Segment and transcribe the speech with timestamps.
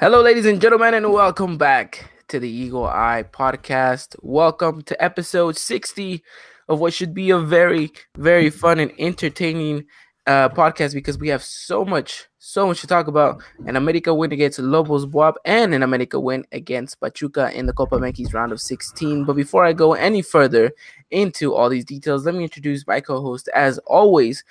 [0.00, 4.14] Hello, ladies and gentlemen, and welcome back to the Eagle Eye podcast.
[4.22, 6.22] Welcome to episode 60
[6.68, 9.86] of what should be a very, very fun and entertaining
[10.24, 13.42] uh, podcast because we have so much, so much to talk about.
[13.66, 17.96] An America win against Lobos Buap and an America win against Pachuca in the Copa
[17.96, 19.24] MX round of 16.
[19.24, 20.70] But before I go any further
[21.10, 24.44] into all these details, let me introduce my co-host, as always,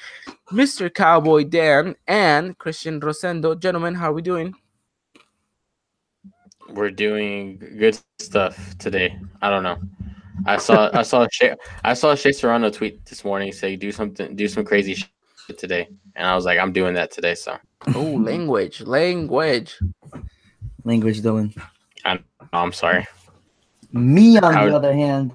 [0.51, 0.93] Mr.
[0.93, 3.57] Cowboy Dan and Christian Rosendo.
[3.57, 4.53] Gentlemen, how are we doing?
[6.69, 9.17] We're doing good stuff today.
[9.41, 9.77] I don't know.
[10.45, 14.35] I saw I saw Shea, I saw Shea Serrano tweet this morning say do something
[14.35, 17.35] do some crazy shit today, and I was like I'm doing that today.
[17.35, 17.57] So
[17.95, 19.79] oh, language, language,
[20.83, 21.57] language, Dylan.
[22.05, 23.05] I'm I'm sorry.
[23.91, 25.31] Me on How, the other hand,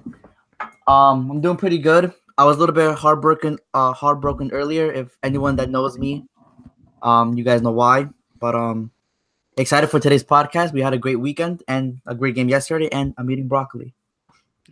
[0.87, 2.13] um, I'm doing pretty good.
[2.37, 4.91] I was a little bit heartbroken, uh, heartbroken earlier.
[4.91, 6.25] If anyone that knows me,
[7.01, 8.07] um, you guys know why.
[8.39, 8.91] But um,
[9.57, 10.73] excited for today's podcast.
[10.73, 13.93] We had a great weekend and a great game yesterday, and I'm eating broccoli.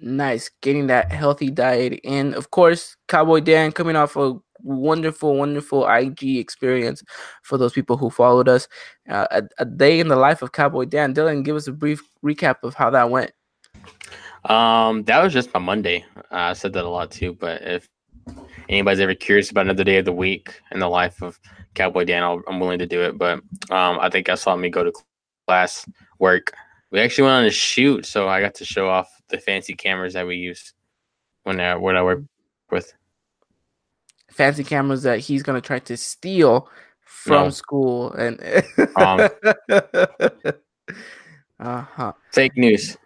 [0.02, 5.88] Nice, getting that healthy diet and Of course, Cowboy Dan coming off a wonderful, wonderful
[5.88, 7.04] IG experience
[7.44, 8.68] for those people who followed us.
[9.09, 11.14] Uh, a, a, day in the life of Cowboy Dan.
[11.14, 13.32] Dylan, give us a brief recap of how that went.
[14.46, 16.04] Um, that was just my Monday.
[16.18, 17.88] Uh, I said that a lot too, but if
[18.70, 21.40] anybody's ever curious about another day of the week in the life of
[21.74, 23.18] Cowboy Dan, i am willing to do it.
[23.18, 24.94] But um, I think I saw me go to
[25.48, 25.86] class,
[26.20, 26.54] work.
[26.92, 30.14] We actually went on a shoot, so I got to show off the fancy cameras
[30.14, 30.74] that we use
[31.44, 32.24] when I, when I work
[32.70, 32.94] with.
[34.30, 36.70] Fancy cameras that he's gonna try to steal
[37.04, 37.50] from no.
[37.50, 38.40] school and
[38.96, 39.30] um,
[41.60, 42.14] uh-huh.
[42.32, 42.98] fake news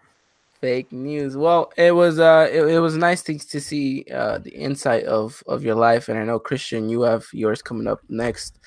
[0.66, 1.38] fake news.
[1.38, 5.44] Well, it was uh it, it was nice to, to see uh the insight of
[5.46, 8.60] of your life and I know Christian you have yours coming up next.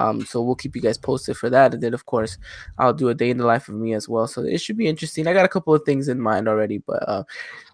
[0.00, 1.72] Um, so we'll keep you guys posted for that.
[1.72, 2.36] And then, of course,
[2.78, 4.26] I'll do a day in the life of me as well.
[4.26, 5.28] So it should be interesting.
[5.28, 7.22] I got a couple of things in mind already, but uh,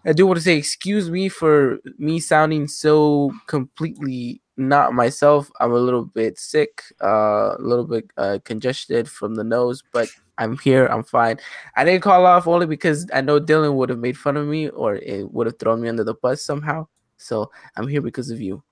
[0.05, 5.49] I do want to say, excuse me for me sounding so completely not myself.
[5.59, 10.07] I'm a little bit sick, uh, a little bit uh, congested from the nose, but
[10.41, 10.87] I'm here.
[10.87, 11.37] I'm fine.
[11.75, 14.69] I didn't call off only because I know Dylan would have made fun of me
[14.69, 16.87] or it would have thrown me under the bus somehow.
[17.17, 18.63] So I'm here because of you.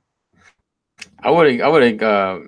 [1.19, 2.39] I would have I would have uh,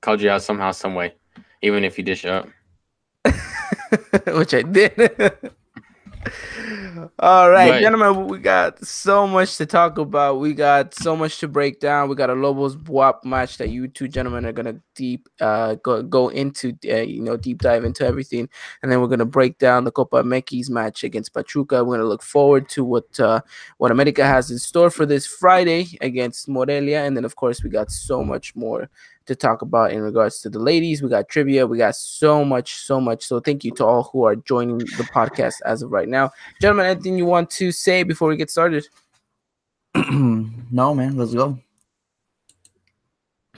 [0.00, 1.14] called you out somehow, some way,
[1.62, 2.48] even if you dish up.
[4.28, 5.34] Which I did.
[7.18, 10.38] All right, gentlemen, we got so much to talk about.
[10.40, 12.08] We got so much to break down.
[12.08, 16.02] We got a Lobos Buap match that you two gentlemen are gonna deep uh go
[16.02, 18.48] go into uh, you know deep dive into everything,
[18.82, 21.84] and then we're gonna break down the Copa MX match against Pachuca.
[21.84, 23.40] We're gonna look forward to what uh,
[23.78, 27.70] what America has in store for this Friday against Morelia, and then of course we
[27.70, 28.88] got so much more
[29.26, 31.02] to talk about in regards to the ladies.
[31.02, 31.66] We got trivia.
[31.66, 33.24] We got so much, so much.
[33.24, 36.30] So thank you to all who are joining the podcast as of right now.
[36.60, 38.86] Gentlemen, anything you want to say before we get started?
[39.94, 41.16] no, man.
[41.16, 41.58] Let's go.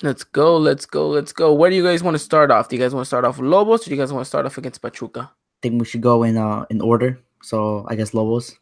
[0.02, 0.56] Let's go.
[0.56, 1.08] Let's go.
[1.08, 1.54] Let's go.
[1.54, 2.68] Where do you guys want to start off?
[2.68, 4.28] Do you guys want to start off with Lobos or do you guys want to
[4.28, 5.30] start off against Pachuca?
[5.32, 7.18] I think we should go in uh in order.
[7.42, 8.54] So I guess Lobos.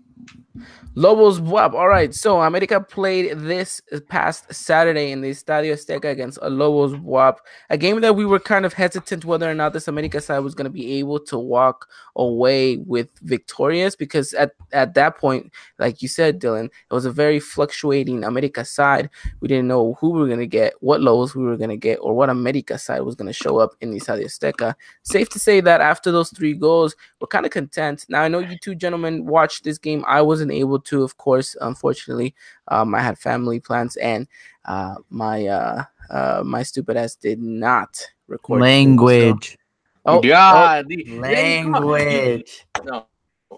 [0.96, 1.74] Lobos Buap.
[1.74, 2.14] All right.
[2.14, 8.00] So America played this past Saturday in the Estadio Azteca against Lobos Buap, a game
[8.00, 10.70] that we were kind of hesitant whether or not this America side was going to
[10.70, 16.40] be able to walk away with victorious because at, at that point, like you said,
[16.40, 19.10] Dylan, it was a very fluctuating America side.
[19.40, 21.76] We didn't know who we were going to get, what Lobos we were going to
[21.76, 24.74] get, or what America side was going to show up in the Estadio Azteca.
[25.02, 28.06] Safe to say that after those three goals, we're kind of content.
[28.08, 30.04] Now, I know you two gentlemen watched this game.
[30.14, 31.56] I wasn't able to, of course.
[31.60, 32.34] Unfortunately,
[32.68, 34.28] um, I had family plans, and
[34.64, 39.58] uh, my uh, uh, my stupid ass did not record language.
[40.06, 42.64] Oh God, oh, language.
[42.84, 43.06] No,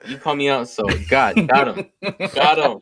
[0.07, 1.87] you call me out, so God, got him,
[2.35, 2.81] got him.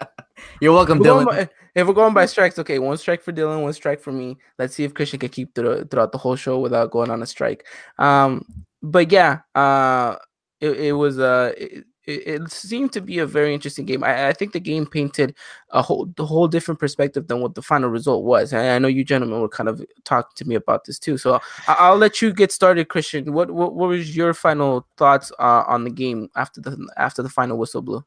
[0.60, 1.26] You're welcome, we're Dylan.
[1.26, 4.36] By, if we're going by strikes, okay, one strike for Dylan, one strike for me.
[4.58, 7.26] Let's see if Christian can keep through, throughout the whole show without going on a
[7.26, 7.66] strike.
[7.98, 8.44] Um,
[8.82, 10.16] but yeah, uh,
[10.60, 14.02] it, it was uh, it, it, seemed to be a very interesting game.
[14.02, 15.34] I, I, think the game painted
[15.70, 18.52] a whole the whole different perspective than what the final result was.
[18.52, 21.16] And I know you gentlemen were kind of talking to me about this too.
[21.16, 23.32] So I, will let you get started, Christian.
[23.32, 27.28] What what, what was your final thoughts uh, on the game after the after the
[27.28, 28.04] final whistle blew?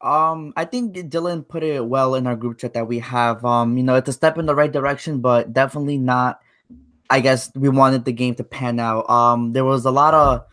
[0.00, 3.44] Um, I think Dylan put it well in our group chat that we have.
[3.44, 6.40] Um, you know, it's a step in the right direction, but definitely not.
[7.10, 9.08] I guess we wanted the game to pan out.
[9.08, 10.44] Um, there was a lot of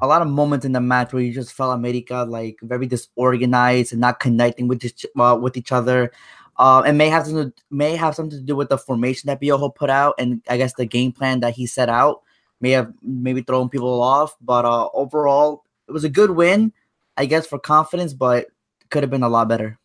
[0.00, 3.92] a lot of moments in the match where you just felt America like very disorganized
[3.92, 6.12] and not connecting with each, uh, with each other.
[6.56, 9.74] Uh, and may have something may have something to do with the formation that Piojo
[9.74, 12.22] put out, and I guess the game plan that he set out.
[12.60, 14.36] may have maybe thrown people off.
[14.42, 16.72] But uh, overall, it was a good win,
[17.16, 18.48] I guess, for confidence, but
[18.90, 19.78] could have been a lot better.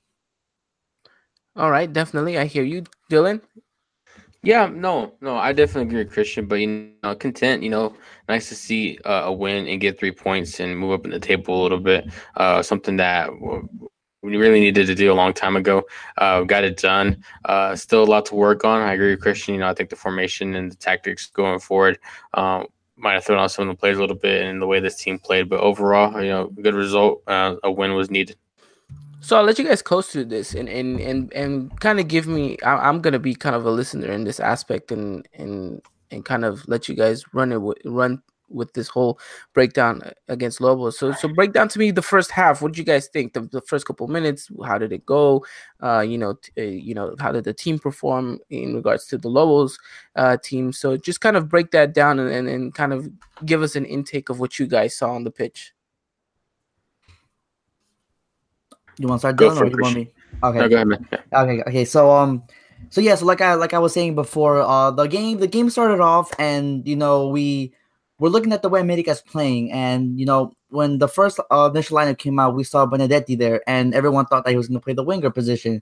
[1.56, 2.38] All right, definitely.
[2.38, 3.42] I hear you, Dylan.
[4.46, 7.96] Yeah, no, no, I definitely agree with Christian, but you know, content, you know,
[8.30, 11.20] nice to see uh, a win and get three points and move up in the
[11.20, 12.06] table a little bit.
[12.38, 13.32] Uh, something that
[14.22, 15.84] we really needed to do a long time ago.
[16.20, 17.24] Uh, got it done.
[17.46, 18.84] Uh, still a lot to work on.
[18.84, 19.56] I agree with Christian.
[19.56, 21.98] You know, I think the formation and the tactics going forward
[22.36, 22.68] um,
[22.98, 25.02] might have thrown off some of the plays a little bit in the way this
[25.02, 27.24] team played, but overall, you know, good result.
[27.26, 28.38] Uh, a win was needed.
[29.26, 32.28] So I'll let you guys coast to this and and and, and kind of give
[32.28, 32.60] me.
[32.62, 35.82] I, am gonna be kind of a listener in this aspect and and
[36.12, 39.20] and kind of let you guys run it run with this whole
[39.56, 41.00] breakdown against Lobos.
[41.00, 42.62] So so break down to me the first half.
[42.62, 43.34] What did you guys think?
[43.34, 45.44] The, the first couple minutes, how did it go?
[45.82, 49.18] Uh, you know, t- uh, you know, how did the team perform in regards to
[49.18, 49.80] the Lobos
[50.16, 50.72] uh, team?
[50.72, 53.10] So just kind of break that down and, and, and kind of
[53.44, 55.74] give us an intake of what you guys saw on the pitch.
[58.98, 60.10] You want to start, Dylan, or you want me?
[60.44, 60.60] Okay.
[60.60, 61.08] No, go ahead, man.
[61.34, 61.62] Okay.
[61.68, 61.86] Okay.
[61.86, 62.44] So um,
[62.90, 63.16] so yeah.
[63.16, 66.32] So like I like I was saying before, uh, the game the game started off,
[66.40, 67.74] and you know we
[68.20, 71.98] we're looking at the way America's playing, and you know when the first uh, initial
[71.98, 74.84] lineup came out, we saw Benedetti there, and everyone thought that he was going to
[74.84, 75.82] play the winger position.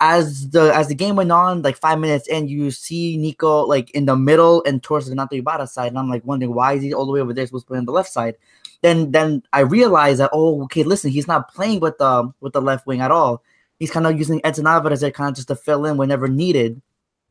[0.00, 3.90] As the as the game went on, like five minutes in, you see Nico like
[3.92, 6.82] in the middle and towards the Renato Ibarra side, and I'm like wondering why is
[6.82, 8.36] he all the way over there supposed to play on the left side?
[8.82, 12.60] Then then I realized that oh okay listen he's not playing with the with the
[12.60, 13.42] left wing at all.
[13.78, 16.80] He's kind of using Edson Alvarez kind of just to fill in whenever needed,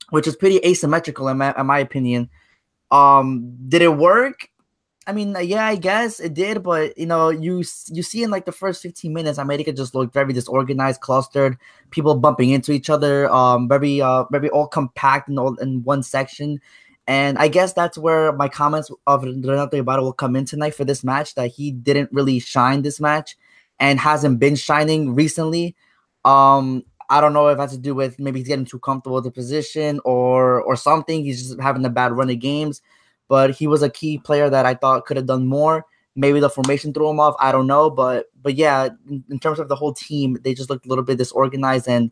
[0.09, 2.29] which is pretty asymmetrical in my, in my opinion.
[2.91, 4.49] Um, did it work?
[5.07, 8.45] I mean, yeah, I guess it did, but you know, you you see in like
[8.45, 11.57] the first 15 minutes, America just looked very disorganized, clustered,
[11.89, 16.03] people bumping into each other, um, very uh very all compact in all in one
[16.03, 16.59] section.
[17.07, 20.85] And I guess that's where my comments of Renato Ibarra will come in tonight for
[20.85, 23.35] this match that he didn't really shine this match
[23.79, 25.75] and hasn't been shining recently.
[26.23, 29.15] Um, I don't know if it has to do with maybe he's getting too comfortable
[29.15, 31.23] with the position or or something.
[31.25, 32.81] He's just having a bad run of games.
[33.27, 35.85] But he was a key player that I thought could have done more.
[36.15, 37.35] Maybe the formation threw him off.
[37.39, 37.89] I don't know.
[37.89, 41.03] But but yeah, in, in terms of the whole team, they just looked a little
[41.03, 42.11] bit disorganized and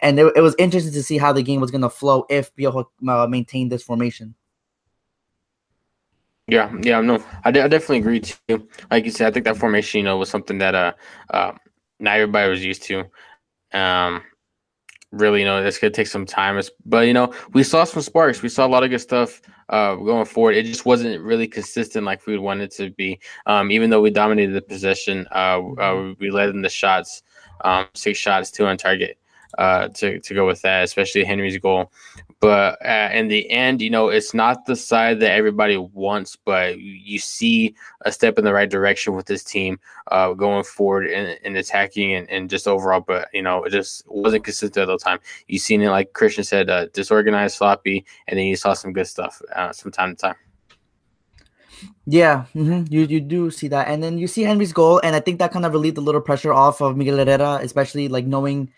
[0.00, 2.54] and it, it, was interesting to see how the game was going to flow if
[2.54, 4.34] Piojo uh, maintained this formation.
[6.48, 8.68] Yeah, yeah, no, I, de- I definitely agree too.
[8.90, 10.92] Like you said, I think that formation, you know, was something that uh,
[11.30, 11.52] uh
[11.98, 13.04] not everybody was used to.
[13.72, 14.22] Um,
[15.10, 18.42] really, you know, this could take some time, but you know, we saw some sparks.
[18.42, 19.40] We saw a lot of good stuff
[19.70, 20.54] uh, going forward.
[20.54, 23.18] It just wasn't really consistent like we would want it to be.
[23.46, 27.24] Um, even though we dominated the possession, uh, uh, we led in the shots,
[27.64, 29.18] um, six shots, two on target
[29.58, 31.92] uh, to to go with that, especially Henry's goal.
[32.40, 36.78] But uh, in the end, you know, it's not the side that everybody wants, but
[36.78, 37.74] you see
[38.04, 39.80] a step in the right direction with this team
[40.12, 43.00] uh, going forward and, attacking and, and, just overall.
[43.00, 45.18] But you know, it just wasn't consistent at the time.
[45.48, 49.06] You seen it, like Christian said, uh, disorganized, sloppy, and then you saw some good
[49.06, 50.36] stuff uh, from time to time.
[52.06, 52.92] Yeah, mm-hmm.
[52.92, 55.52] you you do see that, and then you see Henry's goal, and I think that
[55.52, 58.70] kind of relieved a little pressure off of Miguel Herrera, especially like knowing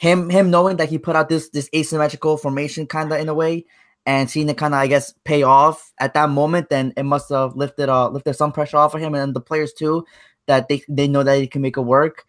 [0.00, 3.34] him him knowing that he put out this this asymmetrical formation kind of in a
[3.34, 3.66] way
[4.06, 7.28] and seeing it kind of I guess pay off at that moment, then it must
[7.28, 10.06] have lifted uh lifted some pressure off of him and the players too
[10.46, 12.24] that they they know that he can make it work.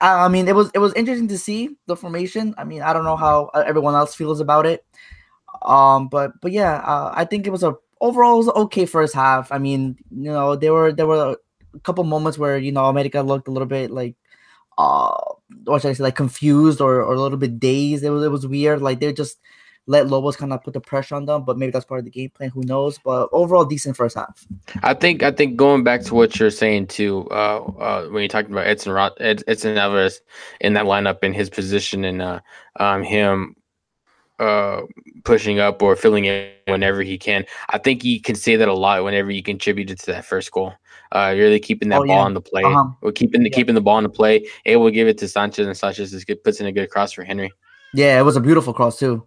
[0.00, 2.54] I mean, it was it was interesting to see the formation.
[2.58, 4.84] I mean, I don't know how uh, everyone else feels about it,
[5.62, 9.14] um, but but yeah, uh, I think it was a overall it was okay first
[9.14, 9.52] half.
[9.52, 11.36] I mean, you know, there were there were
[11.74, 14.16] a couple moments where you know America looked a little bit like
[14.80, 15.34] uh
[15.66, 18.04] or should I say like confused or, or a little bit dazed.
[18.04, 18.82] It was it was weird.
[18.82, 19.38] Like they just
[19.86, 22.10] let Lobos kind of put the pressure on them, but maybe that's part of the
[22.10, 22.50] game plan.
[22.50, 22.98] Who knows?
[22.98, 24.46] But overall, decent first half.
[24.82, 28.28] I think I think going back to what you're saying too, uh, uh, when you're
[28.28, 30.20] talking about Edson Rot, Ed, Edson Alvarez
[30.60, 32.40] in that lineup in his position and uh,
[32.78, 33.56] um, him
[34.38, 34.82] uh,
[35.24, 37.44] pushing up or filling in whenever he can.
[37.68, 40.72] I think he can say that a lot whenever he contributed to that first goal.
[41.12, 42.22] Uh, really keeping that oh, ball yeah.
[42.22, 42.86] on the play, uh-huh.
[43.02, 43.56] or keeping the yeah.
[43.56, 46.24] keeping the ball on the play, able to give it to Sanchez, and Sanchez is
[46.24, 47.50] good, puts in a good cross for Henry.
[47.92, 49.26] Yeah, it was a beautiful cross too.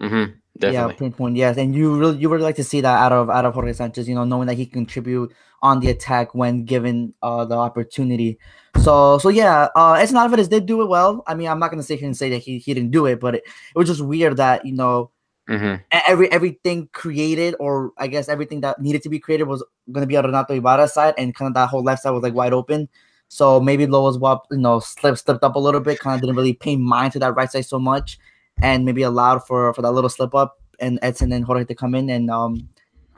[0.00, 0.32] Mm-hmm.
[0.58, 0.92] Definitely.
[0.92, 1.36] Yeah, pinpoint.
[1.36, 3.72] Yes, and you really you really like to see that out of out of Jorge
[3.72, 4.08] Sanchez.
[4.08, 8.38] You know, knowing that he can contribute on the attack when given uh, the opportunity.
[8.82, 11.22] So so yeah, uh, Edson Alvarez did do it well.
[11.26, 13.20] I mean, I'm not gonna sit here and say that he, he didn't do it,
[13.20, 15.10] but it, it was just weird that you know
[15.50, 15.82] Mm-hmm.
[15.90, 20.06] Every everything created, or I guess everything that needed to be created, was going to
[20.06, 22.52] be on Renato Ibarra's side, and kind of that whole left side was like wide
[22.52, 22.88] open.
[23.28, 26.36] So maybe Lobos BUAP, you know, slipped slipped up a little bit, kind of didn't
[26.36, 28.18] really pay mind to that right side so much,
[28.62, 31.94] and maybe allowed for for that little slip up and Edson and Jorge to come
[31.94, 32.68] in and um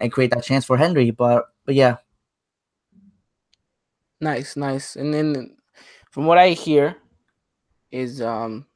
[0.01, 1.11] and create that chance for Henry.
[1.11, 1.97] But but yeah,
[4.23, 4.95] Nice, nice.
[4.95, 5.57] And then
[6.13, 6.97] from what I hear
[7.91, 8.67] is um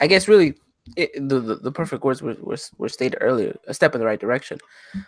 [0.00, 0.54] I guess really
[0.96, 4.06] it, the, the the perfect words were, were were stated earlier, a step in the
[4.06, 4.58] right direction.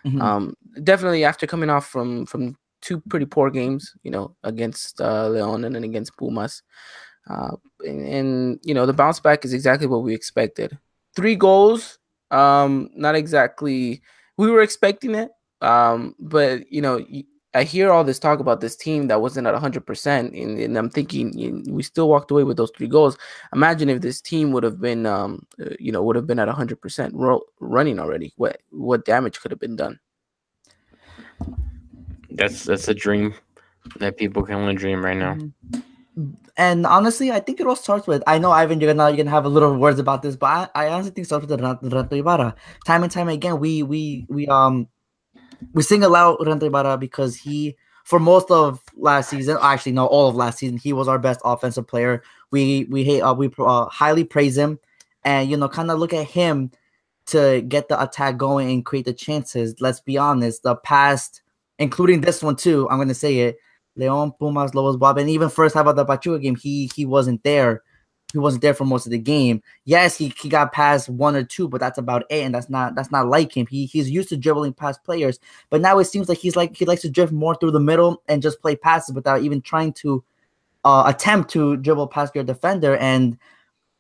[0.05, 0.21] Mhm.
[0.21, 5.29] Um definitely after coming off from from two pretty poor games, you know, against uh,
[5.29, 6.63] Leon and then against Pumas.
[7.29, 10.79] Uh and, and you know, the bounce back is exactly what we expected.
[11.15, 11.99] Three goals,
[12.31, 14.03] um not exactly
[14.37, 15.31] we were expecting it.
[15.61, 17.05] Um but you know,
[17.57, 20.91] I hear all this talk about this team that wasn't at 100%, and, and I'm
[20.91, 23.17] thinking you we still walked away with those three goals.
[23.55, 26.49] Imagine if this team would have been, um, uh, you know, would have been at
[26.49, 28.35] 100% ro- running already.
[28.37, 29.99] What what damage could have been done?
[32.31, 33.35] That's that's a dream
[34.01, 35.39] that people can only dream right now.
[36.59, 38.23] And honestly, I think it all starts with.
[38.27, 40.87] I know Ivan, you're gonna you're gonna have a little words about this, but I,
[40.87, 42.55] I honestly think it starts with Ren- Renato Ibarra.
[42.85, 44.89] Time and time again, we we we um
[45.73, 50.29] we single out Renato Ibarra because he, for most of last season, actually no, all
[50.29, 52.23] of last season, he was our best offensive player.
[52.51, 54.79] We we hate uh, we uh, highly praise him,
[55.25, 56.71] and you know, kind of look at him
[57.27, 59.75] to get the attack going and create the chances.
[59.81, 61.43] Let's be honest, the past,
[61.79, 63.57] including this one too, I'm gonna say it.
[63.97, 67.43] Leon, Pumas, Lobos, BUAP, and even first half of the Pachuca game, he he wasn't
[67.43, 67.83] there.
[68.33, 69.63] He wasn't there for most of the game.
[69.85, 72.95] Yes, he, he got past one or two, but that's about it, and that's not
[72.95, 73.67] that's not like him.
[73.67, 75.39] He he's used to dribbling past players,
[75.71, 78.23] but now it seems like he's like he likes to drift more through the middle
[78.29, 80.25] and just play passes without even trying to
[80.85, 82.97] uh, attempt to dribble past your defender.
[82.97, 83.39] And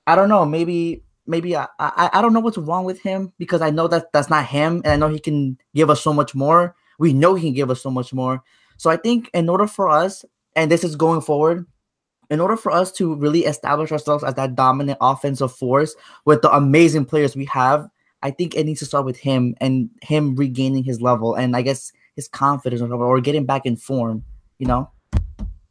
[0.06, 3.62] I don't know, maybe maybe I, I I don't know what's wrong with him because
[3.62, 6.34] I know that that's not him, and I know he can give us so much
[6.34, 6.74] more.
[6.98, 8.42] We know he can give us so much more.
[8.76, 10.24] So I think in order for us,
[10.56, 11.66] and this is going forward,
[12.30, 16.54] in order for us to really establish ourselves as that dominant offensive force with the
[16.54, 17.88] amazing players we have,
[18.22, 21.62] I think it needs to start with him and him regaining his level and I
[21.62, 24.24] guess his confidence or, or getting back in form.
[24.58, 24.90] You know.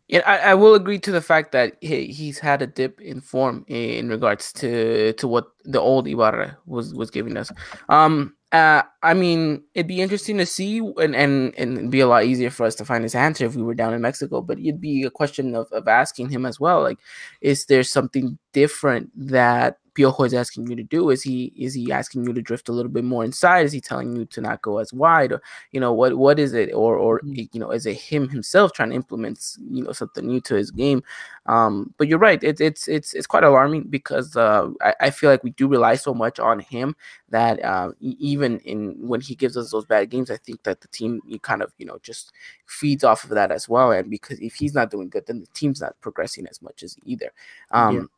[0.08, 3.22] Yeah, I, I will agree to the fact that he, he's had a dip in
[3.22, 7.52] form in regards to to what the old Ibarra was was giving us.
[7.90, 12.08] Um, uh, I mean, it'd be interesting to see, and and and it'd be a
[12.08, 14.42] lot easier for us to find his answer if we were down in Mexico.
[14.42, 17.00] But it'd be a question of of asking him as well, like,
[17.42, 21.10] is there something different that Piojo is asking you to do?
[21.10, 23.66] Is he is he asking you to drift a little bit more inside?
[23.66, 25.32] Is he telling you to not go as wide?
[25.32, 26.74] Or you know what what is it?
[26.74, 27.50] Or or Mhm.
[27.54, 29.40] you know is it him himself trying to implement
[29.72, 31.04] you know something new to his game?
[31.48, 32.44] Um, but you're right.
[32.44, 35.96] It's it's it's it's quite alarming because uh, I, I feel like we do rely
[35.96, 36.96] so much on him
[37.30, 40.88] that uh, even in when he gives us those bad games, I think that the
[40.88, 42.32] team you kind of you know just
[42.66, 43.92] feeds off of that as well.
[43.92, 46.98] And because if he's not doing good, then the team's not progressing as much as
[47.06, 47.32] either.
[47.72, 48.10] Um, Mhm.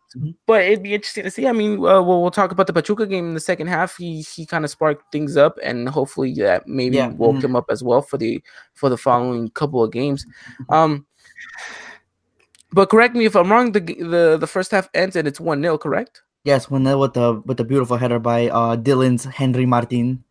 [0.46, 1.48] But it'd be interesting to see.
[1.48, 3.98] I mean, uh, we'll, we'll talk about the Pachuca game in the second half.
[3.98, 7.44] He he kind of sparked things up, and hopefully that maybe Yeah, woke mhm.
[7.44, 8.42] him up as well for the
[8.74, 10.26] for the following couple of games.
[10.70, 11.06] Um,
[12.72, 13.72] but correct me if I'm wrong.
[13.74, 16.22] The the the first half ends and it's one 0 correct?
[16.44, 20.24] Yes, when with the with the beautiful header by uh Dylan's Henry Martin.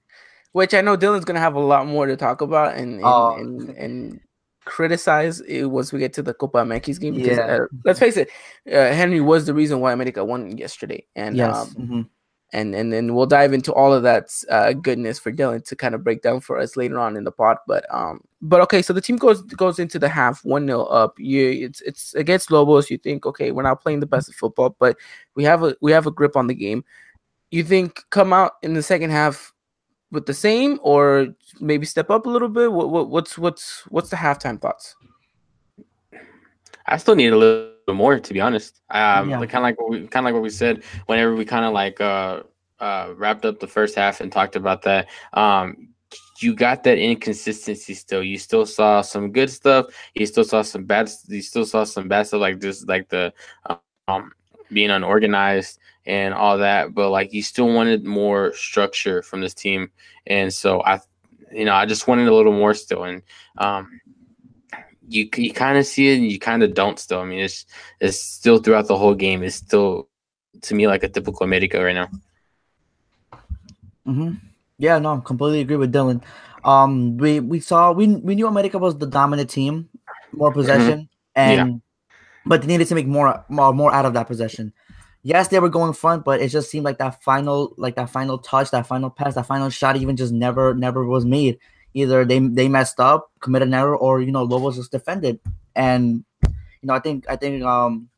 [0.52, 3.36] Which I know Dylan's gonna have a lot more to talk about and and, Oh.
[3.36, 4.20] and, and
[4.66, 7.14] criticize it once we get to the Copa Yankees game.
[7.14, 7.44] Because Yeah.
[7.46, 8.28] uh, let's face it,
[8.70, 11.56] uh, Henry was the reason why America won yesterday, and yes.
[11.56, 12.08] um, mhm.
[12.52, 15.94] and and then we'll dive into all of that uh, goodness for Dylan to kind
[15.94, 17.56] of break down for us later on in the pod.
[17.66, 21.14] But um, but okay, so the team goes goes into the half one 0 up.
[21.18, 22.90] You it's it's against Lobos.
[22.90, 24.96] You think okay, we're not playing the best of football, but
[25.34, 26.84] we have a we have a grip on the game.
[27.50, 29.54] You think come out in the second half
[30.10, 31.28] with the same, or
[31.60, 32.72] maybe step up a little bit?
[32.72, 34.96] What, what what's what's what's the halftime thoughts?
[36.86, 38.80] I still need a little bit more, to be honest.
[38.90, 39.38] Um, Yeah.
[39.46, 41.72] kind of like what we kind of like what we said whenever we kind of
[41.72, 42.42] like uh,
[42.80, 45.08] uh, wrapped up the first half and talked about that.
[45.32, 45.88] Um,
[46.40, 48.22] you got that inconsistency still.
[48.22, 49.86] You still saw some good stuff.
[50.14, 51.10] You still saw some bad.
[51.26, 53.32] You still saw some bad stuff like this, like the
[54.08, 54.32] um,
[54.72, 56.94] being unorganized and all that.
[56.94, 59.90] But like you still wanted more structure from this team,
[60.26, 61.00] and so I,
[61.52, 63.04] you know, I just wanted a little more still.
[63.04, 63.22] And
[63.58, 64.00] um,
[65.08, 67.20] you you kind of see it and you kind of don't still.
[67.20, 67.66] I mean, it's
[68.00, 69.42] it's still throughout the whole game.
[69.42, 70.08] It's still
[70.62, 72.10] to me like a typical America right now.
[74.04, 74.32] hmm
[74.78, 76.22] Yeah, no, I completely agree with Dylan.
[76.64, 79.88] Um, we we saw we we knew America was the dominant team,
[80.32, 81.80] more possession, and
[82.46, 84.72] but they needed to make more more out of that possession.
[85.22, 88.38] Yes, they were going front, but it just seemed like that final like that final
[88.38, 91.58] touch, that final pass, that final shot even just never never was made.
[91.94, 95.40] Either they they messed up, committed an error, or you know Lobos just defended.
[95.74, 98.08] And you know I think I think um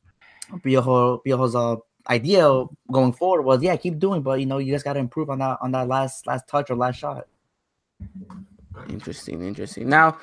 [0.53, 1.77] Piojo Piojo's uh
[2.11, 5.29] idea going forward was yeah keep doing but you know you just got to improve
[5.29, 7.27] on that on that last last touch or last shot
[8.89, 9.89] Interesting, interesting.
[9.89, 10.19] Now,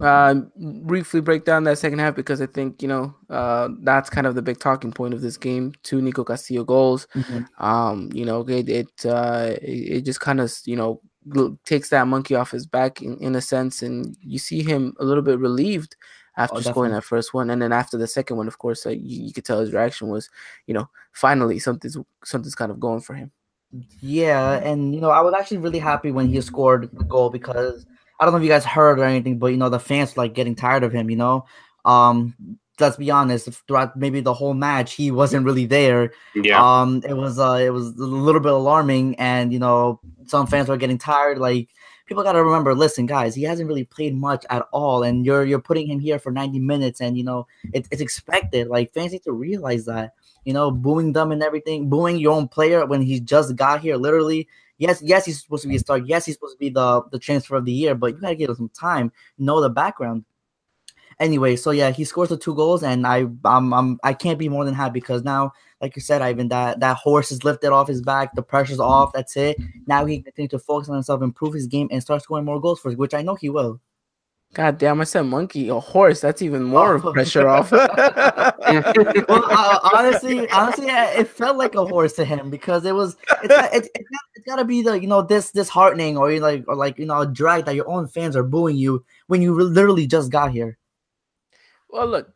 [0.00, 0.34] uh,
[0.82, 4.34] briefly break down that second half because I think you know uh, that's kind of
[4.34, 5.72] the big talking point of this game.
[5.82, 7.06] Two Nico Castillo goals.
[7.14, 7.64] Mm-hmm.
[7.64, 11.00] Um, you know, it it, uh, it, just kind of you know
[11.64, 15.04] takes that monkey off his back in, in a sense, and you see him a
[15.04, 15.96] little bit relieved
[16.36, 18.90] after oh, scoring that first one, and then after the second one, of course, uh,
[18.90, 20.30] you, you could tell his reaction was,
[20.66, 23.30] you know, finally something's something's kind of going for him.
[24.00, 27.86] Yeah, and you know, I was actually really happy when he scored the goal because
[28.22, 30.32] I don't know if you guys heard or anything, but you know, the fans like
[30.32, 31.10] getting tired of him.
[31.10, 31.44] You know,
[31.84, 32.36] um,
[32.78, 36.12] let's be honest, throughout maybe the whole match, he wasn't really there.
[36.36, 36.62] Yeah.
[36.62, 40.68] Um, it was uh, it was a little bit alarming, and you know, some fans
[40.68, 41.38] were getting tired.
[41.38, 41.70] Like
[42.06, 45.44] people got to remember, listen, guys, he hasn't really played much at all, and you're
[45.44, 48.68] you're putting him here for 90 minutes, and you know, it, it's expected.
[48.68, 50.14] Like fans need to realize that.
[50.44, 53.96] You know, booing them and everything, booing your own player when he just got here,
[53.96, 54.48] literally.
[54.78, 55.98] Yes, yes, he's supposed to be a star.
[55.98, 58.50] Yes, he's supposed to be the the transfer of the year, but you gotta give
[58.50, 60.24] him some time, know the background
[61.20, 64.48] anyway, so yeah, he scores the two goals, and I I'm, I'm I can't be
[64.48, 67.88] more than happy because now, like you said, Ivan, that that horse is lifted off
[67.88, 69.12] his back, the pressure's off.
[69.12, 69.56] That's it.
[69.86, 72.60] Now he can continue to focus on himself, improve his game, and start scoring more
[72.60, 73.80] goals for us, which I know he will.
[74.54, 76.20] God damn, I said monkey, a horse.
[76.20, 77.12] That's even more oh.
[77.12, 77.72] pressure off.
[77.72, 83.16] well, uh, honestly, honestly, it felt like a horse to him because it was.
[83.42, 86.74] It's, it's, it's, it's got to be the you know this disheartening or like or
[86.74, 90.06] like you know a drag that your own fans are booing you when you literally
[90.06, 90.76] just got here.
[91.88, 92.28] Well, look,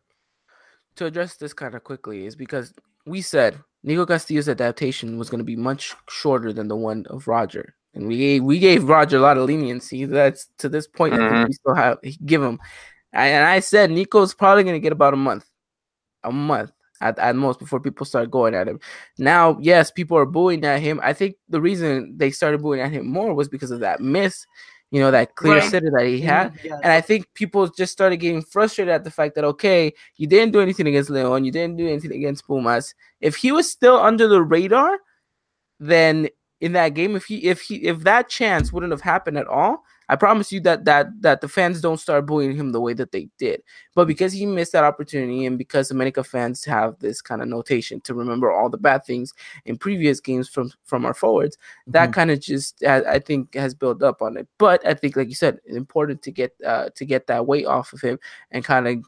[0.97, 2.73] to address this kind of quickly is because
[3.05, 7.29] we said Nico Castillo's adaptation was going to be much shorter than the one of
[7.29, 10.05] Roger, and we gave, we gave Roger a lot of leniency.
[10.05, 11.25] That's to this point, mm-hmm.
[11.25, 12.61] I think we still have give him.
[13.13, 15.49] And I said Nico's probably going to get about a month,
[16.23, 18.79] a month at, at most before people start going at him.
[19.19, 21.01] Now, yes, people are booing at him.
[21.03, 24.47] I think the reason they started booing at him more was because of that miss
[24.91, 25.71] you know, that clear right.
[25.71, 26.27] sitter that he mm-hmm.
[26.27, 26.59] had.
[26.65, 30.53] And I think people just started getting frustrated at the fact that, okay, you didn't
[30.53, 32.95] do anything against Leon, you didn't do anything against Pumas.
[33.21, 34.97] If he was still under the radar,
[35.81, 36.29] then
[36.61, 39.85] in that game, if he if he if that chance wouldn't have happened at all,
[40.09, 43.13] I promise you that that that the fans don't start booing him the way that
[43.13, 43.63] they did.
[43.95, 48.01] But because he missed that opportunity, and because America fans have this kind of notation
[48.03, 49.35] to remember all the bad things
[49.67, 51.93] in previous games from from our forwards, mm-hmm.
[51.93, 54.49] that kind of just I think has built up on it.
[54.59, 57.67] But I think, like you said, it's important to get uh, to get that weight
[57.67, 58.19] off of him
[58.51, 59.05] and kind of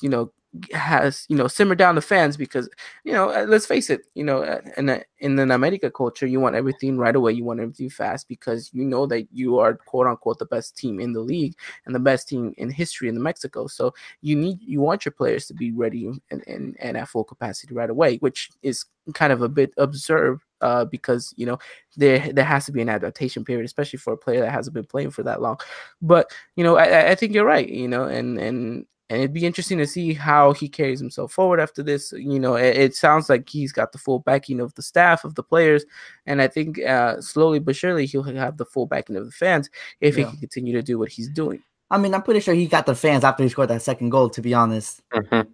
[0.00, 0.32] you know
[0.72, 2.68] has you know simmer down the fans because
[3.04, 6.40] you know uh, let's face it you know uh, in in an America culture you
[6.40, 10.06] want everything right away you want everything fast because you know that you are quote
[10.06, 13.20] unquote the best team in the league and the best team in history in the
[13.20, 17.08] Mexico so you need you want your players to be ready and, and, and at
[17.08, 21.58] full capacity right away which is kind of a bit absurd uh, because you know
[21.96, 24.84] there there has to be an adaptation period, especially for a player that hasn't been
[24.84, 25.58] playing for that long.
[26.02, 27.68] But you know, I, I think you're right.
[27.68, 31.60] You know, and and and it'd be interesting to see how he carries himself forward
[31.60, 32.12] after this.
[32.12, 35.34] You know, it, it, sounds like he's got the full backing of the staff, of
[35.34, 35.84] the players,
[36.26, 39.70] and I think uh, slowly but surely he'll have the full backing of the fans
[40.00, 40.24] if yeah.
[40.24, 41.62] he can continue to do what he's doing.
[41.90, 44.28] I mean, I'm pretty sure he got the fans after he scored that second goal.
[44.30, 45.00] To be honest.
[45.10, 45.50] Mm-hmm.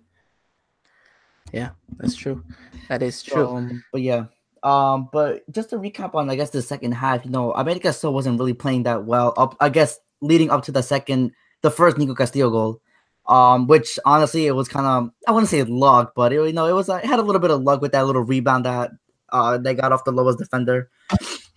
[1.53, 2.43] Yeah, that's true.
[2.89, 3.47] That is true.
[3.47, 4.25] Um, but yeah,
[4.65, 8.13] um, but just to recap on, I guess the second half, you know, America still
[8.13, 9.33] wasn't really playing that well.
[9.37, 12.81] Up, I guess, leading up to the second, the first Nico Castillo goal
[13.27, 16.67] um, which honestly it was kind of I wouldn't say luck, but it, you know
[16.67, 18.91] it was I had a little bit of luck with that little rebound that
[19.31, 20.91] uh they got off the lowest defender,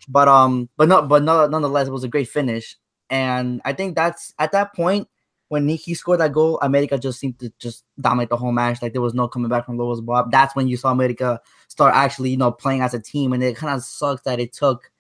[0.08, 2.78] but um, but not but no, nonetheless it was a great finish,
[3.10, 5.08] and I think that's at that point
[5.50, 8.82] when Nikki scored that goal, America just seemed to just dominate the whole match.
[8.82, 10.30] Like there was no coming back from Lobos BUAP.
[10.30, 13.56] That's when you saw America start actually you know playing as a team, and it
[13.56, 14.92] kind of sucks that it took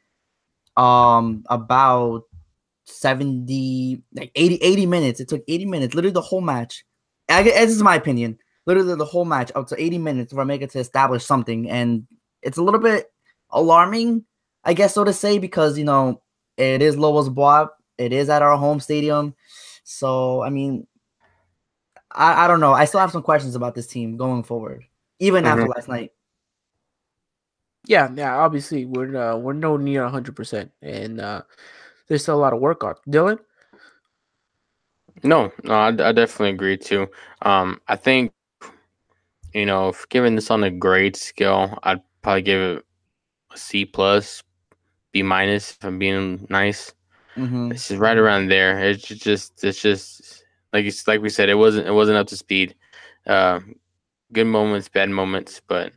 [0.75, 2.23] um about
[2.87, 5.19] 70 like 80 80 minutes.
[5.19, 6.83] It took 80 minutes literally the whole match.
[7.29, 8.37] I, this is my opinion.
[8.65, 12.07] Literally the whole match up to 80 minutes for Omega to establish something and
[12.41, 13.11] it's a little bit
[13.51, 14.23] alarming
[14.63, 16.21] i guess so to say because you know
[16.57, 19.35] it is Lobos BUAP it is at our home stadium.
[19.83, 20.87] So i mean
[22.11, 22.73] i, I don't know.
[22.73, 24.83] I still have some questions about this team going forward
[25.19, 25.59] even mm-hmm.
[25.59, 26.11] after last night.
[27.85, 31.41] Yeah yeah obviously we're uh, we're no near 100% and uh
[32.07, 32.95] there's still a lot of work on.
[33.07, 33.39] Dylan?
[35.23, 37.07] No, no, I, I definitely agree too.
[37.41, 38.31] Um, I think,
[39.53, 42.85] you know, if given this on a grade scale, I'd probably give it
[43.51, 44.43] a C plus,
[45.11, 46.93] B minus if I'm being nice.
[47.35, 47.69] Mm-hmm.
[47.69, 48.79] This is right around there.
[48.79, 52.37] It's just, it's just like it's like we said, it wasn't, it wasn't up to
[52.37, 52.75] speed.
[53.25, 53.59] Uh,
[54.33, 55.93] good moments, bad moments, but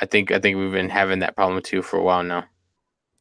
[0.00, 2.44] I think, I think we've been having that problem too for a while now.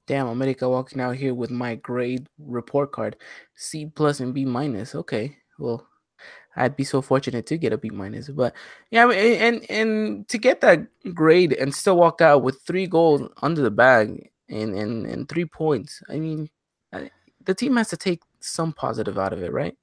[0.07, 3.15] Damn, America walking out here with my grade report card,
[3.55, 4.95] C plus and B minus.
[4.95, 5.87] Okay, well,
[6.55, 8.29] I'd be so fortunate to get a B minus.
[8.29, 8.53] But
[8.89, 13.61] yeah, and and to get that grade and still walk out with three goals under
[13.61, 16.01] the bag and and, and three points.
[16.09, 16.49] I mean,
[17.45, 19.77] the team has to take some positive out of it, right?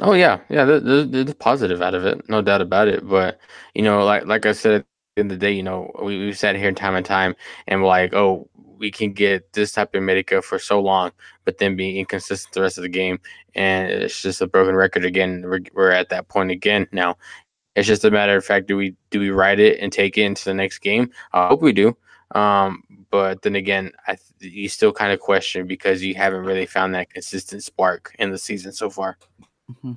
[0.00, 0.64] Oh yeah, yeah.
[0.64, 3.06] There's, there's positive out of it, no doubt about it.
[3.06, 3.38] But
[3.74, 6.18] you know, like like I said, at the end of the day, you know, we
[6.18, 7.36] we've sat here time and time,
[7.68, 8.48] and we're like, oh,
[8.82, 11.12] we can get this type of medica for so long,
[11.44, 13.20] but then be inconsistent the rest of the game,
[13.54, 15.42] and it's just a broken record again.
[15.46, 17.16] We're, we're at that point again now.
[17.76, 20.24] It's just a matter of fact: do we do we ride it and take it
[20.24, 21.10] into the next game?
[21.32, 21.96] I hope we do.
[22.32, 26.66] Um, but then again, I th- you still kind of question because you haven't really
[26.66, 29.16] found that consistent spark in the season so far.
[29.70, 29.92] Mm-hmm.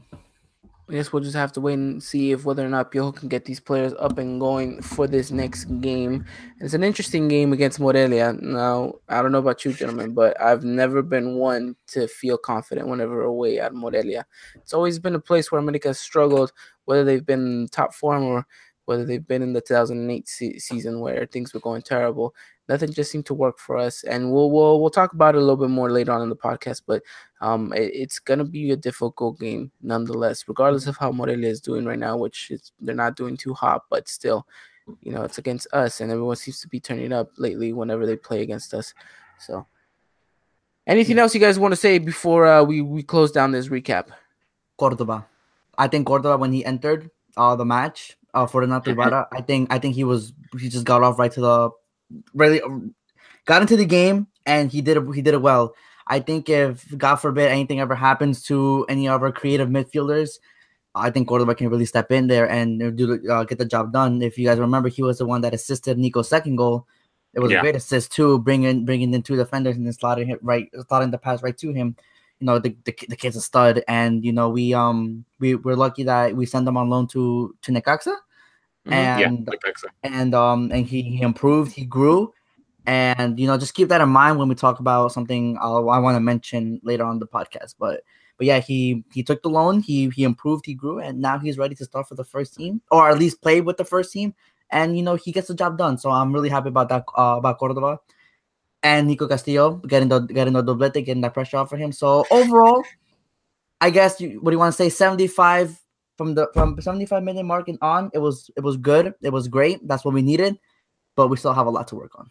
[0.88, 3.28] I guess we'll just have to wait and see if whether or not Piojo can
[3.28, 6.26] get these players up and going for this next game.
[6.60, 8.34] It's an interesting game against Morelia.
[8.34, 12.88] Now, I don't know about you, gentlemen, but I've never been one to feel confident
[12.88, 14.28] whenever away at Morelia.
[14.54, 16.54] It's always been a place where America has struggled,
[16.86, 18.46] whether they've been top form or
[18.86, 22.34] whether they've been in the 2008 se- season where things were going terrible
[22.68, 24.04] nothing just seemed to work for us.
[24.04, 26.36] And we'll we'll we'll talk about it a little bit more later on in the
[26.36, 26.82] podcast.
[26.86, 27.04] But
[27.42, 31.86] um, it, it's gonna be a difficult game nonetheless, regardless of how Morelia is doing
[31.86, 34.48] right now, which is they're not doing too hot, but still,
[35.02, 38.16] you know, it's against us, and everyone seems to be turning up lately whenever they
[38.16, 38.94] play against us.
[39.40, 39.66] So.
[40.88, 44.10] Anything else you guys want to say before uh, we we close down this recap?
[44.78, 45.26] Cordoba,
[45.80, 49.74] I think Cordoba when he entered uh, the match uh, for the Ibarra, I think
[49.74, 51.70] I think he was he just got off right to the
[52.34, 52.62] really
[53.46, 55.16] got into the game and he did it.
[55.16, 55.74] He did it well.
[56.08, 60.38] I think if God forbid anything ever happens to any of our creative midfielders,
[60.94, 64.22] I think Cordoba can really step in there and do uh, get the job done.
[64.22, 66.88] If you guys remember, he was the one that assisted Nico's second goal.
[67.34, 67.60] It was yeah.
[67.60, 71.12] a great assist too, bringing bringing in two defenders and then slotting him right, slotting
[71.12, 71.96] the pass right to him.
[72.40, 75.76] You know, the, the, the kid's a stud, and you know we um we we're
[75.76, 78.16] lucky that we sent him on loan to to Necaxa.
[78.86, 78.94] Mm-hmm.
[78.94, 79.70] and yeah,
[80.04, 82.34] and um and he, he improved, he grew,
[82.86, 85.98] and you know just keep that in mind when we talk about something I'll, i
[85.98, 87.76] want to mention later on the podcast.
[87.80, 88.04] But
[88.38, 91.58] but yeah, he he took the loan, he he improved, he grew, and now he's
[91.58, 94.36] ready to start for the first team or at least play with the first team.
[94.70, 97.36] And you know he gets the job done, so I'm really happy about that uh,
[97.38, 98.00] about Cordoba
[98.84, 101.92] and Nico Castillo getting the getting the doblete, getting that pressure off for him.
[101.92, 102.84] So overall,
[103.82, 104.90] I guess you, what do you want to say?
[104.90, 105.82] 75
[106.18, 109.14] from the from 75 minute mark and on, it was it was good.
[109.22, 109.86] It was great.
[109.88, 110.58] That's what we needed,
[111.16, 112.30] but we still have a lot to work on.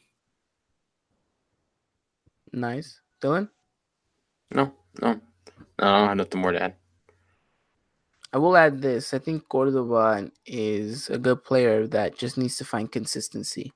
[2.53, 3.49] Nice, Dylan.
[4.53, 5.21] No, no,
[5.81, 5.87] no.
[5.87, 6.77] I have nothing more to add.
[8.33, 9.15] I will add this.
[9.15, 13.73] I think Cordoba is a good player that just needs to find consistency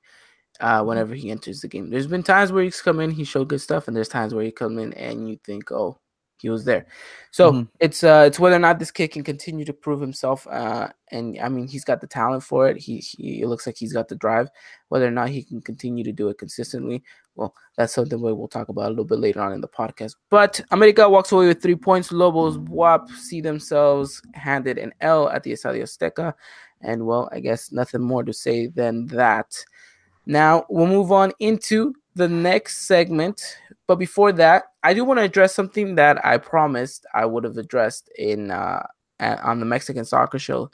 [0.59, 1.89] uh, whenever he enters the game.
[1.89, 4.43] There's been times where he's come in, he showed good stuff, and there's times where
[4.43, 5.97] he come in and you think, oh,
[6.41, 6.85] he was there.
[7.31, 7.63] So mm-hmm.
[7.79, 10.47] it's uh it's whether or not this kid can continue to prove himself.
[10.47, 12.77] Uh, and I mean he's got the talent for it.
[12.77, 14.49] He he it looks like he's got the drive.
[14.89, 17.03] Whether or not he can continue to do it consistently,
[17.35, 20.15] well, that's something we'll talk about a little bit later on in the podcast.
[20.29, 22.11] But America walks away with three points.
[22.11, 26.33] Lobos BUAP see themselves handed an L at the Estadio Azteca,
[26.81, 29.55] and well, I guess nothing more to say than that.
[30.25, 33.57] Now we'll move on into the next segment.
[33.87, 37.57] But before that, I do want to address something that I promised I would have
[37.57, 38.85] addressed in uh,
[39.19, 40.71] on the Mexican Soccer Show,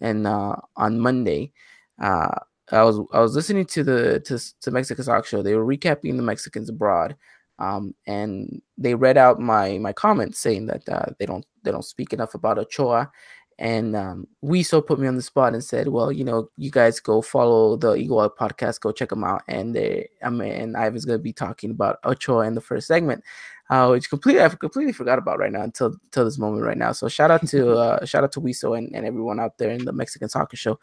[0.00, 1.52] and uh, on Monday.
[2.00, 2.38] Uh,
[2.72, 5.42] I was I was listening to the to, to Mexican Soccer Show.
[5.42, 7.16] They were recapping the Mexicans abroad,
[7.58, 11.84] um, and they read out my my comments saying that uh, they don't they don't
[11.84, 13.10] speak enough about Ochoa,
[13.58, 14.26] and um,
[14.62, 17.76] so put me on the spot and said, "Well, you know, you guys go follow
[17.76, 21.18] the Eagle Eye podcast, go check them out." And they, I mean, and Ivan's gonna
[21.18, 23.24] be talking about Ochoa in the first segment,
[23.70, 26.92] uh, which completely I completely forgot about right now until until this moment right now.
[26.92, 29.86] So shout out to uh, shout out to Wiso and, and everyone out there in
[29.86, 30.78] the Mexican Soccer Show.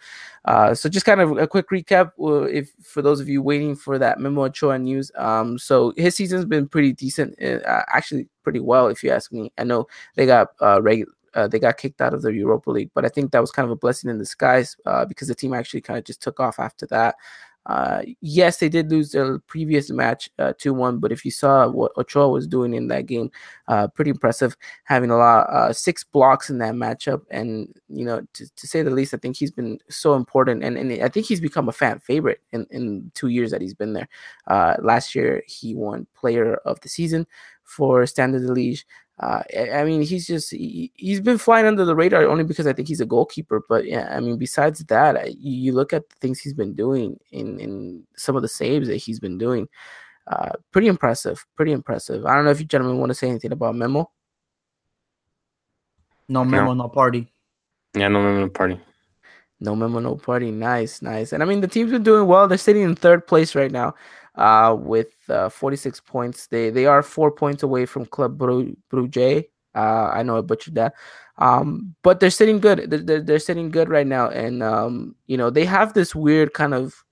[0.46, 2.12] Uh, so just kind of a quick recap,
[2.52, 5.12] if for those of you waiting for that Memo Ochoa news.
[5.16, 9.52] Um, so his season's been pretty decent, uh, actually pretty well, if you ask me.
[9.60, 12.92] I know they got uh, regular uh, they got kicked out of the Europa League.
[12.94, 15.54] But I think that was kind of a blessing in disguise uh, because the team
[15.54, 17.16] actually kind of just took off after that.
[17.66, 21.66] Uh, yes, they did lose their previous match uh, 2 1, but if you saw
[21.68, 23.32] what Ochoa was doing in that game,
[23.70, 27.22] uh, pretty impressive, having a lot, uh, six blocks in that matchup.
[27.32, 30.62] And, you know, to, to say the least, I think he's been so important.
[30.62, 33.74] And, and I think he's become a fan favorite in, in two years that he's
[33.74, 34.10] been there.
[34.50, 37.26] Last year, he won player of the season
[37.64, 38.84] for Standard Liège.
[39.24, 39.42] Uh,
[39.74, 42.90] I mean, he's just he, has been flying under the radar only because I think
[42.90, 43.62] he's a goalkeeper.
[43.70, 47.60] But yeah, I mean, besides that, you look at the things he's been doing in
[47.60, 49.68] in some of the saves that he's been doing.
[50.28, 51.46] uh, pretty impressive.
[51.56, 52.26] Pretty impressive.
[52.26, 54.10] I don't know if you gentlemen want to say anything about Memo.
[56.30, 57.32] No memo, no party.
[57.96, 58.80] Yeah, no memo, no party.
[59.60, 60.52] No memo, no party.
[60.52, 61.34] Nice, nice.
[61.34, 62.48] And I mean, the team's been doing well.
[62.48, 63.94] They're sitting in third place right now,
[64.36, 66.48] uh, with uh, 46 points.
[66.48, 69.46] They they are four points away from Club Bru- Brugge.
[69.76, 70.94] Uh, I know I butchered that.
[71.40, 72.90] Um, but they're sitting good.
[72.92, 76.54] They're, they're, they're sitting good right now, and um, you know they have this weird
[76.54, 77.04] kind of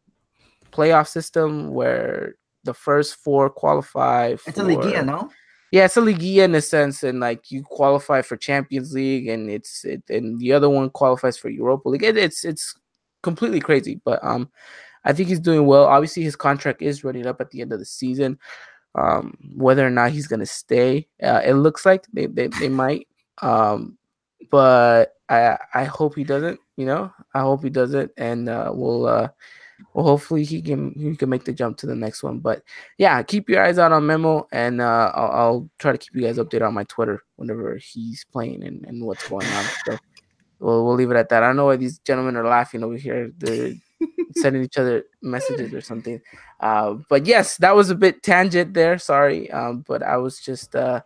[0.72, 4.36] playoff system where the first four qualify.
[4.46, 5.32] It's a Liguilla, no?
[5.72, 9.50] Yeah, it's a Liguilla in a sense, and like you qualify for Champions League, and
[9.50, 12.04] it's it, and the other one qualifies for Europa League.
[12.04, 12.76] It, it's it's
[13.24, 14.50] completely crazy, but um,
[15.04, 15.86] I think he's doing well.
[15.86, 18.40] Obviously, his contract is running up at the end of the season.
[18.94, 23.08] Um, whether or not he's gonna stay, uh, it looks like they they, they might.
[23.42, 23.98] Um,
[24.50, 26.60] but I I hope he doesn't.
[26.78, 29.30] You know, I hope he doesn't, and uh, we'll uh,
[29.94, 32.40] well, hopefully he can he can make the jump to the next one.
[32.40, 32.64] But
[32.98, 36.22] yeah, keep your eyes out on Memo, and uh, I'll, I'll, try to keep you
[36.22, 39.66] guys updated on my Twitter whenever he's playing and, and what's going on.
[39.86, 39.98] So
[40.60, 41.44] we'll we'll leave it at that.
[41.44, 43.32] I don't know why these gentlemen are laughing over here.
[43.38, 43.74] They're
[44.36, 46.22] sending each other messages or something.
[46.60, 48.98] Uh, but yes, that was a bit tangent there.
[48.98, 51.02] Sorry, um, but I was just uh,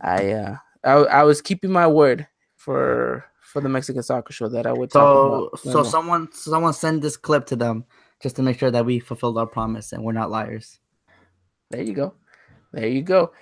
[0.00, 4.66] I, uh, I I was keeping my word for for the Mexican soccer show that
[4.66, 5.60] I would talk about.
[5.60, 7.84] so so someone someone send this clip to them
[8.22, 10.78] just to make sure that we fulfilled our promise and we're not liars.
[11.70, 12.14] There you go.
[12.72, 13.32] There you go.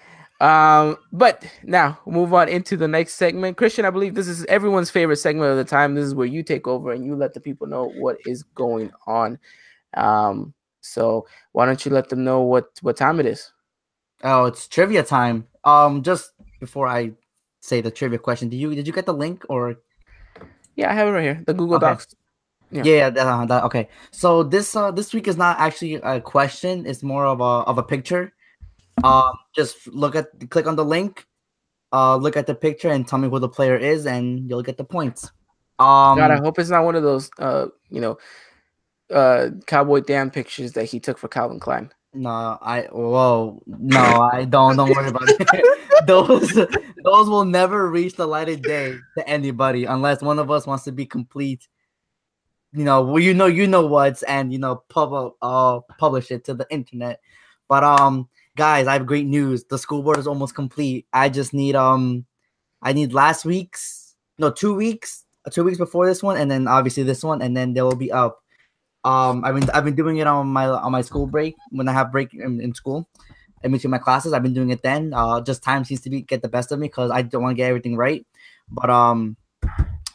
[0.40, 3.57] Um, but now move on into the next segment.
[3.57, 5.94] Christian, I believe this is everyone's favorite segment of the time.
[5.94, 8.92] This is where you take over and you let the people know what is going
[9.07, 9.38] on.
[9.94, 13.53] Um, so why don't you let them know what what time it is?
[14.22, 15.46] Oh, it's trivia time.
[15.64, 17.12] Um, just before I
[17.61, 19.77] say the trivia question, did you did you get the link or?
[20.77, 21.42] Yeah, I have it right here.
[21.44, 21.87] The Google okay.
[21.87, 22.14] Docs.
[22.70, 23.88] Yeah, yeah that, uh, that, okay.
[24.12, 27.79] So this uh this week is not actually a question; it's more of a of
[27.79, 28.33] a picture.
[29.04, 31.26] Um, just look at click on the link,
[31.92, 34.76] uh, look at the picture, and tell me who the player is, and you'll get
[34.76, 35.30] the points.
[35.78, 38.18] Um, God, I hope it's not one of those uh, you know,
[39.12, 41.90] uh, Cowboy Dan pictures that he took for Calvin Klein.
[42.14, 44.00] No, I whoa, no,
[44.32, 44.76] I don't.
[44.76, 46.06] Don't worry about it.
[46.06, 46.52] those
[47.04, 50.84] those will never reach the light of day to anybody unless one of us wants
[50.84, 51.68] to be complete.
[52.72, 56.44] You know, well, you know, you know what's and you know, pub uh publish it
[56.46, 57.20] to the internet.
[57.68, 59.64] But um, guys, I have great news.
[59.64, 61.06] The school board is almost complete.
[61.12, 62.26] I just need um,
[62.82, 67.04] I need last week's no two weeks, two weeks before this one, and then obviously
[67.04, 68.42] this one, and then they will be up.
[69.04, 71.92] Um, I've been I've been doing it on my on my school break when I
[71.92, 73.08] have break in, in school,
[73.62, 74.32] in between my classes.
[74.32, 75.14] I've been doing it then.
[75.14, 77.56] Uh, just time seems to be get the best of me because I don't want
[77.56, 78.26] to get everything right.
[78.68, 79.36] But um,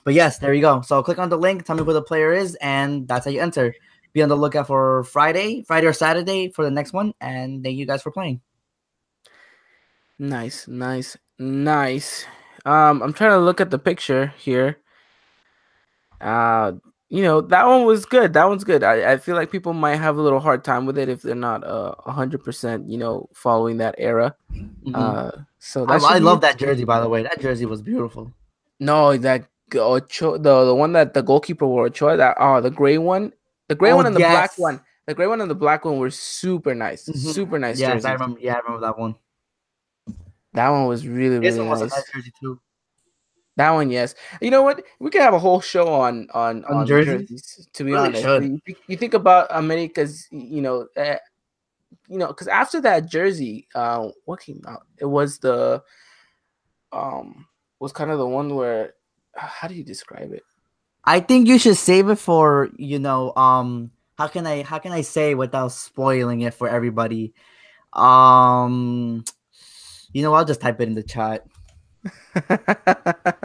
[0.04, 0.82] but yes, there you go.
[0.82, 3.40] So click on the link, tell me who the player is, and that's how you
[3.40, 3.74] enter.
[4.14, 7.78] Be on the lookout for Friday, Friday or Saturday for the next one, and thank
[7.78, 8.42] you guys for playing.
[10.20, 12.26] Nice, nice, nice.
[12.66, 14.78] Um, I'm trying to look at the picture here.
[16.22, 16.74] Uh,
[17.10, 18.34] you know that one was good.
[18.34, 18.84] That one's good.
[18.84, 21.36] I, I feel like people might have a little hard time with it if they're
[21.36, 24.36] not uh, a hundred percent, you know, following that era.
[24.52, 24.96] Mm-hmm.
[24.96, 26.86] Uh, so I, I love that jersey.
[26.86, 28.34] By the way, that jersey was beautiful.
[28.80, 32.98] No, that Ocho, the the one that the goalkeeper wore, Ochoa, that oh the gray
[32.98, 33.34] one,
[33.68, 34.32] the gray oh, one and the yes.
[34.32, 37.32] black one, the gray one and the black one were super nice, mm-hmm.
[37.32, 37.80] super nice.
[37.80, 38.06] Yes, jerseys.
[38.06, 38.40] I remember.
[38.40, 39.16] Yeah, I remember that one.
[40.54, 41.68] That one was really really nice.
[41.68, 42.60] Was a nice jersey too.
[43.56, 44.16] That one, yes.
[44.42, 44.84] You know what?
[45.00, 47.30] We could have a whole show on on on, on jerseys.
[47.30, 47.70] jerseys.
[47.74, 51.18] To be really honest, you, you, think about America's, you know, uh,
[52.08, 54.88] you know, because after that jersey, uh, what came out?
[54.98, 55.84] It was the,
[56.92, 57.48] um,
[57.80, 58.94] was kind of the one where,
[59.36, 60.44] how do you describe it?
[61.06, 64.92] I think you should save it for you know, um, how can I how can
[64.92, 67.34] I say without spoiling it for everybody?
[67.94, 69.24] Um,
[70.14, 71.46] you know, I'll just type it in the chat.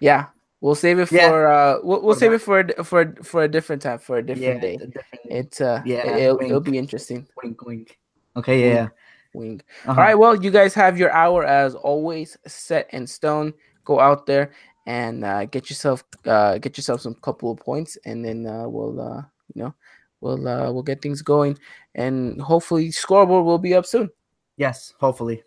[0.00, 0.26] yeah,
[0.60, 1.28] we'll save it yeah.
[1.28, 4.56] for uh, we'll, we'll save it for for for a different time for a different
[4.56, 4.76] yeah, day.
[4.76, 7.26] Different, it's uh, yeah, it'll, it'll, be interesting.
[7.42, 7.98] Wink, wink.
[8.36, 8.88] Okay, yeah.
[9.34, 9.64] Wink.
[9.84, 9.92] Uh-huh.
[9.92, 13.52] All right, well, you guys have your hour as always set in stone.
[13.84, 14.52] Go out there
[14.88, 18.98] and uh, get yourself uh, get yourself some couple of points, and then uh, we'll
[18.98, 19.22] uh,
[19.54, 19.74] you know
[20.22, 21.58] we'll uh, we'll get things going,
[21.94, 24.08] and hopefully scoreboard will be up soon.
[24.56, 25.42] Yes, hopefully.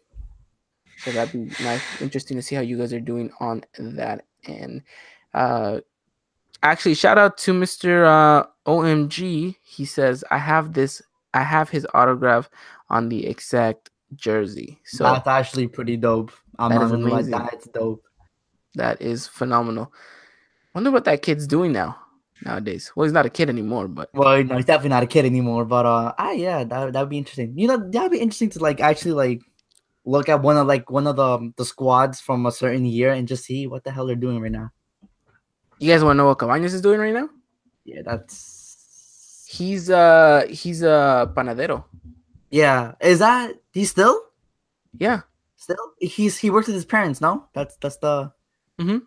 [0.99, 4.25] So that'd be nice, interesting to see how you guys are doing on that.
[4.45, 4.84] And
[5.34, 5.80] uh,
[6.62, 8.06] actually, shout out to Mr.
[8.06, 9.56] Uh, OMG.
[9.63, 11.01] He says, "I have this.
[11.34, 12.47] I have his autograph
[12.91, 16.32] on the exact jersey." So that's actually pretty dope.
[16.60, 18.06] I'm not gonna lie, that's dope.
[18.75, 19.91] That is phenomenal.
[20.73, 21.97] Wonder what that kid's doing now.
[22.45, 22.91] nowadays.
[22.95, 25.65] Well, he's not a kid anymore, but Well, no, he's definitely not a kid anymore.
[25.65, 27.53] But uh, ah, yeah, that that would be interesting.
[27.57, 29.41] You know, that would be interesting to like actually like
[30.05, 33.27] look at one of like one of the the squads from a certain year and
[33.27, 34.71] just see what the hell they're doing right now.
[35.79, 37.29] you guys want to know what Cabañas is doing right now?
[37.86, 41.84] Yeah, that's He's uh he's a panadero.
[42.49, 42.93] yeah.
[43.01, 44.19] Is that he still
[44.97, 45.21] Yeah.
[45.57, 47.19] still he's he works with his parents?
[47.21, 48.31] No, that's that's the
[48.82, 49.02] Mhm.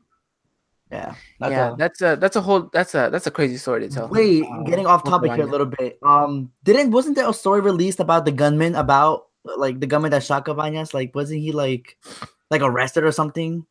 [0.91, 1.15] yeah.
[1.41, 3.89] That's yeah, a- that's a that's a whole that's a that's a crazy story to
[3.93, 4.09] tell.
[4.09, 5.99] Wait, Uh, getting off topic here a little bit.
[6.03, 10.23] Um, didn't wasn't there a story released about the gunman about like the gunman that
[10.23, 10.95] shot Cabañas?
[10.95, 11.99] Like, wasn't he like
[12.51, 13.67] like arrested or something?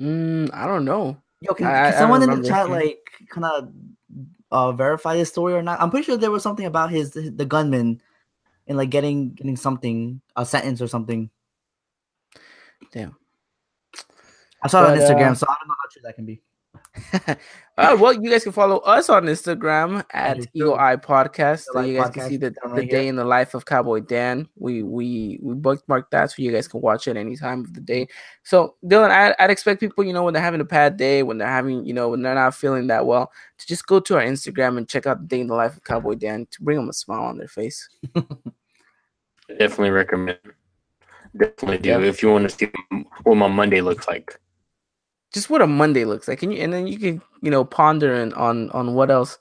[0.00, 1.18] Mm, I don't know.
[1.40, 3.68] Yo, can, I- can I- I someone in the chat seeing- like kind of
[4.50, 5.80] uh verify this story or not?
[5.80, 8.00] I'm pretty sure there was something about his the gunman
[8.66, 11.30] and like getting getting something a sentence or something.
[12.92, 13.16] Damn.
[14.62, 16.42] I saw it on Instagram, uh, so I don't know how true that can be.
[17.78, 20.74] Uh, well, you guys can follow us on Instagram at is Eagle.
[20.74, 23.08] Eye Podcast, so Eagle Eye you guys can see the, down the right day here.
[23.10, 24.48] in the life of Cowboy Dan.
[24.56, 27.80] We we we bookmarked that so you guys can watch it any time of the
[27.80, 28.08] day.
[28.42, 31.38] So Dylan, I, I'd expect people, you know, when they're having a bad day, when
[31.38, 34.22] they're having, you know, when they're not feeling that well, to just go to our
[34.24, 36.88] Instagram and check out the day in the life of Cowboy Dan to bring them
[36.88, 37.88] a smile on their face.
[39.48, 40.38] Definitely recommend.
[41.36, 42.00] Definitely do Yeah.
[42.00, 42.72] if you want to see
[43.22, 44.36] what my Monday looks like.
[45.32, 48.14] Just what a Monday looks like, and you, and then you can you know ponder
[48.14, 49.38] and on on what else,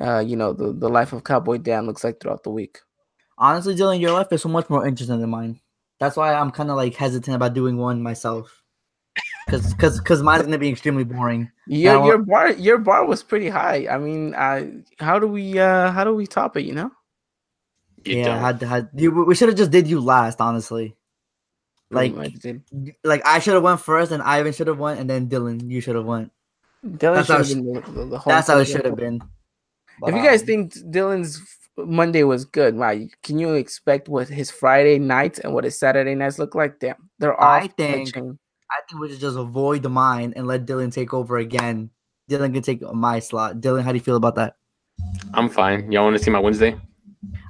[0.00, 2.78] uh, you know the the life of Cowboy Dan looks like throughout the week.
[3.38, 5.60] Honestly, Dylan, your life is so much more interesting than mine.
[6.00, 8.62] That's why I'm kind of like hesitant about doing one myself.
[9.48, 11.50] Cause, cause, cause mine's gonna be extremely boring.
[11.66, 13.86] Your your bar your bar was pretty high.
[13.90, 14.66] I mean, uh,
[14.98, 16.64] how do we uh how do we top it?
[16.64, 16.90] You know,
[18.04, 18.40] You yeah, don't.
[18.40, 19.10] had had you.
[19.24, 20.96] We should have just did you last, honestly.
[21.90, 25.28] Pretty Like, like I should have won first, and Ivan should have won, and then
[25.28, 26.30] Dylan, you should have won.
[26.86, 28.84] Dylan that's how should have it been the, the, the home That's how it should
[28.84, 29.20] have been.
[30.06, 31.42] If you guys um, think Dylan's
[31.76, 36.14] Monday was good, wow, can you expect what his Friday nights and what his Saturday
[36.14, 36.78] nights look like?
[36.78, 40.64] Damn, they're all I think- I think we should just avoid the mine and let
[40.64, 41.90] Dylan take over again.
[42.30, 43.56] Dylan can take my slot.
[43.60, 44.54] Dylan, how do you feel about that?
[45.34, 45.90] I'm fine.
[45.90, 46.76] Y'all want to see my Wednesday?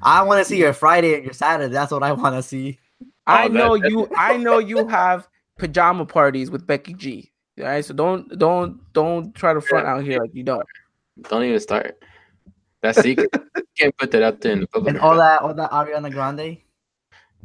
[0.03, 1.72] I want to see your Friday and your Saturday.
[1.72, 2.79] That's what I want to see.
[3.26, 4.09] I Oh, that- know that- you.
[4.16, 5.28] I know you have
[5.59, 7.33] pajama parties with Becky G.
[7.59, 10.66] All right, so don't don't don't try to front out here like you don't.
[11.28, 12.02] Don't even start.
[12.80, 13.28] That's secret.
[13.56, 14.94] you can't put that out there in the public.
[14.94, 16.59] And all that, all that Ariana Grande.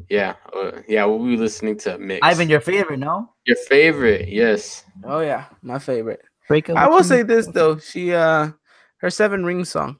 [0.09, 1.03] Yeah, uh, yeah.
[1.05, 2.19] We'll be listening to Mix.
[2.23, 3.33] Ivan, your favorite, no?
[3.45, 4.29] your favorite?
[4.29, 4.85] Yes.
[5.03, 6.21] Oh yeah, my favorite.
[6.47, 8.51] Break up I will say this though, she uh
[8.97, 9.97] her Seven Ring song,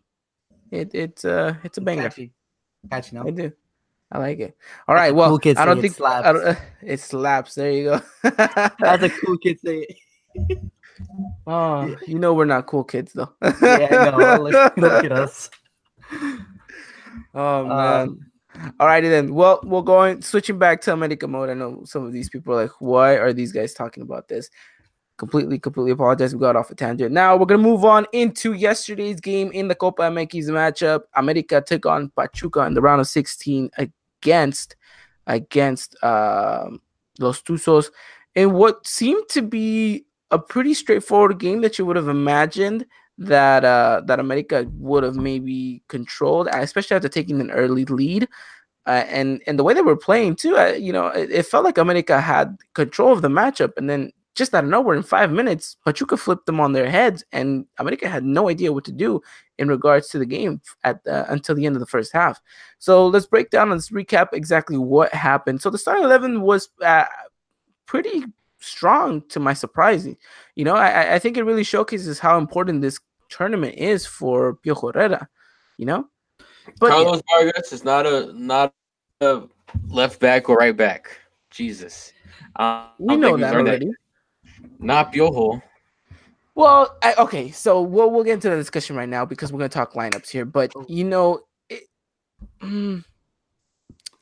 [0.72, 2.04] it it's uh it's a banger.
[2.04, 2.32] Catchy.
[2.90, 3.24] Catchy, no?
[3.28, 3.52] I do.
[4.12, 4.58] I like it.
[4.88, 5.14] All right.
[5.14, 7.56] Well, cool I don't say it think I don't- it slaps.
[7.56, 8.02] There you go.
[8.80, 9.88] That's a cool kid say
[11.48, 13.32] oh, you know we're not cool kids though.
[13.62, 14.42] Yeah, know.
[14.44, 15.50] Look, look at us.
[17.34, 18.02] Oh man.
[18.02, 18.20] Um,
[18.80, 19.34] Alrighty then.
[19.34, 21.50] Well, we're going switching back to America mode.
[21.50, 24.50] I know some of these people are like, why are these guys talking about this?
[25.18, 26.34] Completely, completely apologize.
[26.34, 27.14] We got off a tangent.
[27.14, 31.04] Now we're gonna move on into yesterday's game in the Copa MX matchup.
[31.16, 34.76] America took on Pachuca in the round of 16 against
[35.28, 36.82] against um,
[37.20, 37.92] Los Tuzos
[38.36, 42.86] in what seemed to be a pretty straightforward game that you would have imagined
[43.18, 48.28] that uh that America would have maybe controlled, especially after taking an early lead.
[48.86, 51.64] Uh, and and the way they were playing too, uh, you know, it, it felt
[51.64, 55.32] like America had control of the matchup, and then just out of nowhere, in five
[55.32, 59.22] minutes, Pachuca flipped them on their heads, and America had no idea what to do
[59.58, 62.42] in regards to the game at uh, until the end of the first half.
[62.78, 65.62] So let's break down and let's recap exactly what happened.
[65.62, 67.06] So the starting eleven was uh,
[67.86, 68.26] pretty
[68.60, 70.06] strong to my surprise.
[70.56, 74.94] You know, I, I think it really showcases how important this tournament is for Piojo
[74.94, 75.30] Herrera.
[75.78, 76.10] You know,
[76.80, 78.74] but Carlos Vargas is not a not
[79.22, 79.44] a
[79.88, 81.18] left back or right back.
[81.50, 82.12] Jesus.
[83.00, 83.96] We know that we've that
[84.70, 84.88] learned already.
[84.88, 85.62] Not Piojo.
[86.56, 89.70] Well, I, okay, so we'll we'll get into the discussion right now because we're gonna
[89.70, 90.46] talk lineups here.
[90.46, 91.84] But you know, it,
[92.62, 93.04] mm,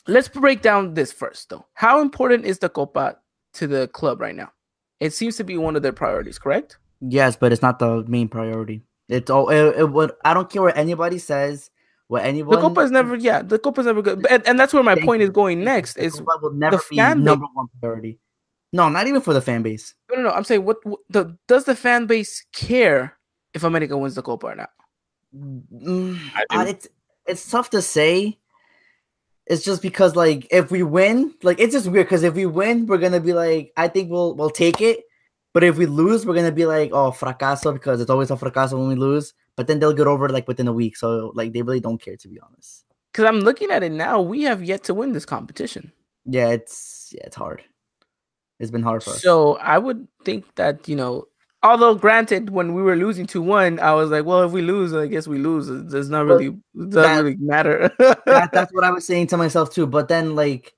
[0.08, 1.66] let's break down this first, though.
[1.74, 3.18] How important is the Copa
[3.54, 4.52] to the club right now?
[5.00, 6.78] It seems to be one of their priorities, correct?
[7.02, 8.82] Yes, but it's not the main priority.
[9.10, 9.50] It's all.
[9.50, 10.14] It, it would.
[10.26, 11.70] I don't care what anybody says.
[12.08, 12.52] What anyone?
[12.52, 12.76] The anyone.
[12.76, 15.22] Copa is never, yeah, the Copa is never good, and, and that's where my point
[15.22, 15.96] is going next.
[15.96, 18.20] The Is Copa will never be fan number one priority.
[18.74, 19.94] No, not even for the fan base.
[20.10, 20.32] no, no, no.
[20.32, 23.18] I'm saying, what, what the does the fan base care
[23.54, 24.72] if America wins the Copa or not?
[25.36, 26.88] Mm, I uh, it's
[27.28, 28.40] it's tough to say.
[29.46, 32.88] It's just because like if we win, like it's just weird because if we win,
[32.88, 35.02] we're gonna be like, I think we'll we'll take it,
[35.54, 38.74] But if we lose, we're gonna be like, oh, fracaso, because it's always a fracaso
[38.80, 39.34] when we lose.
[39.56, 40.98] But then they'll get over it like within a week.
[40.98, 42.86] So like they really don't care to be honest.
[43.12, 45.92] Because I'm looking at it now, we have yet to win this competition.
[46.26, 47.64] Yeah, it's yeah, it's hard.
[48.64, 49.22] It's been hard for us.
[49.22, 51.28] So I would think that you know,
[51.62, 54.94] although granted, when we were losing to one, I was like, well, if we lose,
[54.94, 55.70] I guess we lose.
[55.70, 57.92] It does not really it doesn't that- really matter.
[58.00, 59.86] that, that's what I was saying to myself too.
[59.86, 60.74] But then like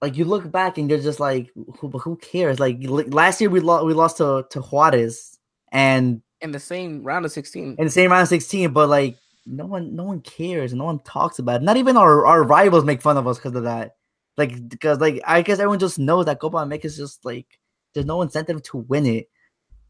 [0.00, 2.60] like you look back and you're just like who who cares?
[2.60, 5.38] Like last year we lost we lost to, to Juarez
[5.70, 7.76] and in the same round of 16.
[7.78, 9.16] in the same round of 16, but like
[9.46, 11.64] no one no one cares, no one talks about it.
[11.64, 13.96] Not even our, our rivals make fun of us because of that.
[14.36, 17.46] Like because like I guess everyone just knows that Copa America is just like
[17.94, 19.28] there's no incentive to win it.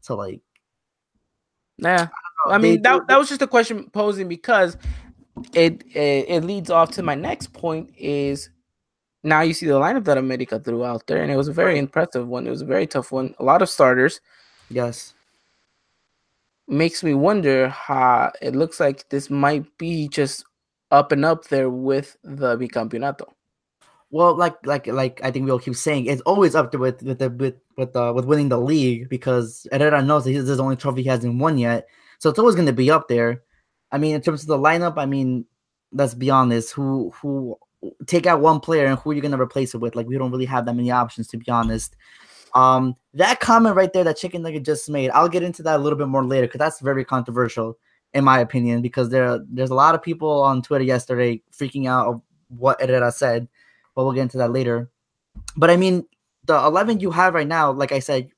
[0.01, 0.41] So like
[1.77, 2.07] Yeah.
[2.47, 4.77] I they mean that, do- that was just a question posing because
[5.53, 8.49] it, it it leads off to my next point is
[9.23, 11.79] now you see the lineup that America threw out there and it was a very
[11.79, 12.45] impressive one.
[12.45, 13.33] It was a very tough one.
[13.39, 14.19] A lot of starters.
[14.69, 15.13] yes.
[16.67, 20.45] Makes me wonder how it looks like this might be just
[20.91, 23.27] up and up there with the bicampeonato.
[24.13, 27.01] Well, like like like I think we all keep saying it's always up there with
[27.01, 30.57] with the with with uh, with winning the league because Herrera knows that this is
[30.57, 31.87] the only trophy he hasn't won yet,
[32.19, 33.41] so it's always going to be up there.
[33.91, 35.45] I mean, in terms of the lineup, I mean,
[35.91, 37.57] let's be honest, who who
[38.05, 39.95] take out one player and who are you going to replace it with?
[39.95, 41.95] Like we don't really have that many options to be honest.
[42.53, 45.81] Um, that comment right there that Chicken Nugget just made, I'll get into that a
[45.81, 47.79] little bit more later because that's very controversial
[48.13, 52.05] in my opinion because there there's a lot of people on Twitter yesterday freaking out
[52.09, 53.47] of what Herrera said
[53.95, 54.89] but we'll get into that later.
[55.55, 56.05] But I mean,
[56.45, 58.29] the 11 you have right now, like I said,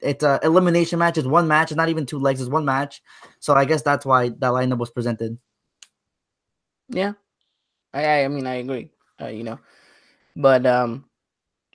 [0.00, 1.18] it's a elimination match.
[1.18, 1.70] It's one match.
[1.70, 2.40] It's not even two legs.
[2.40, 3.02] It's one match.
[3.38, 5.38] So I guess that's why that lineup was presented.
[6.88, 7.12] Yeah,
[7.92, 8.90] I I, mean I agree.
[9.20, 9.58] Uh, you know,
[10.34, 11.04] but um,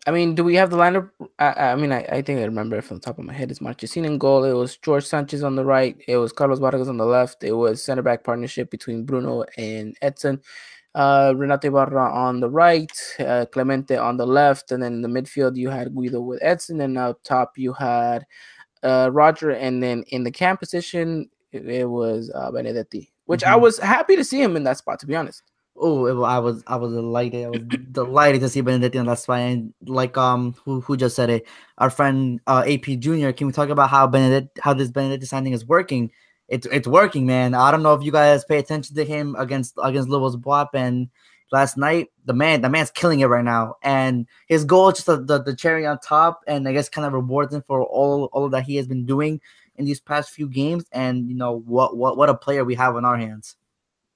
[0.07, 1.09] I mean, do we have the lineup?
[1.39, 3.49] I, I mean, I, I think I remember it from the top of my head.
[3.49, 4.43] It's Marchesín in goal.
[4.43, 5.95] It was George Sanchez on the right.
[6.07, 7.43] It was Carlos Vargas on the left.
[7.43, 10.41] It was center back partnership between Bruno and Edson.
[10.95, 15.09] Uh, Renato Ibarra on the right, uh, Clemente on the left, and then in the
[15.09, 18.25] midfield you had Guido with Edson, and up top you had
[18.83, 23.55] uh, Roger, and then in the cam position it, it was uh, Benedetti, which I
[23.55, 23.61] Mhm.
[23.61, 24.99] was happy to see him in that spot.
[25.01, 25.43] To be honest.
[25.77, 27.45] Oh, I was I was delighted.
[27.45, 29.39] I was delighted to see Benedetti on that spot.
[29.39, 31.45] And like um, who who just said it?
[31.79, 33.33] Our friend uh AP Junior.
[33.33, 36.11] Can we talk about how Benedetti how this Benedetti signing is working?
[36.47, 37.53] It's it's working, man.
[37.53, 41.09] I don't know if you guys pay attention to him against against Lobos BUAP and
[41.51, 42.09] last night.
[42.25, 45.41] The man, the man's killing it right now, and his goal is just the, the,
[45.41, 48.63] the cherry on top, and I guess kind of rewards him for all all that
[48.63, 49.41] he has been doing
[49.77, 50.85] in these past few games.
[50.91, 53.55] And you know what what what a player we have on our hands.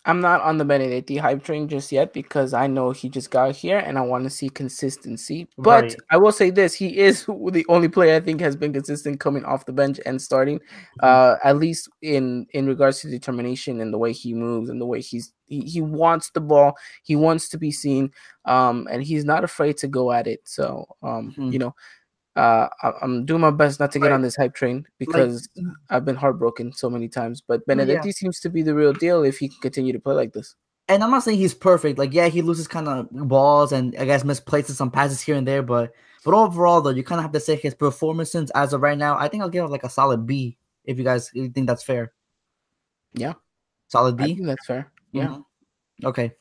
[0.05, 3.55] I'm not on the Benedetti hype train just yet because I know he just got
[3.55, 5.47] here and I want to see consistency.
[5.57, 5.95] But Right.
[6.09, 9.43] I will say this: he is the only player I think has been consistent coming
[9.45, 10.59] off the bench and starting.
[11.01, 14.85] Uh, at least in in regards to determination and the way he moves and the
[14.85, 16.73] way he's he, he wants the ball,
[17.03, 18.11] he wants to be seen,
[18.45, 20.41] um, and he's not afraid to go at it.
[20.45, 21.51] So, um, Mhm.
[21.51, 21.75] you know.
[22.35, 24.13] Uh, I- I'm doing my best not to get Right.
[24.13, 25.49] on this hype train because
[25.89, 27.41] I've been heartbroken so many times.
[27.41, 27.73] But Yeah.
[27.75, 30.55] Benedetti seems to be the real deal if he can continue to play like this.
[30.87, 31.99] and I'm not saying he's perfect.
[31.99, 35.47] Like, yeah, he loses kind of balls and I guess misplaces some passes here and
[35.47, 35.93] there, but
[36.25, 39.15] but overall though, you kind of have to say his performances as of right now.
[39.17, 42.11] I think I'll give him like a solid B if you guys think that's fair.
[43.13, 43.33] Yeah.
[43.87, 44.35] solid I B.
[44.35, 44.91] think that's fair.
[45.11, 45.27] Yeah.
[45.27, 45.43] Mhm.
[46.05, 46.31] Okay,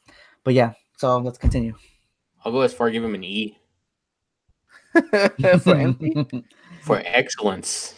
[0.45, 1.74] but yeah, so let's continue.
[2.45, 3.59] I'll go as far as give him an E
[5.62, 6.14] For empty.
[6.80, 7.95] for excellence.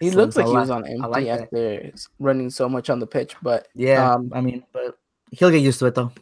[0.00, 1.40] He looks like I he was on empty like that.
[1.42, 4.98] after running so much on the pitch, but Yeah, um, I mean, but
[5.30, 6.12] he'll get used to it though.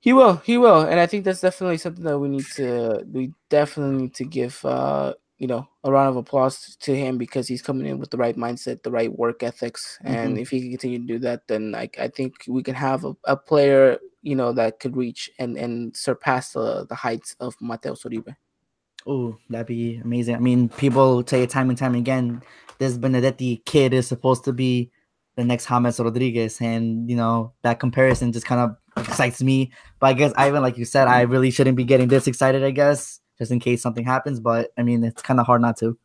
[0.00, 3.32] he will, he will, and I think that's definitely something that we need to, we
[3.48, 7.62] definitely need to give, uh, you know, a round of applause to him because he's
[7.62, 10.40] coming in with the right mindset, the right work ethics, and Mhm.
[10.42, 13.16] if he can continue to do that, then I, I think we can have a,
[13.24, 17.94] a player, you know, that could reach and and surpass the the heights of Mateo
[17.94, 18.36] Uribe.
[19.06, 20.34] Oh, that'd be amazing.
[20.34, 22.42] I mean, people say it time and time again.
[22.78, 24.90] This Benedetti kid is supposed to be
[25.36, 29.72] the next James Rodriguez, and you know that comparison just kind of excites me.
[30.00, 32.64] But I guess Ivan, like you said, I really shouldn't be getting this excited.
[32.64, 34.40] I guess just in case something happens.
[34.40, 35.98] But I mean, it's kind of hard not to.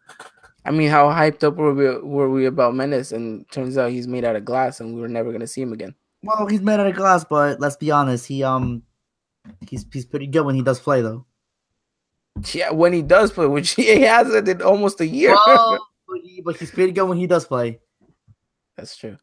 [0.66, 3.14] I mean, how hyped up were we, were we about Menez?
[3.14, 5.74] And turns out he's made out of glass, and we were never gonna see him
[5.74, 5.95] again.
[6.22, 8.84] Well, he's made out of glass, but let's be honest, he um,
[9.68, 11.26] he's he's pretty good when he does play though.
[12.53, 15.32] Yeah, when he does play, which he hasn't in almost a year.
[15.34, 17.80] Well, but, he, but he's pretty good when he does play.
[18.77, 19.17] That's true.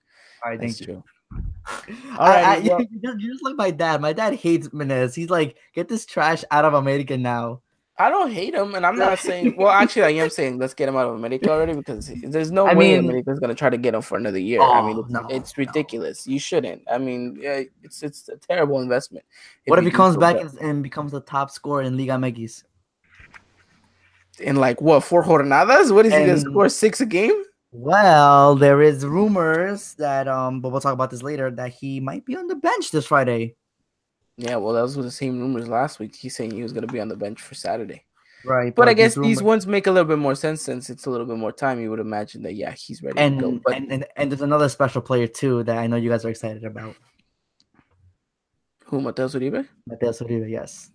[0.44, 0.94] All right, That's thank you.
[0.94, 1.04] true.
[2.18, 4.00] I, I, well- you just, you just like my dad.
[4.00, 5.14] My dad hates Menez.
[5.14, 7.62] He's like, get this trash out of America now.
[7.98, 9.56] I don't hate him, and I'm not saying.
[9.56, 12.66] Well, actually, I am saying let's get him out of America already because there's no
[12.66, 14.60] I way mean- America's gonna try to get him for another year.
[14.60, 15.62] I mean, Oh, it's, no, it's no.
[15.64, 16.26] ridiculous.
[16.26, 16.82] You shouldn't.
[16.92, 19.24] I mean, yeah, it's it's a terrible investment.
[19.66, 22.64] what if he comes back and, and becomes the top scorer in Liga MX?
[24.40, 25.92] In like what four jornadas?
[25.92, 27.42] What is he gonna score six a game?
[27.72, 32.24] Well, there is rumors that um, but we'll talk about this later that he might
[32.24, 33.54] be on the bench this Friday.
[34.38, 36.14] Yeah, well, those were the same rumors last week.
[36.14, 38.04] He's saying he was gonna be on the bench for Saturday.
[38.44, 38.72] Right.
[38.74, 41.10] But I guess these rumors- ones make a little bit more sense since it's a
[41.10, 41.80] little bit more time.
[41.80, 43.60] You would imagine that yeah, he's ready and, to go.
[43.64, 46.30] But and, and and there's another special player too that I know you guys are
[46.30, 46.94] excited about.
[48.84, 49.66] who Mateus Uribe?
[49.86, 50.90] Mateus Uribe, yes.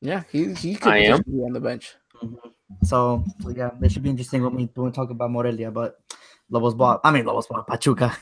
[0.00, 1.18] Yeah, he he could I am.
[1.18, 1.96] potentially be on the bench.
[2.82, 5.96] So, so yeah, it should be interesting when we when talk about Morelia, but
[6.50, 7.00] Lobos BUAP.
[7.04, 8.16] I mean, Lobos BUAP Pachuca.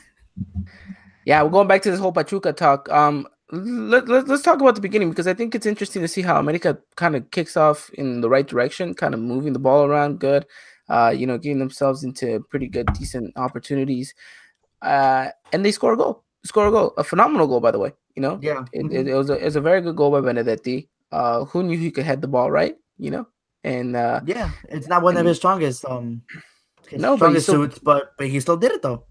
[1.25, 2.89] Yeah, we're going back to this whole Pachuca talk.
[2.89, 6.21] Um, let, let, let's talk about the beginning because I think it's interesting to see
[6.21, 9.85] how America kind of kicks off in the right direction, kind of moving the ball
[9.85, 10.45] around good,
[10.89, 14.13] uh, you know, getting themselves into pretty good, decent opportunities.
[14.81, 17.91] Uh, and they score a goal, score a goal, a phenomenal goal, by the way.
[18.15, 18.65] You know, Yeah.
[18.73, 20.87] it, it, it was a, it was a very good goal by Benedetti.
[21.11, 22.77] Uh, who knew he could head the ball right?
[22.97, 23.27] You know,
[23.63, 26.21] and uh, yeah, it's not one of his strongest um
[26.91, 29.03] No, but strongest still- suits, but but he still did it though.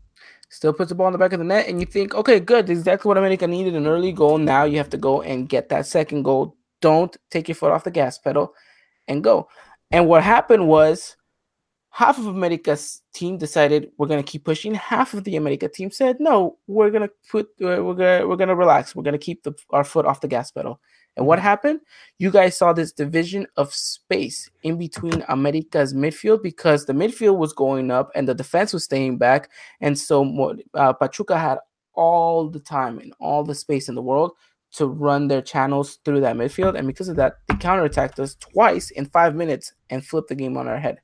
[0.51, 2.67] still puts the ball in the back of the net, and you think, okay, good,
[2.67, 4.39] this is exactly what America needed an early goal.
[4.39, 6.57] Now you have to go and get that second goal.
[6.81, 8.55] Don't take your foot off the gas pedal
[9.09, 9.49] and go.
[9.91, 11.17] And what happened was
[11.91, 14.75] half of America's team decided we're gonna keep pushing.
[14.75, 18.55] Half of the America team said, no, we're gonna put uh, we're gonna we're gonna
[18.57, 18.95] relax.
[18.97, 20.81] We're gonna keep the, our foot off the gas pedal.
[21.19, 21.81] And what happened?
[22.19, 27.53] You guys saw this division of space in between America's midfield because the midfield was
[27.53, 29.51] going up and the defense was staying back.
[29.81, 31.59] And so uh, Pachuca had
[31.95, 34.31] all the time and all the space in the world
[34.75, 36.79] to run their channels through that midfield.
[36.79, 40.57] And because of that, they counterattacked us twice in five minutes and flipped the game
[40.57, 41.01] on our head.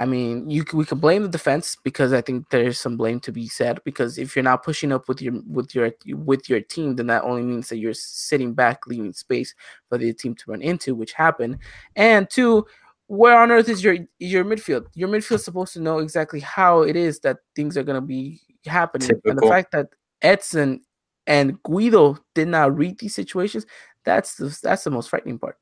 [0.00, 3.32] I mean, you we can blame the defense because I think there's some blame to
[3.32, 6.96] be said because if you're not pushing up with your with your with your team,
[6.96, 9.54] then that only means that you're sitting back, leaving space
[9.90, 11.58] for the team to run into, which happened.
[11.96, 12.66] And two,
[13.08, 14.86] where on earth is your your midfield?
[14.94, 19.10] Your midfield's supposed to know exactly how it is that things are gonna be happening.
[19.26, 19.88] And the fact that
[20.22, 20.80] Edson
[21.26, 23.66] and Guido did not read these situations,
[24.06, 25.58] that's the that's the most frightening part.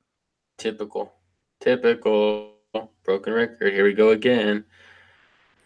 [0.58, 1.12] Typical.
[1.60, 2.57] Typical.
[2.74, 3.72] Oh, broken record.
[3.72, 4.64] Here we go again.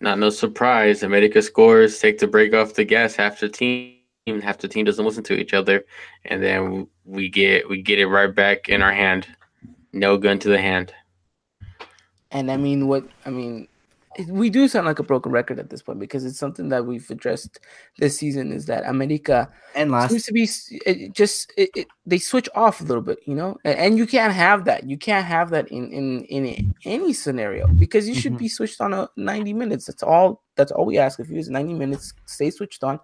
[0.00, 1.03] Not no surprise.
[1.03, 3.98] America scores, take the break off the gas half the team.
[4.26, 5.84] Half the team doesn't listen to each other.
[6.24, 9.26] And then we get we get it right back in our hand.
[9.92, 10.92] No gun to the hand.
[12.30, 13.68] And I mean, what I mean,
[14.29, 17.09] we do sound like a broken record at this point because it's something that we've
[17.11, 17.61] addressed
[17.99, 18.53] this season.
[18.53, 20.49] Is that America And last seems to be
[20.87, 24.07] it just it, it, they switch off a little bit, you know, and, and you
[24.07, 24.89] can't have that.
[24.89, 28.39] You can't have that in in in any scenario because you should Mhm.
[28.39, 29.87] be switched on a ninety minutes.
[29.87, 30.43] That's all.
[30.57, 32.13] That's all we ask of you is ninety minutes.
[32.27, 33.01] Stay switched on,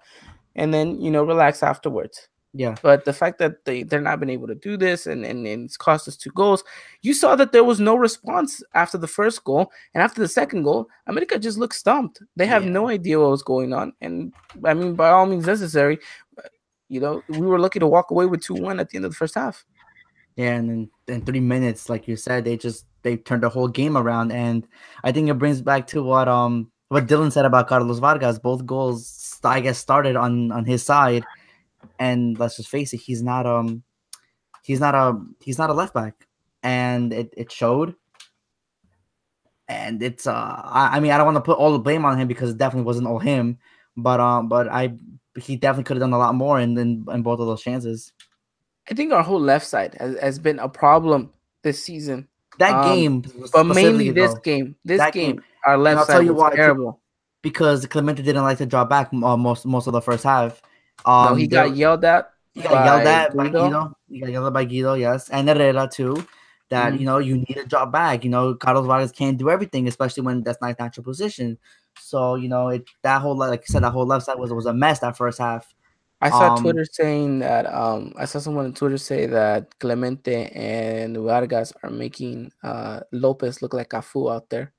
[0.57, 2.29] and then you know relax afterwards.
[2.55, 2.77] Yeah.
[2.83, 5.67] But the fact that they they're not been able to do this and, and and
[5.67, 6.65] it's cost us two goals.
[7.03, 10.63] You saw that there was no response after the first goal and after the second
[10.63, 10.89] goal.
[11.07, 12.23] America just looked stumped.
[12.37, 12.71] They have Yeah.
[12.71, 13.93] no idea what was going on.
[14.01, 14.33] And
[14.65, 15.99] I mean, by all means necessary,
[16.39, 16.49] uh,
[16.89, 19.13] you know, we were lucky to walk away with two one at the end of
[19.13, 19.65] the first half.
[20.37, 23.69] Yeah, and then in three minutes, like you said, they just they turned the whole
[23.69, 24.67] game around, and
[25.05, 28.39] I think it brings back to what um what Dylan said about Carlos Vargas.
[28.39, 31.25] Both goals, I guess, started on on his side,
[31.99, 33.83] and let's just face it, he's not um
[34.63, 36.27] he's not a he's not a left back,
[36.63, 37.95] and it it showed.
[39.69, 40.33] And it's uh
[40.65, 42.59] I, I mean I don't want to put all the blame on him because it
[42.59, 43.59] definitely wasn't all him,
[43.97, 44.95] but um but I
[45.39, 48.13] he definitely could have done a lot more in, in in both of those chances.
[48.91, 51.31] I think our whole left side has, has been a problem
[51.63, 52.27] this season.
[52.59, 54.75] That Um, game, But mainly this though, game.
[54.85, 57.01] This game, game- our I'll left tell side you was why, terrible.
[57.43, 60.61] because Clemente didn't like to draw back uh, most most of the first half.
[61.05, 62.31] Um, he got yelled at.
[62.55, 63.69] he got yelled at by Guido.
[63.69, 63.97] Guido.
[64.09, 66.17] He got yelled at by Guido, yes, and Herrera too.
[66.71, 67.01] That Mhm.
[67.01, 68.25] you know you need to drop back.
[68.25, 71.57] You know Carlos Vargas can't do everything, especially when that's not his natural position.
[71.99, 74.67] So you know it that whole like I said that whole left side was was
[74.67, 75.73] a mess that first half.
[76.21, 80.51] I saw Um, Twitter saying that um I saw someone on Twitter say that Clemente
[80.55, 84.73] and Vargas are making uh Lopez look like Cafu out there.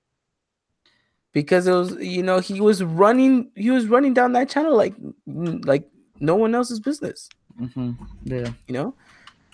[1.32, 4.95] Because it was you know he was running he was running down that channel like
[5.26, 5.88] like
[6.20, 7.91] no one else's business, hmm
[8.24, 8.95] Yeah, you know?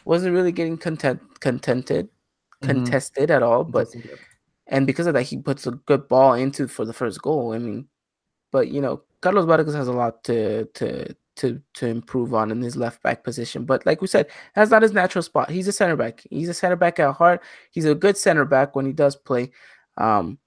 [0.05, 2.09] Wasn't really getting content contented
[2.61, 2.65] Mhm.
[2.85, 3.87] contested at all, but
[4.67, 7.53] and because of that he puts a good ball into for the first goal.
[7.53, 7.87] I mean,
[8.51, 12.61] but you know, Carlos Vargas has a lot to to to to improve on in
[12.61, 13.65] his left back position.
[13.65, 15.49] But like we said, that's not his natural spot.
[15.51, 16.23] He's a center back.
[16.29, 17.43] He's a center back at heart.
[17.71, 19.51] He's a good center back when he does play.
[19.97, 20.39] Um,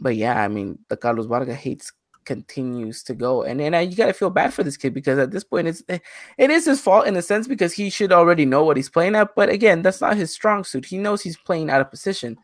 [0.00, 1.92] but yeah, I mean, the Carlos Vargas hates
[2.24, 5.44] continues to go, and and you gotta feel bad for this kid because at this
[5.44, 5.98] point, it's eh,
[6.38, 9.14] it is his fault in a sense because he should already know what he's playing
[9.14, 9.34] at.
[9.34, 10.86] But again, that's not his strong suit.
[10.86, 12.36] He knows he's playing out of position.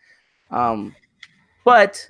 [0.50, 0.94] Um,
[1.64, 2.08] but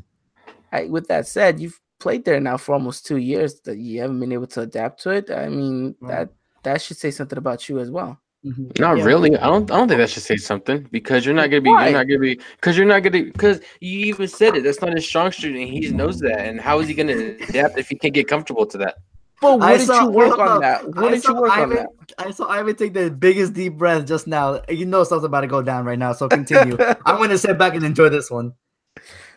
[0.73, 4.21] I, with that said, you've played there now for almost two years that you haven't
[4.21, 5.31] been able to adapt to it.
[5.31, 6.11] I mean, right.
[6.11, 6.31] that
[6.63, 8.21] that should say something about you as well.
[8.45, 8.83] Mm-hmm.
[8.83, 9.05] Not yeah.
[9.05, 9.37] really.
[9.37, 9.71] I don't.
[9.71, 11.69] I don't think that should say something because you're not gonna be.
[11.69, 11.89] Why?
[11.89, 14.65] You're not gonna be because you're not gonna because you even said it.
[14.65, 16.41] That's not his strong suit, and he knows that.
[16.41, 18.97] And how is he gonna adapt if he can't get comfortable to that?
[19.43, 20.87] But what I did saw, you work on that?
[20.87, 21.89] What I did you work Ivan, on that?
[22.19, 24.63] I saw Ivan take the biggest deep breath just now.
[24.71, 26.79] You know something's about to go down right now, so continue.
[26.81, 28.55] I'm gonna sit back and enjoy this one.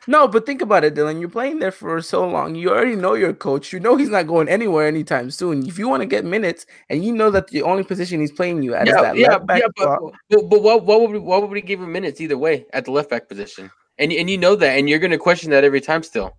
[0.06, 1.20] No, but think about it, Dylan.
[1.20, 2.56] You're playing there for so long.
[2.56, 3.72] You already know your coach.
[3.72, 5.66] You know he's not going anywhere anytime soon.
[5.66, 8.64] If you want to get minutes, and you know that the only position he's playing
[8.64, 9.62] you at yeah, is that yeah, left back.
[9.62, 9.99] Yeah, but,
[10.30, 12.86] but, but, what what would we, what would we give him minutes either way at
[12.86, 13.72] the left back position?
[13.97, 16.36] And and you know that, and you're going to question that every time still.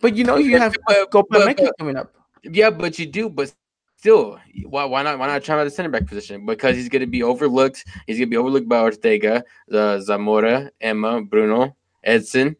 [0.00, 2.14] But you know you have but, Go but, coming up.
[2.44, 3.28] Yeah, but you do.
[3.28, 3.52] But
[3.96, 6.46] still, why why not why not try him at the center back position?
[6.46, 7.84] Because he's going to be overlooked.
[8.06, 9.42] He's going to be overlooked by Ortega,
[9.72, 12.56] uh, Zamora, Emma, Bruno, Edson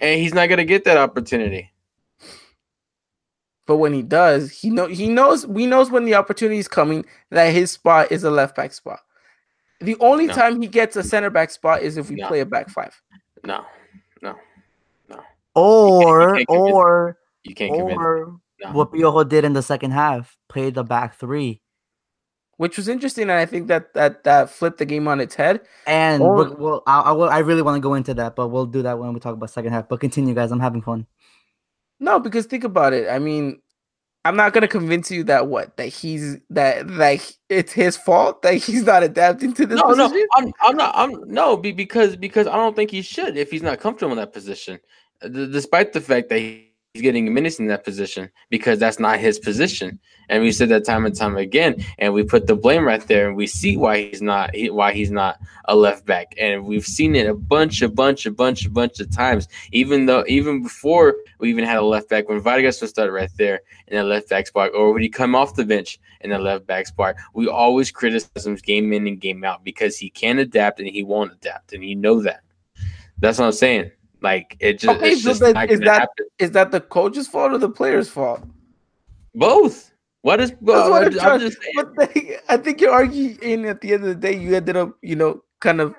[0.00, 1.72] and he's not going to get that opportunity.
[3.66, 7.04] But when he does, he know he knows we knows when the opportunity is coming
[7.30, 9.00] that his spot is a left back spot.
[9.80, 10.32] The only no.
[10.32, 12.28] time he gets a center back spot is if we no.
[12.28, 12.98] play a back five.
[13.44, 13.64] No,
[14.22, 14.36] no,
[15.08, 15.20] no.
[15.54, 18.72] Or you can't, you can't or you can't or no.
[18.72, 21.60] what Piojo did in the second half, play the back three
[22.58, 25.60] which was interesting, and I think that that that flipped the game on its head.
[25.86, 28.66] And or, well, I, I, will, I really want to go into that, but we'll
[28.66, 29.88] do that when we talk about second half.
[29.88, 30.52] But continue, guys.
[30.52, 31.06] I'm having fun.
[32.00, 33.08] No, because think about it.
[33.08, 33.60] I mean,
[34.24, 38.54] I'm not gonna convince you that what that he's that that it's his fault that
[38.54, 39.78] he's not adapting to this.
[39.78, 40.12] No, position?
[40.12, 40.92] no, I'm, I'm not.
[40.96, 44.32] I'm no, because because I don't think he should if he's not comfortable in that
[44.32, 44.80] position,
[45.22, 46.67] despite the fact that he
[46.98, 50.00] he's getting minutes in that position because that's not his position.
[50.28, 53.28] And we said that time and time again, and we put the blame right there,
[53.28, 57.14] and we see why he's not why he's not a left back, and we've seen
[57.14, 59.48] it a bunch, a bunch, a bunch, a bunch of times.
[59.72, 63.30] Even though even before we even had a left back, when Vargas was started right
[63.38, 66.38] there in that left back spot, or when he come off the bench in the
[66.38, 70.40] left back spot, we always criticize him game in and game out because he can't
[70.40, 72.42] adapt and he won't adapt, and you know that.
[73.20, 73.92] That's what I'm saying.
[74.20, 76.26] Like it just, okay, so just that, is that happen.
[76.38, 78.42] is that the coach's fault or the player's fault?
[79.34, 79.92] Both.
[80.22, 80.52] What is?
[80.60, 81.94] Well, what I'm, I'm just saying.
[81.96, 84.36] They, I think you're arguing at the end of the day.
[84.36, 85.94] You ended up, you know, kind of.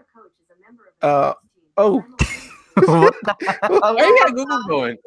[1.01, 1.34] Uh
[1.78, 2.03] oh.
[2.86, 3.09] Why
[3.97, 4.97] you got Google going?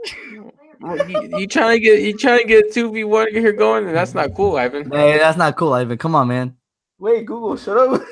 [1.09, 3.95] You, you, trying to get you trying to get two v one here going, and
[3.95, 4.91] that's not cool, Ivan.
[4.91, 5.99] Hey, that's not cool, Ivan.
[5.99, 6.57] Come on, man.
[6.99, 8.03] Wait, Google, shut up.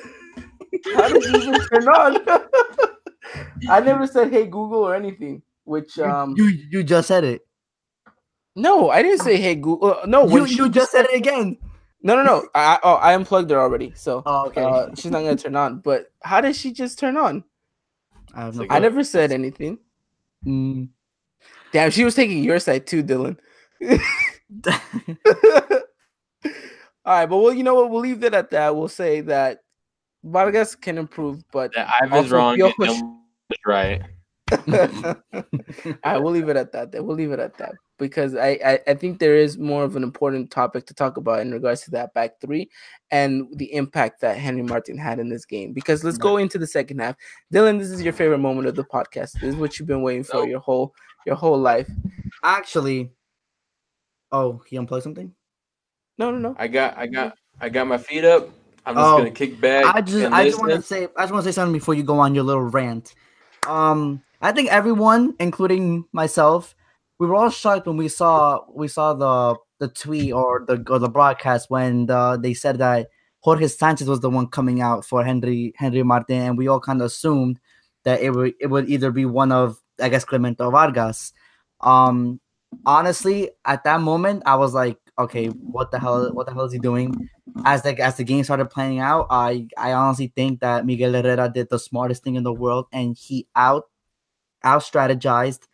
[0.95, 2.17] How did Google turn on?
[3.69, 5.43] I never said hey Google or anything.
[5.65, 7.47] Which um you you just said it.
[8.57, 9.93] No, I didn't say hey Google.
[10.03, 11.57] Uh, no, you you just said it again.
[12.03, 12.49] No, no, no.
[12.55, 14.63] I oh, I unplugged her already, so oh, okay.
[14.63, 15.81] Uh, she's not gonna turn on.
[15.81, 17.45] But how did she just turn on?
[18.35, 18.67] I have no.
[18.71, 19.79] I never said anything.
[20.47, 20.89] Mm.
[21.73, 23.37] Damn, she was taking your side too, Dylan.
[27.05, 27.91] All right, but well, you know what?
[27.91, 28.75] We'll leave it at that.
[28.75, 29.63] We'll say that
[30.25, 32.57] Vargas can improve, but yeah, was wrong.
[32.57, 33.20] Piojo,
[33.67, 34.03] right.
[36.03, 36.93] I will leave it at that.
[36.93, 40.03] We'll leave it at that because I, I, I think there is more of an
[40.03, 42.69] important topic to talk about in regards to that back three
[43.11, 45.73] and the impact that Henry Martin had in this game.
[45.73, 47.15] Because let's go into the second half.
[47.53, 49.33] Dylan, this is your favorite moment of the podcast.
[49.33, 50.95] This is what you've been waiting for your whole
[51.27, 51.89] your whole life.
[52.43, 53.11] Actually,
[54.33, 55.33] oh, he unplugged something.
[56.19, 56.57] No, no, no.
[56.59, 58.49] I got I got I got my feet up.
[58.87, 59.85] I'm just oh, gonna kick back.
[59.95, 62.03] I just I just want to say I just want to say something before you
[62.03, 63.15] go on your little rant.
[63.67, 66.75] Um, I think everyone, including myself,
[67.19, 70.99] we were all shocked when we saw we saw the the tweet or the or
[70.99, 73.09] the broadcast when the, they said that
[73.41, 77.01] Jorge Sanchez was the one coming out for Henry Henry Martin, and we all kind
[77.01, 77.59] of assumed
[78.05, 81.33] that it would it would either be one of I guess Clemente Vargas.
[81.83, 82.41] Um,
[82.87, 86.33] honestly, at that moment, I was like, okay, what the hell?
[86.33, 87.29] What the hell is he doing?
[87.65, 91.51] As the as the game started playing out, I I honestly think that Miguel Herrera
[91.53, 93.85] did the smartest thing in the world, and he out
[94.65, 95.67] out strategized,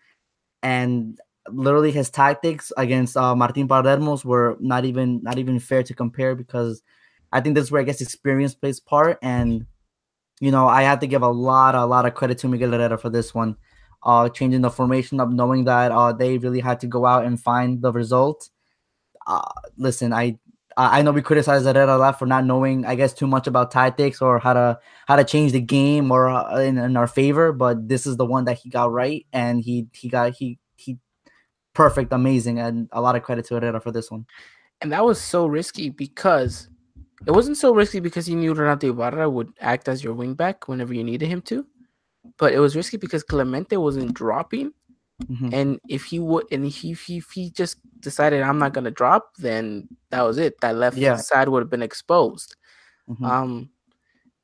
[0.63, 1.19] and
[1.49, 6.35] literally his tactics against uh, Martin Palermo's were not even not even fair to compare
[6.35, 6.83] because
[7.33, 9.67] I think this is where I guess experience plays part, and
[10.41, 12.99] you know I have to give a lot a lot of credit to Miguel Herrera
[12.99, 13.57] for this one.
[14.03, 17.41] Uh, changing the formation up, knowing that uh, they really had to go out and
[17.41, 18.51] find the result
[19.27, 19.43] uh,
[19.77, 20.39] listen, I
[20.77, 23.71] I know we criticized Herrera a lot for not knowing, I guess, too much about
[23.71, 27.53] tactics or how to how to change the game or uh, in, in our favor.
[27.53, 30.99] But this is the one that he got right, and he he got he he
[31.73, 34.27] perfect, amazing, and a lot of credit to Herrera for this one.
[34.83, 36.69] And that was so risky because
[37.27, 40.93] it wasn't so risky because you knew Renato Ibarra would act as your wingback whenever
[40.93, 41.67] you needed him to,
[42.37, 44.73] but it was risky because Clemente wasn't dropping
[45.25, 45.49] Mm-hmm.
[45.53, 48.93] And if he would, and he, if he, if he just decided I'm not gonna
[48.93, 50.61] drop, then that was it.
[50.61, 51.17] That left yeah.
[51.17, 52.55] side would have been exposed.
[53.11, 53.25] Mm-hmm.
[53.25, 53.71] Um,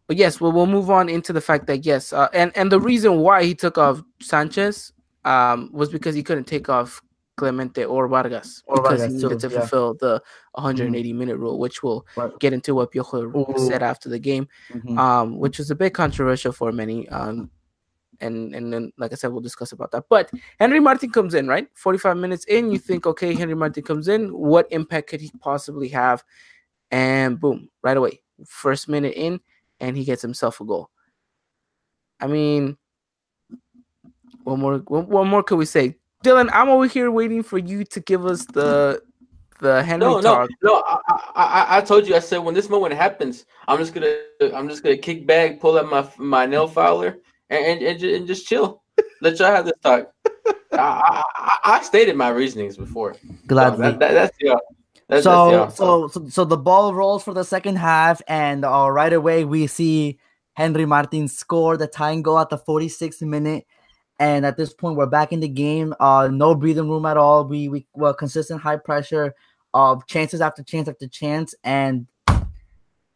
[0.09, 2.81] but yes, we'll we'll move on into the fact that yes, uh, and and the
[2.81, 4.93] reason why he took off Sanchez
[5.25, 7.01] um was because he couldn't take off
[7.37, 10.09] Clemente or Vargas or because Vargas he needed too, to fulfill yeah.
[10.09, 11.19] the 180 mm-hmm.
[11.19, 12.37] minute rule, which we'll right.
[12.41, 14.99] get into what Piojo said after the game, mm-hmm.
[14.99, 17.09] um, which was a bit controversial for many.
[17.09, 17.51] Um,
[18.23, 20.05] and and then like I said, we'll discuss about that.
[20.09, 21.69] But Henry Martin comes in, right?
[21.75, 25.89] 45 minutes in, you think, okay, Henry Martin comes in, what impact could he possibly
[25.89, 26.25] have?
[26.91, 29.41] And boom, right away, first minute in,
[29.81, 30.91] and he gets himself a goal.
[32.21, 32.77] I mean,
[34.45, 34.79] what more?
[34.79, 35.97] What, more could we say?
[36.25, 39.03] Dylan, I'm over here waiting for you to give us the
[39.61, 40.51] the Henry no, talk.
[40.63, 40.99] No, no, I,
[41.35, 42.15] I, I told you.
[42.15, 44.15] I said when this moment happens, I'm just gonna,
[44.55, 47.19] I'm just gonna kick back, pull up my my nail filer,
[47.53, 48.83] and and, and just chill.
[49.21, 50.13] Let y'all have this talk.
[50.73, 53.15] I, I, I, stated my reasonings before.
[53.47, 53.77] Gladly.
[53.77, 54.55] So that, that, that's yeah.
[55.09, 58.89] That's, so, that's so, so, so the ball rolls for the second half, and uh,
[58.91, 60.19] right away we see
[60.55, 63.67] Henry Martin score the tying goal at the 46th minute.
[64.19, 65.95] And at this point, we're back in the game.
[65.99, 67.45] Uh, no breathing room at all.
[67.45, 69.35] We we were consistent high pressure,
[69.75, 72.07] uh, chances after chance after chance, and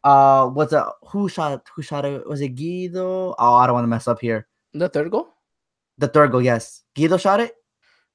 [0.07, 2.25] uh, was it who shot who shot it?
[2.25, 3.35] Was it Guido?
[3.37, 4.47] Oh, I don't want to mess up here.
[4.73, 5.27] The third goal.
[5.97, 6.83] The third goal, yes.
[6.95, 7.51] Guido shot it.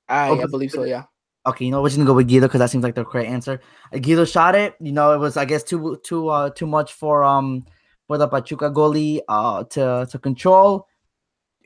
[0.09, 0.84] I, oh, I believe so.
[0.84, 1.05] Yeah.
[1.45, 3.28] Okay, you know we're just gonna go with Guido because that seems like the correct
[3.28, 3.61] answer.
[3.93, 4.74] Uh, Guido shot it.
[4.80, 7.66] You know, it was I guess too too uh too much for um
[8.07, 10.86] for the Pachuca goalie uh to to control.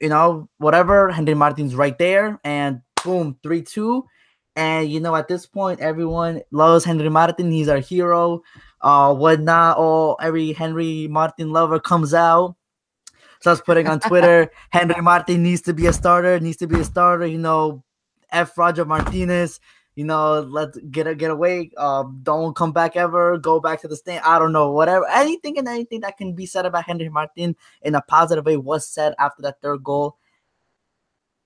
[0.00, 1.10] You know, whatever.
[1.10, 4.06] Henry Martin's right there, and boom, three two.
[4.56, 7.52] And you know, at this point, everyone loves Henry Martin.
[7.52, 8.42] He's our hero.
[8.80, 9.76] Uh, whatnot.
[9.76, 12.56] All every Henry Martin lover comes out,
[13.40, 14.50] starts putting on Twitter.
[14.70, 16.38] Henry Martin needs to be a starter.
[16.40, 17.26] Needs to be a starter.
[17.26, 17.84] You know,
[18.30, 18.56] F.
[18.58, 19.60] Roger Martinez.
[19.94, 21.70] You know, let's get a get away.
[21.74, 23.38] Uh, don't come back ever.
[23.38, 24.22] Go back to the stand.
[24.26, 24.70] I don't know.
[24.70, 25.08] Whatever.
[25.08, 28.86] Anything and anything that can be said about Henry Martin in a positive way was
[28.86, 30.18] said after that third goal.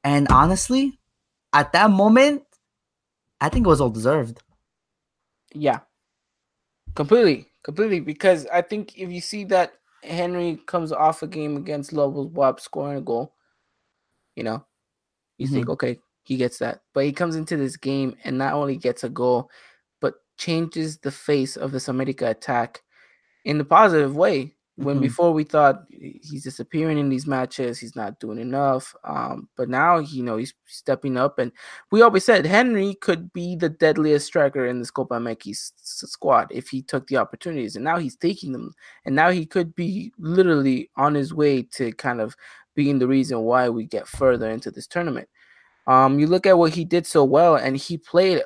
[0.02, 0.98] And honestly,
[1.52, 2.42] at that moment,
[3.40, 4.42] I think it was all deserved.
[5.52, 5.80] Yeah.
[6.94, 7.46] Completely.
[7.62, 8.00] Completely.
[8.00, 12.60] Because I think if you see that Henry comes off a game against Lobos BUAP
[12.60, 13.34] scoring a goal,
[14.36, 14.64] you know,
[15.38, 15.54] you mm-hmm.
[15.54, 16.80] think, okay, he gets that.
[16.94, 19.50] But he comes into this game and not only gets a goal,
[20.00, 22.82] but changes the face of this America attack
[23.44, 24.54] in the positive way.
[24.80, 25.02] When mm-hmm.
[25.02, 28.94] before we thought he's disappearing in these matches, he's not doing enough.
[29.04, 31.52] Um, but now you know he's stepping up, and
[31.90, 36.68] we always said Henry could be the deadliest striker in the Copa MX squad if
[36.68, 38.72] he took the opportunities, and now he's taking them,
[39.04, 42.34] and now he could be literally on his way to kind of
[42.74, 45.28] being the reason why we get further into this tournament.
[45.86, 48.42] Um, you look at what he did so well, and he played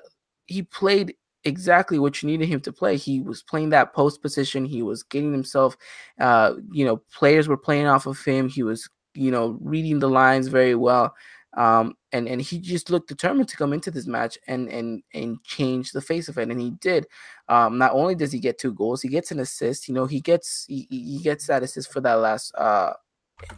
[0.47, 1.15] he played
[1.45, 2.97] exactly what you needed him to play.
[2.97, 4.65] He was playing that post position.
[4.65, 5.77] He was getting himself,
[6.21, 8.49] uh, you know, players were playing off of him.
[8.49, 11.15] He was, you know, reading the lines very well.
[11.57, 15.43] Um, and and he just looked determined to come into this match and and and
[15.45, 17.07] change the face of it, and he did.
[17.49, 19.87] Um, not only does he get two goals, he gets an assist.
[19.89, 22.95] You know, he gets he, he gets that assist for that last uh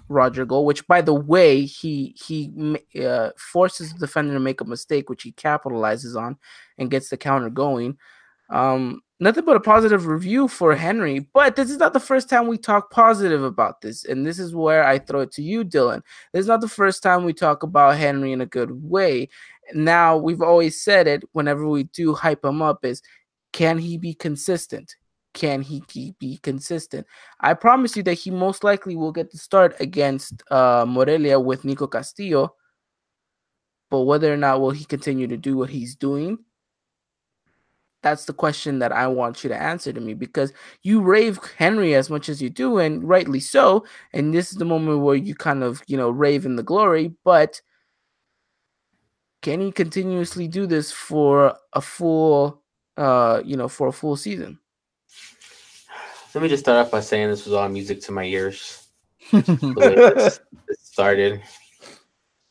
[0.09, 4.64] Roger goal, which by the way, he he uh, forces the defender to make a
[4.64, 6.37] mistake, which he capitalizes on
[6.79, 7.97] and gets the counter going.
[8.51, 11.29] Um, nothing but a positive review for Henry.
[11.35, 14.55] But this is not the first time we talk positive about this, and this is
[14.55, 16.03] where I throw it to you, Dylan.
[16.33, 19.29] This is not the first time we talk about Henry in a good way.
[19.74, 23.03] Now we've always said it whenever we do hype him up is
[23.53, 24.97] can he be consistent?
[25.37, 27.07] Can he keep, be consistent?
[27.41, 31.62] I promise you that he most likely will get the start against uh, Morelia with
[31.62, 32.55] Nico Castillo.
[33.91, 36.39] But whether or not will he continue to do what he's doing,
[38.03, 41.95] that's the question that I want you to answer to me because you rave Henry
[41.95, 43.84] as much as you do, and rightly so.
[44.14, 47.12] And this is the moment where you kind of, you know, rave in the glory.
[47.24, 47.61] But
[49.43, 52.62] can he continuously do this for a full,
[52.97, 54.59] uh, you know, for a full season?
[56.37, 58.89] Let me just start off by saying this was all music to my ears.
[59.32, 60.41] it
[60.78, 61.41] started.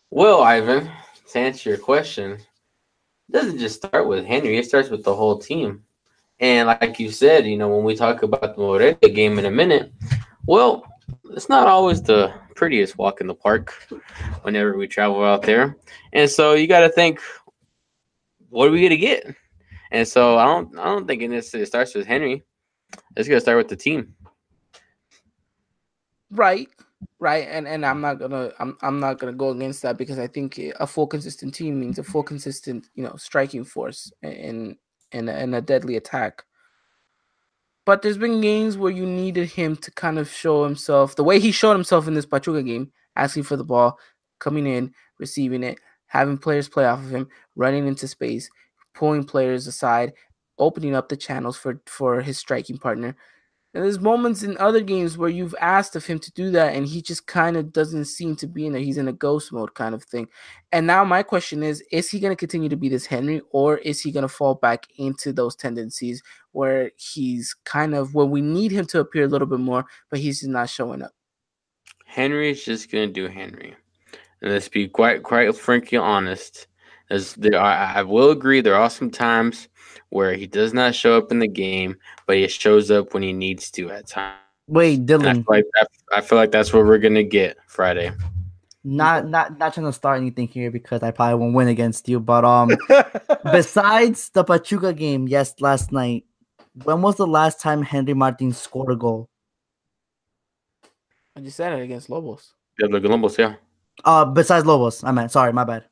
[0.10, 0.90] Well, Ivan,
[1.32, 5.38] to answer your question, it doesn't just start with Henry, it starts with the whole
[5.38, 5.84] team.
[6.40, 9.52] And like you said, you know, when we talk about the Morelia game in a
[9.52, 9.94] minute,
[10.48, 10.84] well,
[11.30, 13.72] it's not always the prettiest walk in the park
[14.42, 15.78] whenever we travel out there.
[16.12, 17.20] And so you got to think,
[18.50, 19.36] what are we gonna get?
[19.92, 22.44] And so I don't, I don't think it necessarily starts with Henry.
[23.16, 24.16] It's gonna start with the team.
[26.32, 26.68] Right,
[27.20, 30.28] right, and and I'm not gonna, I'm I'm not gonna go against that because I
[30.28, 34.76] think a full consistent team means a full consistent, you know, striking force and
[35.12, 36.44] and and a deadly attack.
[37.86, 41.40] But there's been games where you needed him to kind of show himself the way
[41.40, 44.00] he showed himself in this Pachuca game, asking for the ball,
[44.40, 45.78] coming in, receiving it,
[46.08, 48.50] having players play off of him, running into space,
[48.96, 50.14] pulling players aside,
[50.58, 53.16] opening up the channels for for his striking partner.
[53.74, 56.88] And there's moments in other games where you've asked of him to do that, and
[56.88, 58.82] he just kind of doesn't seem to be in there.
[58.82, 60.30] He's in a ghost mode kind of thing.
[60.72, 63.80] And now my question is: Is he going to continue to be this Henry, or
[63.80, 68.40] is he going to fall back into those tendencies where he's kind of where we
[68.40, 71.12] need him to appear a little bit more, but he's just not showing up?
[72.06, 73.76] Henry is just going to do Henry.
[74.42, 76.68] And let's be quite, quite frankly honest.
[77.10, 79.68] As there are, I will agree, there are some times
[80.10, 83.34] where he does not show up in the game, but he shows up when he
[83.34, 84.38] needs to at times.
[84.68, 85.28] Wait, Dylan.
[85.28, 85.66] I feel, like,
[86.16, 88.12] I feel like that's what we're gonna get Friday.
[88.84, 92.20] Not not not trying to start anything here because I probably won't win against you.
[92.20, 92.70] But um,
[93.44, 96.26] besides the Pachuca game, yes, last night,
[96.84, 99.30] when was the last time Henry Martin scored a goal?
[101.36, 102.54] I just said it against Lobos.
[102.80, 103.56] Yeah, the Lobos, yeah.
[104.04, 105.32] Uh, besides Lobos, I meant.
[105.32, 105.86] Sorry, my bad.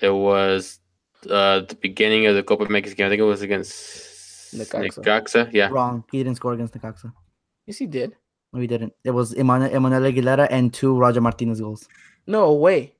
[0.00, 0.80] It was
[1.28, 3.06] uh the beginning of the Copa Mexican.
[3.06, 4.98] I think it was against Necaxa.
[5.02, 5.52] Necaxa.
[5.52, 5.68] Yeah.
[5.68, 6.04] Wrong.
[6.10, 7.12] He didn't score against Necaxa.
[7.66, 8.16] Yes, he did.
[8.52, 8.94] No, he didn't.
[9.04, 11.88] It was Emmanuel, Emmanuel Aguilera and two Roger Martinez goals.
[12.26, 12.94] No, away.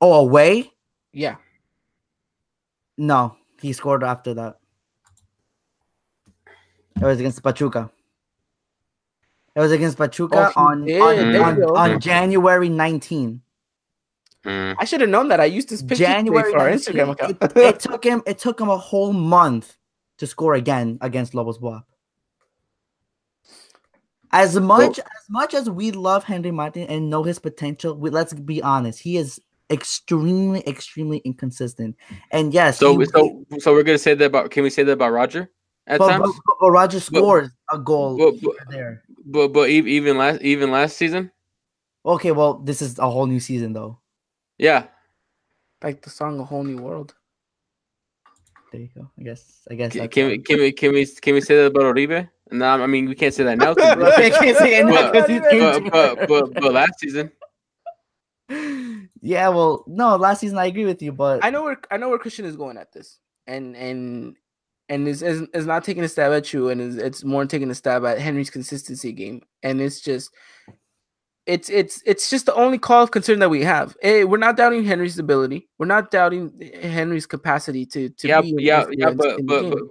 [0.00, 0.72] Oh, away?
[1.12, 1.36] Yeah.
[2.96, 4.58] No, he scored after that.
[6.96, 7.90] It was against Pachuca.
[9.54, 13.40] It was against Pachuca Oh, on on, on, on January 19.
[14.44, 14.76] Mm.
[14.78, 15.40] I should have known that.
[15.40, 17.36] I used this picture January for our Instagram account.
[17.42, 19.76] It, it took him it took him a whole month
[20.18, 21.82] to score again against Lobos BUAP.
[24.32, 28.32] As much as much as we love Henry Martin and know his potential, we, let's
[28.32, 31.96] be honest, he is extremely, extremely inconsistent.
[32.30, 34.50] And yes, So, he- so, so we're gonna say that about?
[34.50, 35.50] Can we say that about Roger
[35.86, 36.32] at but, times?
[36.46, 39.02] but, but Roger scores a goal but- here there.
[39.26, 41.30] But but even last even last season,
[42.06, 43.99] Okay, well, this is a whole new season though.
[44.60, 44.84] Yeah.
[45.82, 47.14] like the song "A Whole New World."
[48.70, 49.10] There you go.
[49.18, 49.66] I guess.
[49.70, 49.92] I guess.
[49.92, 52.28] Can, can we can we can we can we say that about Uribe?
[52.52, 53.74] No, I mean we can't say that now.
[53.74, 55.90] 'cause- I can't say it now but, 'cause he's but, injured.
[55.92, 57.32] but, but, but last season,
[59.22, 62.08] yeah, well, no, last season I agree with you, but I know where I know
[62.10, 64.36] where Christian is going at this, and and
[64.88, 67.70] and is is, is not taking a stab at you, and is it's more taking
[67.70, 70.30] a stab at Henry's consistency game, and it's just.
[71.46, 73.96] It's it's it's just the only call of concern that we have.
[74.02, 75.68] Eh, we're not doubting Henry's ability.
[75.78, 79.10] We're not doubting Henry's capacity to to yeah, be an yeah, yeah.
[79.10, 79.82] But but, but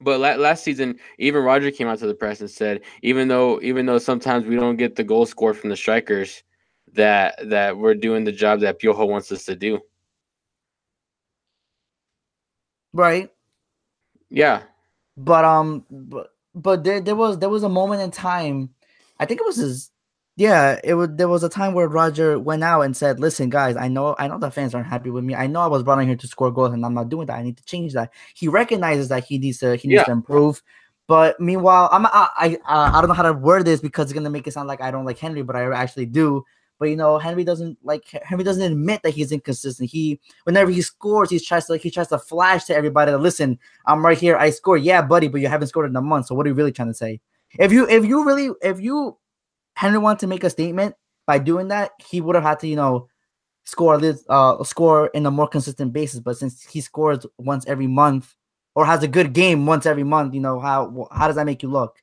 [0.00, 3.86] but last season, even Roger came out to the press and said, even though even
[3.86, 6.42] though sometimes we don't get the goal score from the strikers,
[6.92, 9.80] that that we're doing the job that Piojo wants us to do.
[12.92, 13.30] right.
[14.30, 14.62] Yeah,
[15.16, 18.70] But um, but but there there was there was a moment in time,
[19.18, 19.90] I think it was his,
[20.38, 23.76] yeah, it was there was a time where Roger went out and said, "Listen, guys,
[23.76, 25.34] I know I know the fans aren't happy with me.
[25.34, 27.36] I know I was brought in here to score goals, and I'm not doing that.
[27.38, 30.04] I need to change that." He recognizes that he needs to he needs Yeah.
[30.04, 30.62] to improve.
[31.08, 34.12] But meanwhile, I'm I I, uh, I don't know how to word this because it's
[34.12, 36.44] gonna make it sound like I don't like Henry, but I actually do.
[36.78, 39.90] But you know, Henry doesn't like Henry doesn't admit that he's inconsistent.
[39.90, 43.58] He whenever he scores, he tries to he tries to flash to everybody that listen,
[43.86, 44.36] I'm right here.
[44.36, 44.82] I scored.
[44.82, 46.26] Yeah, buddy, but you haven't scored in a month.
[46.26, 47.20] So what are you really trying to say?
[47.58, 49.16] If you if you really if you
[49.78, 52.74] Henry wanted to make a statement by doing that, he would have had to, you
[52.74, 53.06] know,
[53.64, 56.18] score this uh score in a more consistent basis.
[56.18, 58.34] But since he scores once every month
[58.74, 61.62] or has a good game once every month, you know, how how does that make
[61.62, 62.02] you look?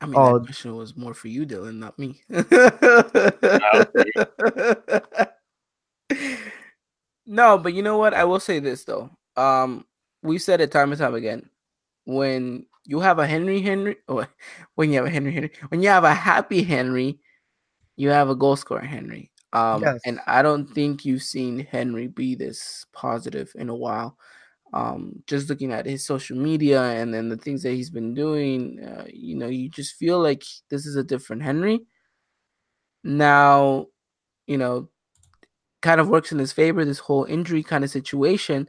[0.00, 0.38] I mean, Oh.
[0.38, 2.20] that question was more for you, Dylan, not me.
[7.26, 8.14] no, but you know what?
[8.14, 9.10] I will say this though.
[9.36, 9.84] Um,
[10.22, 11.50] we've said it time and time again.
[12.06, 14.28] When you have a Henry Henry, or
[14.76, 17.20] when you have a Henry Henry, when you have a happy Henry,
[17.96, 19.32] you have a goal scorer Henry.
[19.52, 20.00] Um, Yes.
[20.04, 24.18] and I don't think you've seen Henry be this positive in a while.
[24.74, 28.84] Um, just looking at his social media and then the things that he's been doing,
[28.84, 31.80] uh, you know, you just feel like this is a different Henry.
[33.04, 33.86] Now,
[34.46, 34.90] you know,
[35.82, 36.84] kind of works in his favor.
[36.84, 38.68] This whole injury kind of situation.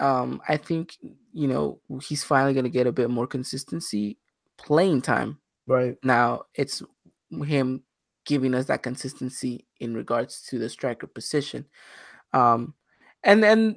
[0.00, 0.96] Um, I think
[1.32, 4.18] you know he's finally going to get a bit more consistency
[4.56, 5.38] playing time.
[5.66, 6.82] Right now, it's
[7.30, 7.82] him
[8.24, 11.64] giving us that consistency in regards to the striker position.
[12.32, 12.74] Um,
[13.24, 13.76] and then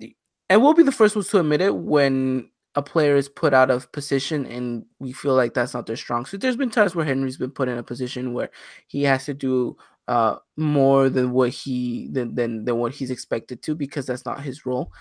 [0.49, 3.69] and we'll be the first ones to admit it when a player is put out
[3.69, 6.41] of position and we feel like that's not their strong suit.
[6.41, 8.49] There's been times where Henry's been put in a position where
[8.87, 13.61] he has to do uh, more than what he than, than than what he's expected
[13.63, 14.91] to because that's not his role.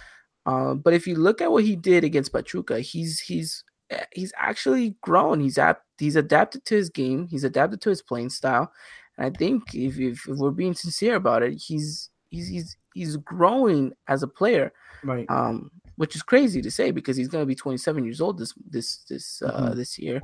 [0.47, 4.33] Uh, but if you look at what he did against Pachuca, he's he's eh, he's
[4.37, 5.41] actually grown.
[5.41, 7.29] He's ap- he's adapted to his game.
[7.29, 8.73] He's adapted to his playing style.
[9.19, 13.17] And I think if, if, if we're being sincere about it, he's he's he's he's
[13.17, 14.73] growing as a player.
[15.05, 15.27] Right.
[15.29, 18.55] Um, which is crazy to say because he's going to be 27 years old this
[18.67, 19.77] this this uh, mm-hmm.
[19.77, 20.23] this year.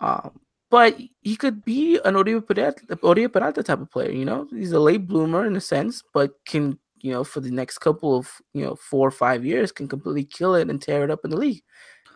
[0.00, 0.40] Um,
[0.70, 4.10] but he could be an Oribe Peralta, Peralta type of player.
[4.10, 7.50] You know, he's a late bloomer in a sense, but can you know for the
[7.50, 11.04] next couple of you know four or five years can completely kill it and tear
[11.04, 11.62] it up in the league.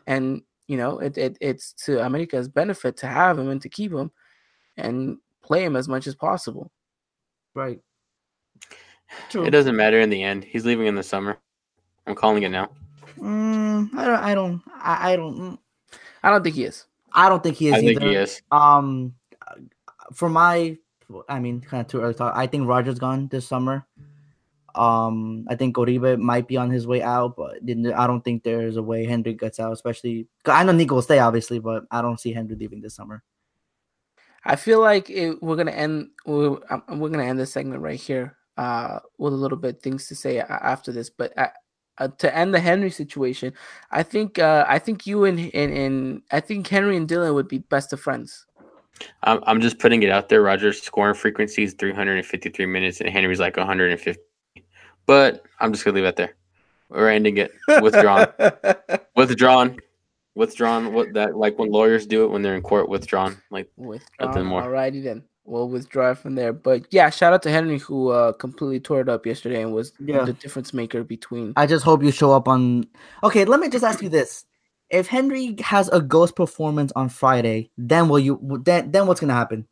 [0.06, 3.92] And you know, it, it it's to America's benefit to have him and to keep
[3.92, 4.12] him
[4.76, 6.70] and play him as much as possible.
[7.54, 7.80] Right.
[9.30, 9.44] True.
[9.44, 10.44] It doesn't matter in the end.
[10.44, 11.38] He's leaving in the summer.
[12.06, 12.70] I'm calling it now.
[13.18, 14.22] Mm, I don't.
[14.22, 14.62] I don't.
[14.74, 15.38] I, I don't.
[15.38, 15.58] Mm.
[16.22, 16.84] I don't think he is.
[17.12, 17.74] I don't think he is.
[17.74, 18.00] I either.
[18.00, 18.42] think he is.
[18.52, 19.14] Um,
[20.12, 20.76] for my,
[21.28, 22.36] I mean, kind of too early thought.
[22.36, 23.86] I think Roger's gone this summer.
[24.74, 27.58] Um, I think Oribe might be on his way out, but
[27.96, 29.72] I don't think there's a way Henry gets out.
[29.72, 33.22] Especially, I know Nico will stay, obviously, but I don't see Henry leaving this summer.
[34.44, 36.10] I feel like it, we're gonna end.
[36.26, 38.36] We're, um, we're gonna end this segment right here.
[38.56, 41.32] Uh, with a little bit things to say after this, but
[41.98, 43.52] uh, to end the Henry situation,
[43.90, 47.48] I think uh, I think you and, and and I think Henry and Dylan would
[47.48, 48.46] be best of friends.
[49.22, 50.42] I'm I'm just putting it out there.
[50.42, 54.20] Roger's scoring frequency is 353 minutes, and Henry's like 150.
[55.09, 56.34] But I'm just gonna leave it there.
[56.90, 57.52] We're ending it.
[57.80, 58.26] Withdrawn.
[59.16, 59.78] withdrawn.
[60.34, 60.92] Withdrawn.
[60.92, 62.90] What that like when lawyers do it when they're in court?
[62.90, 63.38] Withdrawn.
[63.50, 64.28] Like withdrawn.
[64.28, 64.62] Nothing more.
[64.62, 66.52] Alrighty then we'll withdraw from there.
[66.52, 69.92] But yeah, shout out to Henry who uh, completely tore it up yesterday and was
[69.98, 70.24] yeah.
[70.24, 71.54] the difference maker between.
[71.56, 72.86] I just hope you show up on.
[73.24, 74.44] Okay, let me just ask you this:
[74.90, 78.61] If Henry has a ghost performance on Friday, then will you?
[78.62, 79.66] Then then what's gonna happen?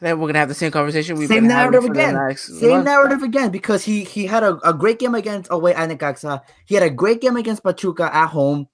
[0.00, 1.16] Then we're gonna have the same conversation.
[1.16, 2.36] We've same narrative again.
[2.36, 2.84] Same month.
[2.84, 6.42] narrative again because he he had a, a great game against away at Necaxa.
[6.66, 8.68] He had a great game against Pachuca at home,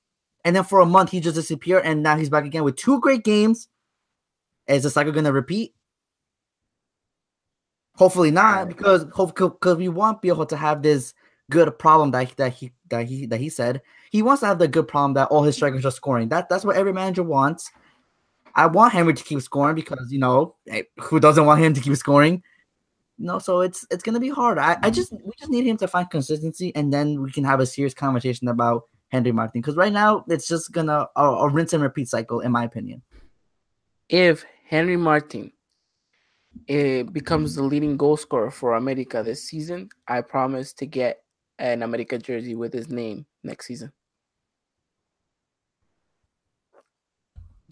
[0.45, 3.01] and then for a month he just disappeared, and now he's back again with two
[3.01, 3.68] great games.
[4.66, 5.75] Is the cycle gonna repeat?
[7.95, 11.14] Hopefully not, because because we want Piojo to have this
[11.51, 14.68] good problem that that he that he that he said he wants to have the
[14.68, 16.29] good problem that all his strikers are scoring.
[16.29, 17.70] That that's what every manager wants.
[18.55, 21.80] I want Henry to keep scoring because you know eh, who doesn't want him to
[21.80, 22.42] keep scoring.
[23.18, 24.59] no, so it's it's gonna be hard.
[24.59, 27.61] I, I just we just need him to find consistency, and then we can have
[27.61, 29.61] a serious conversation about Henry Martin.
[29.61, 33.03] Because right now it's just gonna a, a rinse and repeat cycle, in my opinion.
[34.09, 35.53] If Henry Martin
[36.66, 41.22] it becomes the leading goal scorer for America this season, I promise to get
[41.59, 43.92] an America jersey with his name next season.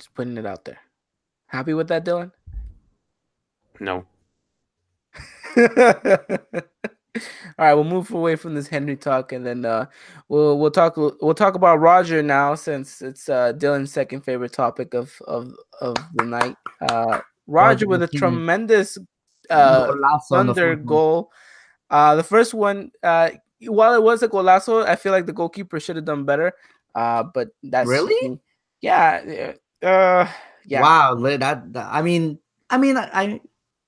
[0.01, 0.79] Just putting it out there.
[1.45, 2.33] Happy with that, Dylan?
[3.81, 4.07] No.
[5.59, 5.67] All
[7.59, 9.85] right, we'll move away from this Henry talk, and then uh,
[10.31, 14.95] we'll we'll talk we'll talk about Roger now, since it's uh, Dylan's second favorite topic
[14.95, 16.57] of of of the night.
[16.81, 18.97] Uh, Roger with a tremendous
[19.51, 19.93] uh,
[20.31, 21.31] thunder goal.
[21.91, 23.33] Uh, the first one, uh,
[23.67, 26.55] while it was a golazo, I feel like the goalkeeper should have done better.
[26.95, 28.41] Uh, but that's really,
[28.81, 30.29] yeah, uh,
[30.67, 30.83] yeah.
[30.83, 33.41] Wow, that, that I mean, I mean, I, I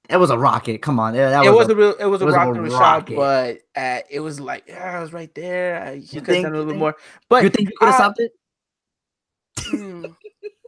[0.08, 0.82] it was a rocket.
[0.82, 3.14] Come on, it, was, was, a, real, it was a was rocket, a rocket.
[3.14, 5.82] shot, but uh, it was like, yeah, I was right there.
[5.82, 6.96] I, you, could have done a little bit more.
[7.28, 8.32] But you think you could have stopped it?
[9.58, 10.14] Mm,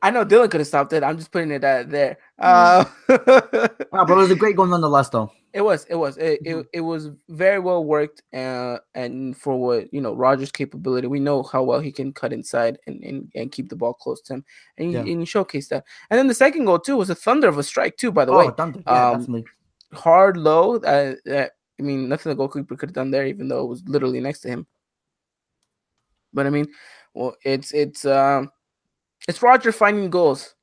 [0.05, 1.03] I know Dylan could have stopped it.
[1.03, 2.19] I'm just putting it out there.
[2.39, 5.33] Uh, wow, but it was a great goal nonetheless, though.
[5.55, 5.87] It was.
[5.89, 6.19] It was.
[6.19, 6.59] It, mm-hmm.
[6.59, 11.21] it, it was very well worked, uh, and for what you know, Rogers' capability, we
[11.21, 14.35] know how well he can cut inside and, and, and keep the ball close to
[14.35, 14.45] him,
[14.77, 15.05] and yeah.
[15.05, 15.85] you, and showcased that.
[16.11, 18.13] And then the second goal too was a thunder of a strike too.
[18.13, 19.45] By the oh, way, thunder, yeah, um, definitely.
[19.95, 20.77] Hard low.
[20.81, 21.47] Uh, uh,
[21.81, 24.41] I mean, nothing the goalkeeper could have done there, even though it was literally next
[24.41, 24.67] to him.
[26.35, 26.67] But I mean,
[27.15, 28.51] well, it's it's um
[29.29, 30.55] it's Roger finding goals.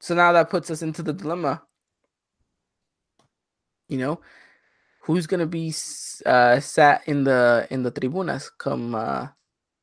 [0.00, 1.62] So now that puts us into the dilemma.
[3.88, 4.20] You know,
[5.02, 5.72] who's gonna be
[6.26, 9.28] uh, sat in the in the tribunas come uh,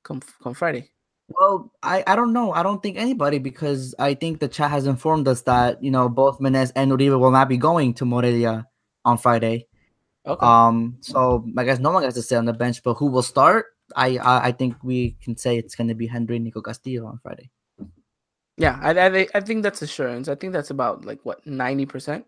[0.03, 0.91] come come Friday?
[1.27, 2.51] Well, I, I don't know.
[2.51, 6.07] I don't think anybody because I think the chat has informed us that you know
[6.07, 8.67] both Menez and Uribe will not be going to Morelia
[9.03, 9.67] on Friday.
[10.25, 10.45] Okay.
[10.45, 10.97] Um.
[11.01, 13.65] So I guess no one gets to stay on the bench, but who will start?
[13.95, 17.19] I I, I think we can say it's going to be Henry Nico Castillo on
[17.23, 17.49] Friday.
[18.57, 20.29] Yeah, I, I I think that's assurance.
[20.29, 22.25] I think that's about like what ninety percent.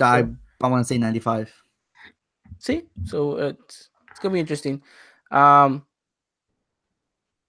[0.00, 0.26] I
[0.60, 1.52] I want to say ninety five.
[2.58, 4.82] See, so it's it's gonna be interesting.
[5.30, 5.86] Um,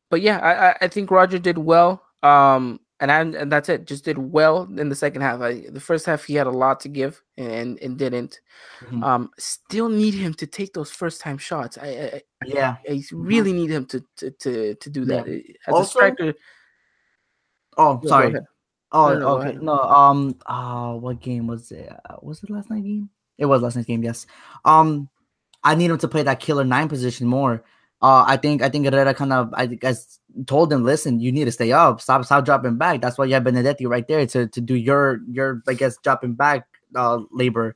[0.09, 2.03] but yeah, I I think Roger did well.
[2.21, 3.85] Um, and I, and that's it.
[3.85, 5.39] Just did well in the second half.
[5.41, 8.41] I, the first half he had a lot to give and and didn't.
[8.81, 9.03] Mm-hmm.
[9.03, 11.77] Um, still need him to take those first time shots.
[11.77, 15.53] I, I yeah, I, I really need him to to to, to do that yeah.
[15.67, 16.33] as also, a striker.
[17.77, 18.35] Oh, sorry.
[18.91, 19.57] Oh, no, okay.
[19.61, 21.91] No, um, uh, what game was it?
[22.09, 23.09] Uh, was it last night game?
[23.37, 24.03] It was last night's game.
[24.03, 24.25] Yes.
[24.65, 25.09] Um,
[25.63, 27.63] I need him to play that killer nine position more.
[28.01, 31.45] Uh, I think I think Herrera kind of I guess told him, listen, you need
[31.45, 33.01] to stay up, stop stop dropping back.
[33.01, 36.35] That's why you have Benedetti right there to to do your your I guess dropping
[36.35, 37.75] back uh labor.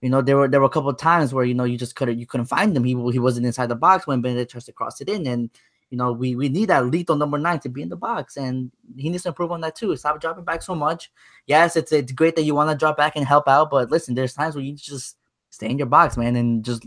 [0.00, 1.94] You know, there were there were a couple of times where you know you just
[1.94, 2.82] couldn't you couldn't find him.
[2.82, 5.48] He he wasn't inside the box when Benedetti tries to cross it in, and
[5.92, 8.72] you know we we need that lethal number nine to be in the box, and
[8.96, 9.94] he needs to improve on that too.
[9.96, 11.12] Stop dropping back so much.
[11.46, 14.16] Yes, it's it's great that you want to drop back and help out, but listen,
[14.16, 15.16] there's times where you just
[15.50, 16.84] stay in your box, man, and just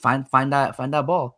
[0.00, 1.36] find find that find that ball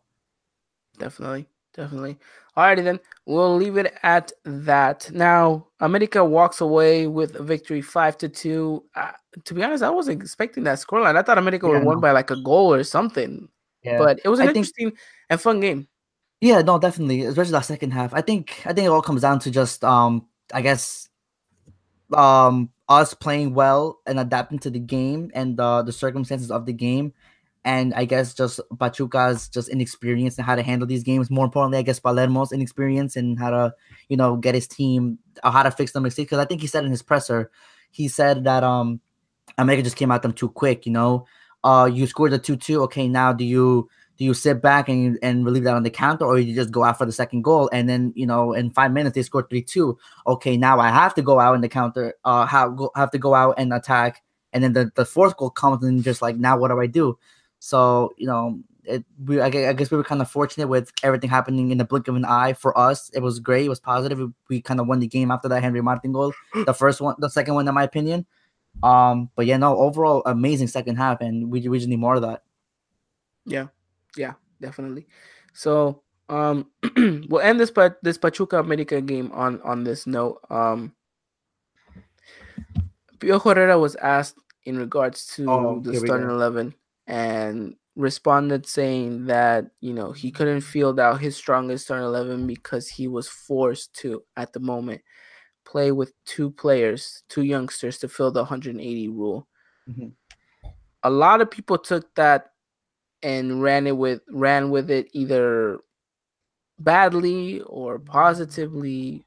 [0.99, 2.17] definitely, definitely.
[2.55, 5.09] Alrighty then, we'll leave it at that.
[5.11, 8.83] Now, America walks away with a victory, five to two.
[8.93, 9.11] Uh,
[9.45, 11.17] to be honest, I wasn't expecting that scoreline.
[11.17, 13.47] I thought America yeah, would won by like a goal or something.
[13.83, 13.97] Yeah.
[13.97, 14.99] But it was an I interesting think,
[15.29, 15.87] and fun game.
[16.41, 18.13] Yeah, no, definitely, especially that second half.
[18.13, 21.09] I think I think it all comes down to just um, I guess,
[22.13, 26.73] um, us playing well and adapting to the game and uh, the circumstances of the
[26.73, 27.13] game
[27.65, 31.29] and I guess just Pachuca's just inexperience in how to handle these games.
[31.29, 33.75] More importantly, I guess Palermo's inexperience in how to,
[34.09, 36.29] you know, get his team or how to fix the mistakes.
[36.31, 37.51] Because I think he said in his presser,
[37.91, 39.01] he said that um
[39.57, 40.85] America just came at them too quick.
[40.85, 41.25] You know,
[41.63, 42.81] uh, you scored the two two.
[42.83, 46.25] Okay, now do you do you sit back and and relieve that on the counter,
[46.25, 47.69] or you just go out for the second goal?
[47.71, 49.97] And then you know, in five minutes they score three two.
[50.27, 52.13] Okay, now I have to go out in the counter.
[52.25, 54.21] Uh, have go, have to go out and attack.
[54.51, 57.17] And then the, the fourth goal comes and just like now what do I do?
[57.59, 61.71] So you know, it, we I guess we were kind of fortunate with everything happening
[61.71, 62.53] in the blink of an eye.
[62.53, 63.67] For us, it was great.
[63.67, 64.19] It was positive.
[64.49, 66.33] We kind of won the game after that Henry Martin goal.
[66.65, 68.25] The first one, the second one, in my opinion.
[68.83, 72.23] Um, but yeah, no, overall amazing second half, and we we just need more of
[72.23, 72.43] that.
[73.45, 73.67] Yeah,
[74.17, 75.07] yeah, definitely.
[75.53, 76.67] So um,
[77.29, 80.39] we'll end this but this Pachuca America game on on this note.
[80.49, 80.93] Um,
[83.19, 86.73] Piojo Herrera was asked in regards to oh, the starting eleven
[87.07, 92.87] and responded saying that you know he couldn't field out his strongest starting 11 because
[92.87, 95.01] he was forced to at the moment
[95.65, 99.47] play with two players two youngsters to fill the 180 rule
[99.89, 100.07] mm-hmm.
[101.03, 102.51] a lot of people took that
[103.23, 105.79] and ran it with ran with it either
[106.79, 109.25] badly or positively.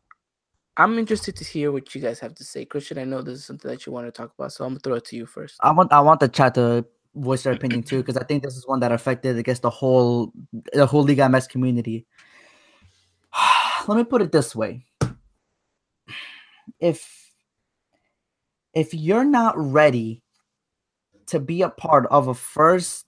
[0.77, 2.65] I'm interested to hear what you guys have to say.
[2.65, 4.81] Christian i know this is something that you want to talk about so i'm gonna
[4.81, 5.57] throw it to you first.
[5.61, 6.85] I want i want the chat to
[7.15, 9.71] voice their opinion too, because I think this is one that affected, I guess, the
[9.71, 10.33] whole
[10.73, 12.07] the whole Liga MX community.
[13.89, 14.87] Let me put it this way:
[16.81, 17.31] if
[18.75, 20.23] if you're not ready
[21.27, 23.07] to be a part of a first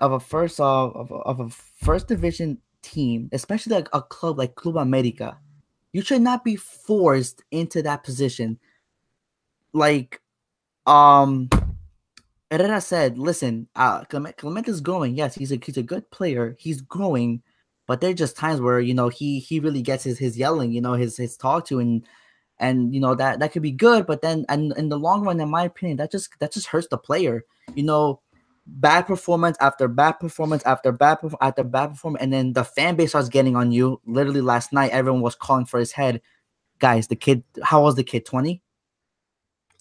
[0.00, 4.76] of a first of, of a first division team, especially like a club like Club
[4.76, 5.38] America,
[5.92, 8.58] you should not be forced into that position.
[9.72, 10.20] Like,
[10.86, 11.48] um,
[12.50, 15.14] Herrera said, "Listen, uh, Clement, Clement is growing.
[15.14, 16.56] Yes, he's a he's a good player.
[16.58, 17.42] He's growing,
[17.86, 20.72] but there are just times where you know he he really gets his his yelling,
[20.72, 22.04] you know, his his talk to, and
[22.58, 25.40] and you know that that could be good, but then and in the long run,
[25.40, 27.44] in my opinion, that just that just hurts the player.
[27.74, 28.20] You know,
[28.78, 33.10] bad performance after bad performance after bad after bad performance, and then the fan base
[33.10, 34.00] starts getting on you.
[34.06, 36.20] Literally last night, everyone was calling for his head.
[36.78, 38.24] Guys, the kid, how was the kid?
[38.24, 38.62] 20?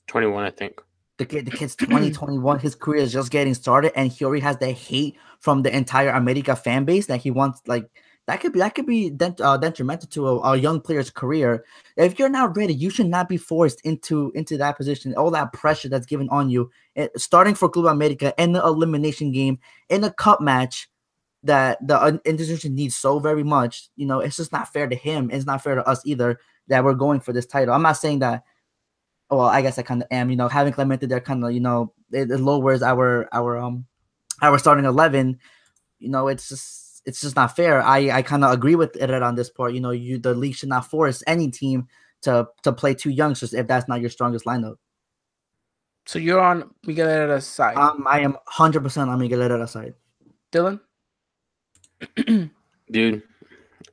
[0.07, 0.81] 21, I think
[1.19, 2.59] the kid, the kid's 2021.
[2.59, 6.09] his career is just getting started, and he already has the hate from the entire
[6.09, 7.61] America fan base that he wants.
[7.67, 7.87] Like
[8.29, 11.65] that could be that could be dent, uh, detrimental to a, a, young player's career.
[11.97, 15.15] If you're not ready, you should not be forced into into that position.
[15.15, 18.63] All that pressure that's given on you, it, eh, starting for Club America in the
[18.63, 19.57] elimination game
[19.89, 20.87] in a cup match
[21.41, 23.89] that the institution needs so very much.
[23.95, 25.31] You know, it's just not fair to him.
[25.31, 27.73] It's not fair to us either that we're going for this title.
[27.73, 28.43] I'm not saying that
[29.31, 30.29] well, I guess I kind of am.
[30.29, 33.87] You know, having Clemente there kind of you know it, it, lowers our our um
[34.39, 35.39] our starting eleven.
[35.97, 37.81] You know, it's just it's just not fair.
[37.81, 39.73] I I kind of agree with it on this part.
[39.73, 41.87] You know, you the league should not force any team
[42.21, 44.75] to to play two youngsters if that's not your strongest lineup.
[46.05, 47.77] So you're on Miguel Herrera's side.
[47.77, 49.93] Um, I am 100% on Miguel Herrera's side.
[50.51, 50.79] Dylan?
[52.91, 53.21] Dude,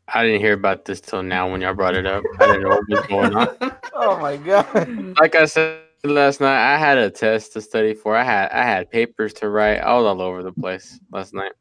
[0.09, 2.25] I didn't hear about this till now when y'all brought it up.
[2.41, 3.49] I didn't know what was going on.
[3.93, 5.19] oh my god.
[5.19, 8.17] Like I said last night, I had a test to study for.
[8.17, 9.79] I had I had papers to write.
[9.79, 11.53] I was all over the place last night.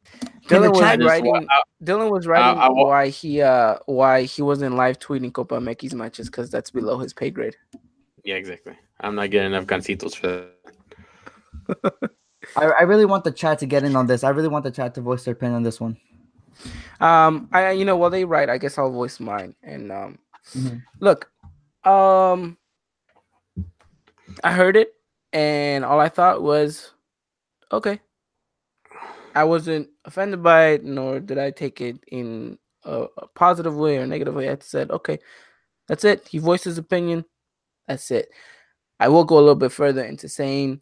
[0.48, 1.46] Dylan was chat- writing.
[1.50, 5.56] I- Dylan was writing I wa- why he uh why he wasn't live tweeting Copa
[5.56, 7.56] MX matches because that's below his pay grade.
[8.24, 8.76] Yeah, exactly.
[9.00, 10.46] I'm not getting enough Gansitos for
[11.68, 12.10] that.
[12.56, 14.24] I, I really want the chat to get in on this.
[14.24, 15.96] I really want the chat to voice their opinion on this one.
[17.00, 19.54] Um, I you know while they write, I guess I'll voice mine.
[19.62, 20.18] And um,
[20.54, 20.82] Mhm.
[21.00, 21.30] look,
[21.84, 22.56] um,
[24.44, 24.94] I heard it,
[25.32, 26.92] and all I thought was,
[27.72, 28.00] okay.
[29.36, 33.98] I wasn't offended by it, nor did I take it in a, a positive way
[33.98, 34.48] or negative way.
[34.48, 35.18] I said, okay,
[35.88, 36.26] that's it.
[36.26, 37.22] He voiced his opinion.
[37.86, 38.30] That's it.
[38.98, 40.80] I will go a little bit further into saying,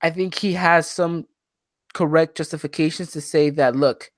[0.00, 1.26] I think he has some
[1.92, 4.10] correct justifications to say that, look,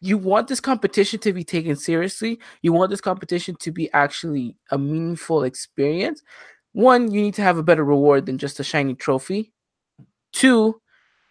[0.00, 2.40] you want this competition to be taken seriously.
[2.62, 6.22] You want this competition to be actually a meaningful experience.
[6.72, 9.52] One, you need to have a better reward than just a shiny trophy.
[10.32, 10.80] Two,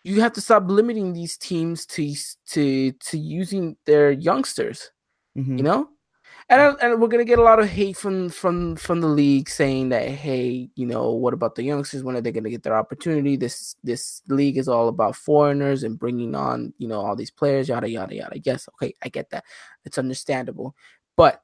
[0.08, 2.14] you have to stop limiting these teams to
[2.48, 4.92] to to using their youngsters.
[5.38, 5.58] Mhm.
[5.58, 5.90] You know,
[6.50, 9.90] and and we're gonna get a lot of hate from from from the league saying
[9.90, 12.04] that hey, you know, what about the youngsters?
[12.04, 13.36] When are they gonna get their opportunity?
[13.38, 17.70] This this league is all about foreigners and bringing on you know all these players,
[17.70, 18.40] yada yada yada.
[18.46, 19.44] Yes, okay, I get that.
[19.86, 20.76] It's understandable,
[21.18, 21.44] but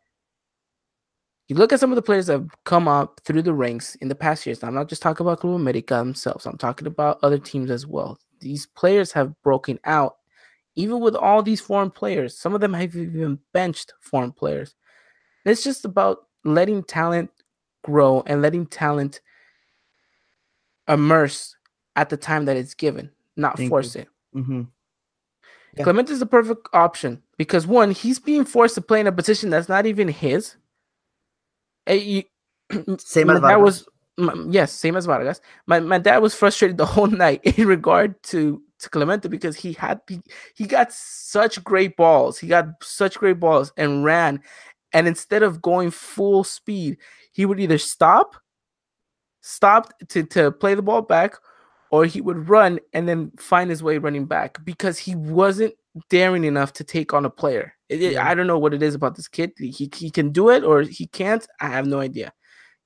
[1.49, 4.07] you look at some of the players that have come up through the ranks in
[4.07, 4.64] the past years.
[4.64, 6.45] I'm not just talking about Club America themselves.
[6.45, 8.18] I'm talking about other teams as well.
[8.44, 10.18] These players have broken out,
[10.76, 12.38] even with all these foreign players.
[12.38, 14.76] Some of them have even benched foreign players.
[15.45, 17.32] It's just about letting talent
[17.84, 19.22] grow and letting talent
[20.88, 21.56] immerse
[21.95, 24.02] at the time that it's given, not Thank force you.
[24.02, 24.07] it.
[24.36, 24.68] Mhm.
[25.78, 25.84] Yeah.
[25.84, 29.49] Clement is the perfect option because one, he's being forced to play in a position
[29.49, 30.56] that's not even his.
[31.88, 31.94] Eh,
[32.72, 33.61] you- Same my as dad Vargas.
[33.64, 35.41] was my- yes, same as Vargas.
[35.68, 39.73] My my dad was frustrated the whole night in regard to to Clemente because he
[39.73, 40.22] had he,
[40.56, 42.38] he got such great balls.
[42.40, 44.41] He got such great balls and ran,
[44.94, 46.98] and instead of going full speed,
[47.31, 48.35] he would either stop,
[49.41, 51.35] stopped to to play the ball back,
[51.91, 55.73] or he would run and then find his way running back because he wasn't
[56.10, 57.73] daring enough to take on a player.
[57.90, 59.52] It- it- I don't know what it is about this kid.
[59.57, 61.45] He he can do it or he can't.
[61.60, 62.34] I have no idea.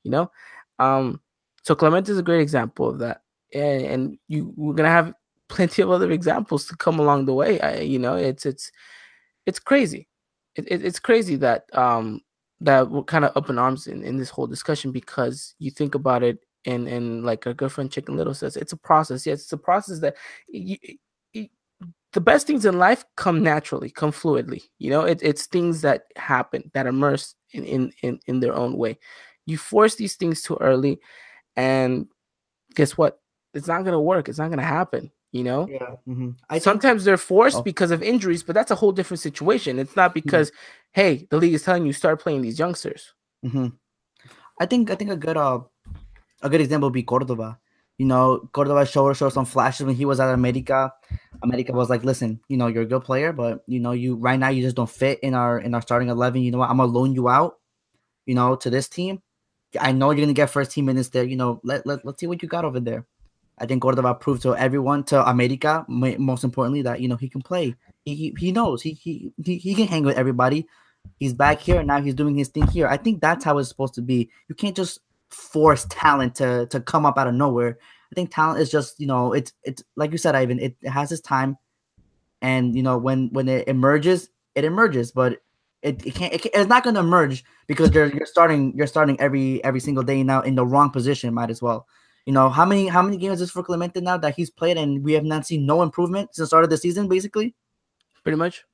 [0.03, 0.31] You know,
[0.79, 1.21] um.
[1.63, 3.21] So Clement is a great example of that,
[3.53, 5.13] and, and you we're gonna have
[5.49, 7.59] plenty of other examples to come along the way.
[7.59, 8.71] I, you know, it's it's
[9.45, 10.07] it's crazy.
[10.55, 12.21] It, it, it's crazy that um
[12.61, 15.95] that we're kind of up in arms in, in this whole discussion because you think
[15.95, 19.25] about it and and like our good friend Chicken Little says, it's a process.
[19.25, 20.15] Yes, it's a process that
[20.47, 20.77] you,
[21.33, 21.47] you,
[22.13, 24.63] the best things in life come naturally, come fluidly.
[24.79, 28.77] You know, it, it's things that happen that immerse in, in in in their own
[28.77, 28.97] way.
[29.47, 30.99] You force these things too early,
[31.55, 32.05] and
[32.75, 33.19] guess what?
[33.55, 34.29] It's not gonna work.
[34.29, 35.09] It's not gonna happen.
[35.31, 35.67] You know.
[35.67, 35.95] Yeah.
[36.07, 36.35] mhm.
[36.49, 37.63] I think Sometimes they're forced Oh.
[37.63, 39.79] because of injuries, but that's a whole different situation.
[39.79, 40.51] It's not because,
[40.93, 43.13] hey, the league is telling you start playing these youngsters.
[43.43, 43.67] hmm
[44.59, 45.61] I think I think a good uh
[46.41, 47.59] a good example would be Cordova.
[47.97, 50.93] You know, Cordova showed showed some flashes when he was at America.
[51.43, 54.39] America was like, listen, you know, you're a good player, but you know, you right
[54.39, 56.41] now you just don't fit in our in our starting eleven.
[56.41, 56.69] You know what?
[56.69, 57.57] I'm gonna loan you out,
[58.25, 59.21] you know, to this team.
[59.79, 61.23] I know you're gonna get first team minutes there.
[61.23, 63.05] You know, let, let let's see what you got over there.
[63.59, 67.41] I think Cordova proved to everyone, to America, most importantly, that you know he can
[67.41, 67.75] play.
[68.05, 70.67] He he, he knows he, he he he can hang with everybody.
[71.19, 72.87] He's back here and now he's doing his thing here.
[72.87, 74.29] I think that's how it's supposed to be.
[74.49, 74.99] You can't just
[75.29, 77.77] force talent to to come up out of nowhere.
[78.11, 80.59] I think talent is just you know it's it's like you said, Ivan.
[80.59, 81.57] It, it has its time,
[82.41, 85.11] and you know when when it emerges, it emerges.
[85.11, 85.39] But
[85.87, 86.33] it, it can't.
[86.33, 89.79] It can't it's not going to emerge because you're you're starting you're starting every every
[89.79, 91.33] single day now in the wrong position.
[91.33, 91.87] Might as well.
[92.25, 94.77] You know how many how many games is this for Clemente now that he's played
[94.77, 97.55] and we have not seen no improvement since the start of the season, basically
[98.23, 98.65] Pretty much.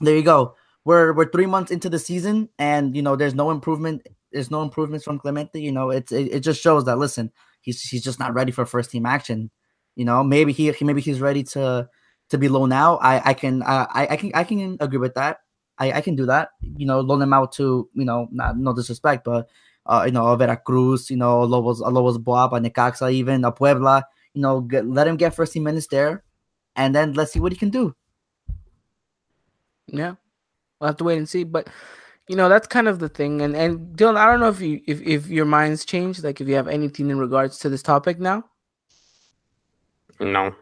[0.00, 0.56] there you go.
[0.84, 4.06] We're we're three months into the season, and you know there's no improvement.
[4.32, 5.60] There's no improvements from Clemente.
[5.60, 7.30] You know, it's it, it just shows that listen,
[7.60, 9.50] he's he's just not ready for first team action.
[9.94, 11.88] You know, maybe he he- maybe he's ready to
[12.30, 12.96] to be low now.
[12.98, 15.38] I I can uh, I I can I can agree with that.
[15.82, 16.50] I I can do that.
[16.76, 19.48] You know, loan him out to you know not no disrespect, but
[19.86, 23.44] uh you know a Veracruz, you know a Lobos a Lobos BUAP, a Necaxa, even
[23.44, 24.04] a Puebla.
[24.34, 26.24] You know, get, let him get first team minutes there,
[26.76, 27.94] and then let's see what he can do.
[29.86, 30.14] Yeah.
[30.80, 31.44] We'll have to wait and see.
[31.44, 31.68] But
[32.28, 33.40] you know, that's kind of the thing.
[33.42, 36.48] And and Dylan, I don't know if you if, if your mind's changed, like if
[36.48, 38.44] you have anything in regards to this topic now.
[40.20, 40.54] No.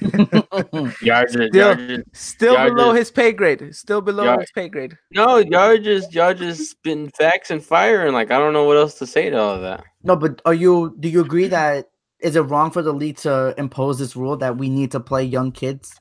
[1.02, 3.74] Yards, are- Still- yards are- Still Yeah, I below just- his pay grade.
[3.74, 4.40] Still below Yeah.
[4.40, 4.94] his pay grade.
[5.12, 8.76] no, y'all just y'all just spitting facts and fire, and like I don't know what
[8.76, 9.84] else to say to all of that.
[10.02, 10.94] no, but are you?
[11.00, 11.90] Do you agree that
[12.20, 15.22] is it wrong for the league to impose this rule that we need to play
[15.24, 16.00] young kids?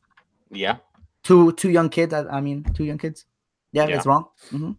[0.52, 0.78] Yeah,
[1.24, 2.14] Two two young kids.
[2.14, 3.26] I, I mean, two young kids.
[3.72, 3.98] Yeah, Yeah.
[3.98, 4.26] it's wrong.
[4.50, 4.72] hmm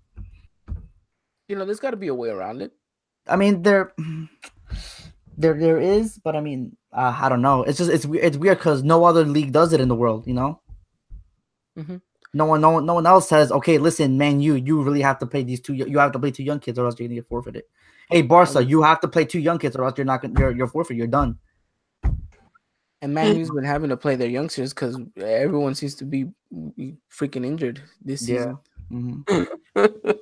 [1.48, 2.72] You know, there's got to be a way around it.
[3.26, 3.92] I mean, there,
[5.36, 7.62] there, there is, but I mean, uh, I don't know.
[7.62, 10.26] It's just it's it's weird because no other league does it in the world.
[10.26, 10.60] You know,
[11.78, 12.00] Mhm.
[12.32, 15.18] no one, no one, no one else says, okay, listen, man, you you really have
[15.20, 15.74] to play these two.
[15.74, 17.64] You have to play two young kids, or else you're gonna get forfeited.
[18.10, 20.50] Hey, Barca, you have to play two young kids, or else you're not gonna you're
[20.52, 20.96] you're forfeit.
[20.96, 21.38] You're done.
[23.02, 26.24] And Man U's been having to play their youngsters because everyone seems to be
[26.54, 28.58] mm, freaking injured this season.
[28.90, 29.48] Mhm.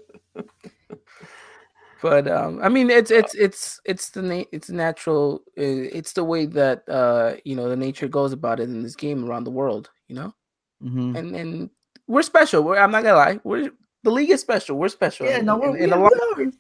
[2.03, 5.43] But um, I mean, it's it's it's it's the na- it's natural.
[5.57, 8.97] uh, It's the way that uh, you know the nature goes about it in this
[8.97, 9.89] game around the world.
[10.09, 10.35] You know,
[10.83, 11.17] Mhm.
[11.17, 11.71] and and
[12.09, 12.63] we're special.
[12.65, 13.41] We're, I'm not gonna lie.
[13.45, 13.71] We're
[14.03, 14.77] the league is special.
[14.77, 15.27] We're special.
[15.27, 16.13] Yeah, in, no, we're, in, in a lot.
[16.37, 16.53] we are.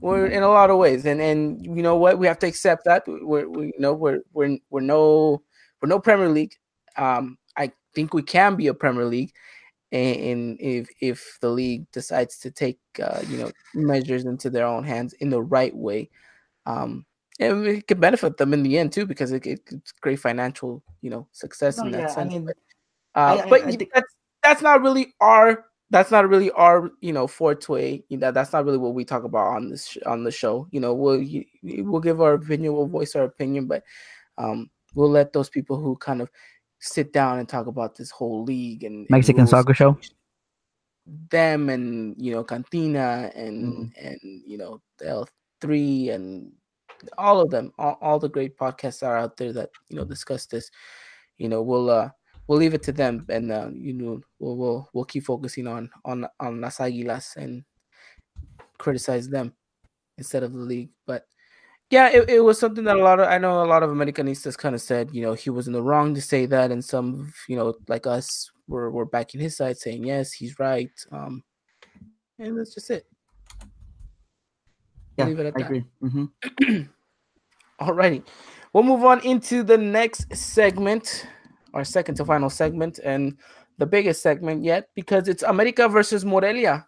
[0.00, 2.18] We're in a lot of ways, and and you know what?
[2.18, 3.02] We have to accept that.
[3.06, 5.42] We're we you know we're we're we're no
[5.82, 6.54] we're no Premier League.
[6.96, 9.32] Um, I think we can be a Premier League,
[9.92, 14.84] and, if if the league decides to take uh, you know measures into their own
[14.84, 16.10] hands in the right way,
[16.66, 17.04] um,
[17.38, 20.82] and it could benefit them in the end too because it, it, it's great financial
[21.02, 22.32] you know success No, in that yeah, I sense.
[22.32, 22.56] mean, but
[23.14, 26.90] uh, I- but I y- think- that's that's not really our that's not really our
[27.00, 28.02] you know forte.
[28.08, 30.68] You know, that's not really what we talk about on this sh- on the show.
[30.70, 33.82] You know, we'll y- y- we'll give our opinion, we'll voice our opinion, but
[34.38, 36.30] um, we'll let those people who kind of
[36.80, 39.98] sit down and talk about this whole league and, and Mexican rules, soccer show.
[41.30, 44.06] them and you know Cantina and Mm-hmm.
[44.06, 45.28] and you know L
[45.60, 46.52] three and
[47.16, 50.46] all of them, all, all the great podcasts are out there that you know discuss
[50.46, 50.70] this.
[51.38, 52.10] You know, we'll uh
[52.46, 55.90] we'll leave it to them, and uh, you know we'll we'll we'll keep focusing on
[56.04, 57.64] on on Las Águilas and
[58.78, 59.52] criticize them
[60.18, 60.90] instead of the league.
[61.06, 61.24] But
[61.90, 64.56] yeah, it, it was something that a lot of I know a lot of Americanistas
[64.56, 67.32] kind of said, you know, he was in the wrong to say that, and some
[67.48, 70.90] you know like us were were backing his side, saying yes, he's right.
[71.10, 71.42] Um,
[72.38, 73.06] and that's just it.
[75.16, 75.66] Yeah, Leave it at I that.
[75.66, 75.84] agree.
[76.00, 76.24] hmm
[77.80, 78.22] Alrighty,
[78.72, 81.26] we'll move on into the next segment,
[81.74, 83.36] our second to final segment, and
[83.78, 86.86] the biggest segment yet because it's America versus Morelia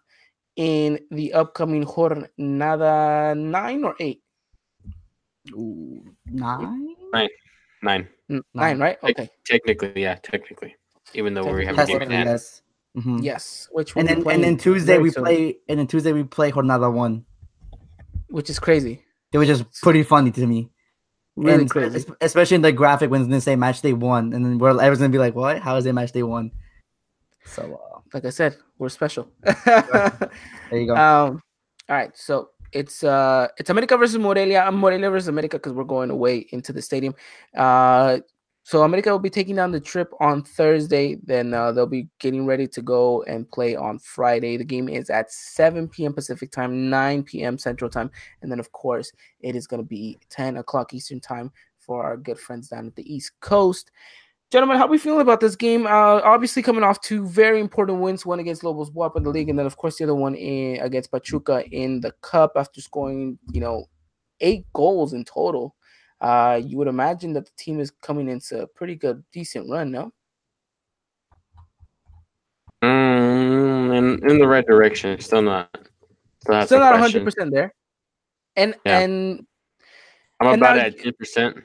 [0.55, 4.22] in the upcoming Jornada nine or eight.
[5.51, 6.95] Ooh, nine.
[7.11, 7.29] nine.
[7.83, 8.43] N- Nine.
[8.53, 9.03] Nine, right?
[9.03, 9.29] Like, Okay.
[9.45, 10.75] Technically, yeah, technically.
[11.13, 12.61] Even though we have a game Technically, at yes.
[12.97, 13.23] Mhm.
[13.23, 13.67] Yes.
[13.71, 16.91] Which And then and then Tuesday we soon, play and then Tuesday we play Jornada
[16.91, 17.25] one.
[18.29, 19.03] which is crazy.
[19.31, 20.69] It was just pretty funny to me.
[21.35, 22.05] Really and crazy.
[22.21, 25.09] especially in the graphic when they say match day one, and then we're everyone's gonna
[25.09, 25.59] be like, "What?
[25.59, 26.51] How is it match day one?"
[27.45, 29.27] So uh, Like I said, we're special.
[29.65, 30.29] there
[30.71, 30.95] you go.
[31.05, 31.41] Um,
[31.89, 34.61] all right, so it's uh it's America versus Morelia.
[34.61, 37.15] I'm Morelia versus America because we're going away into the stadium.
[37.55, 38.19] Uh,
[38.65, 41.15] so America will be taking down the trip on Thursday.
[41.23, 44.55] Then uh, they'll be getting ready to go and play on Friday.
[44.55, 46.13] The game is at 7 p.m.
[46.13, 47.57] Pacific time, 9 p.m.
[47.57, 48.09] Central time,
[48.41, 52.15] and then of course it is going to be 10 o'clock Eastern time for our
[52.15, 53.91] good friends down at the East Coast.
[54.53, 55.87] Gentlemen, how are we feeling about this game?
[55.87, 59.49] Uh, obviously coming off two very important wins, one against Lobos BUAP in the league,
[59.49, 63.39] and then of course the other one in, against Pachuca in the cup after scoring,
[63.51, 63.85] you know,
[64.41, 65.75] eight goals in total.
[66.21, 69.89] Uh, you would imagine that the team is coming into a pretty good, decent run,
[69.89, 70.13] no?
[72.83, 75.19] Mm, in, in the right direction.
[75.19, 75.67] Still not.
[76.43, 77.01] Still, Still not question.
[77.01, 77.73] hundred percent there.
[78.55, 78.99] And Yeah.
[78.99, 79.47] and
[80.39, 81.57] I'm and about now- at ten percent.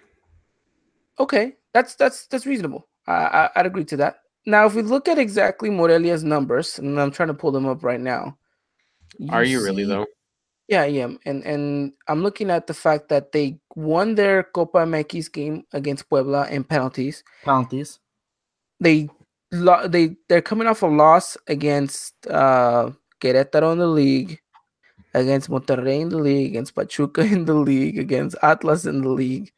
[1.21, 2.89] okay, that's that's that's reasonable.
[3.07, 4.21] I, I I'd agree to that.
[4.47, 7.85] Now, if we look at exactly Morelia's numbers, and I'm trying to pull them up
[7.85, 8.37] right now.
[9.31, 10.07] Are you really though?
[10.67, 14.79] Yeah, I am, and and I'm looking at the fact that they won their Copa
[14.79, 17.23] MX game against Puebla in penalties.
[17.45, 18.01] Penalties.
[18.81, 19.09] They
[19.53, 22.91] lo- they they're coming off a loss against uh
[23.21, 24.41] Querétaro in the league,
[25.15, 29.53] against Monterrey in the league, against Pachuca in the league, against Atlas in the league.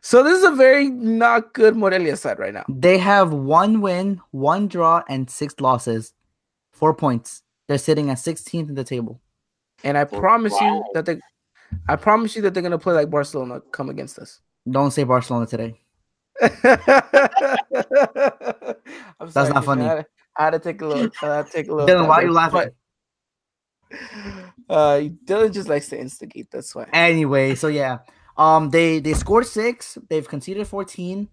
[0.00, 2.64] So this is a very not good Morelia side right now.
[2.68, 6.12] They have one win, one draw, and six losses.
[6.72, 7.42] Four points.
[7.66, 9.20] They're sitting at 16th in the table.
[9.84, 10.20] And I Wow.
[10.20, 11.20] promise you that they
[11.88, 14.40] I promise you that they're gonna play like Barcelona come against us.
[14.70, 15.80] Don't say Barcelona today.
[16.40, 16.50] I'm
[19.20, 19.82] That's sorry, not funny.
[19.84, 20.06] I had, to,
[20.36, 21.14] I had to take a look.
[21.22, 21.88] I had to take a look.
[21.88, 22.60] Dylan, why are you laughing?
[22.60, 22.74] but,
[24.68, 26.50] Uh, Dylan just likes to instigate.
[26.50, 26.88] That's why.
[26.92, 27.98] Anyway, so yeah,
[28.38, 29.98] um, they they scored six.
[30.08, 31.28] They've conceded 14.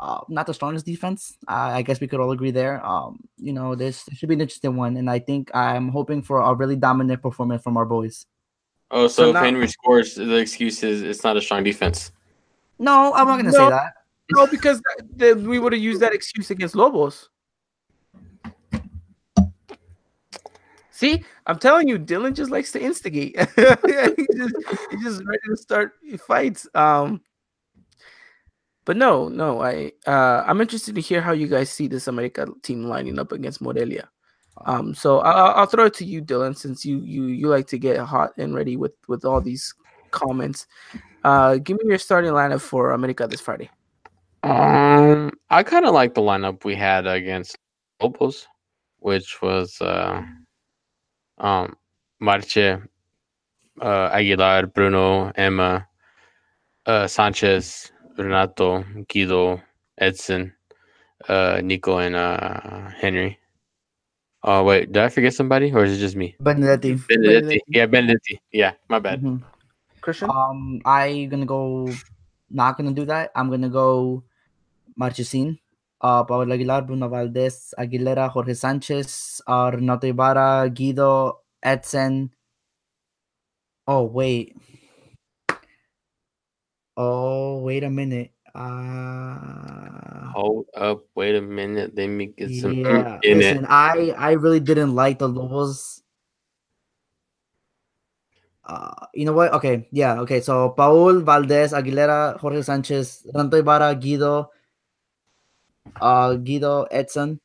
[0.00, 1.38] uh, not the strongest defense.
[1.48, 2.84] Uh, I guess we could all agree there.
[2.84, 6.22] Um, you know, this, this should be an interesting one, and I think I'm hoping
[6.22, 8.26] for a really dominant performance from our boys.
[8.90, 12.10] Oh, so, So if now- Henry scores, the excuse is it's not a strong defense.
[12.80, 13.58] No, I'm not gonna No.
[13.58, 13.92] say that.
[14.34, 14.82] No, because
[15.18, 17.28] th- we would have used that excuse against Lobos.
[21.02, 23.36] See, I'm telling you, Dylan just likes to instigate.
[23.56, 24.54] he just,
[24.88, 25.94] he's just ready to start
[26.28, 26.68] fights.
[26.76, 27.22] Um,
[28.84, 32.46] but no, no, I uh, I'm interested to hear how you guys see this America
[32.62, 34.08] team lining up against Morelia.
[34.64, 37.78] Um, so I'll, I'll throw it to you, Dylan, since you you you like to
[37.78, 39.74] get hot and ready with with all these
[40.12, 40.68] comments.
[41.24, 43.70] Uh, give me your starting lineup for America this Friday.
[44.44, 47.58] Um, I kind of like the lineup we had against
[48.00, 48.46] Lobos,
[49.00, 50.22] which was uh,
[51.42, 51.76] um,
[52.20, 52.80] Marche,
[53.82, 55.86] uh, Aguilar, Bruno, Emma,
[56.86, 59.60] uh, Sanchez, Renato, Guido,
[59.98, 60.54] Edson,
[61.28, 63.38] uh, Nico, and uh, Henry.
[64.42, 66.34] Oh wait, did I forget somebody, or is it just me?
[66.40, 66.94] Benedetti.
[66.94, 67.06] Benedetti.
[67.06, 67.60] Benedetti.
[67.68, 68.34] Yeah, Benedetti.
[68.50, 69.22] Yeah, my bad.
[69.22, 69.42] Mhm.
[70.00, 70.30] Christian.
[70.30, 71.86] Um, I gonna go.
[72.50, 73.30] Not gonna do that.
[73.36, 74.24] I'm gonna go.
[74.98, 75.58] Marchesin,
[76.02, 82.30] uh, Pablo Aguilar, Bruno Valdez, Aguilera, Jorge Sanchez, uh, Renato Ibarra, Guido, Edson.
[83.86, 84.56] Oh wait.
[86.96, 88.32] Oh wait a minute.
[88.54, 91.96] Uh, Hold up, wait a minute.
[91.96, 93.18] Let me get some yeah.
[93.22, 93.70] in Listen, it.
[93.70, 96.02] I I really didn't like the Lobos.
[98.64, 99.52] Uh, you know what?
[99.54, 100.40] Okay, yeah, okay.
[100.40, 104.50] So Paul Valdez, Aguilera, Jorge Sanchez, Renato Ibarra, Guido,
[106.00, 107.40] uh, Guido, Edson.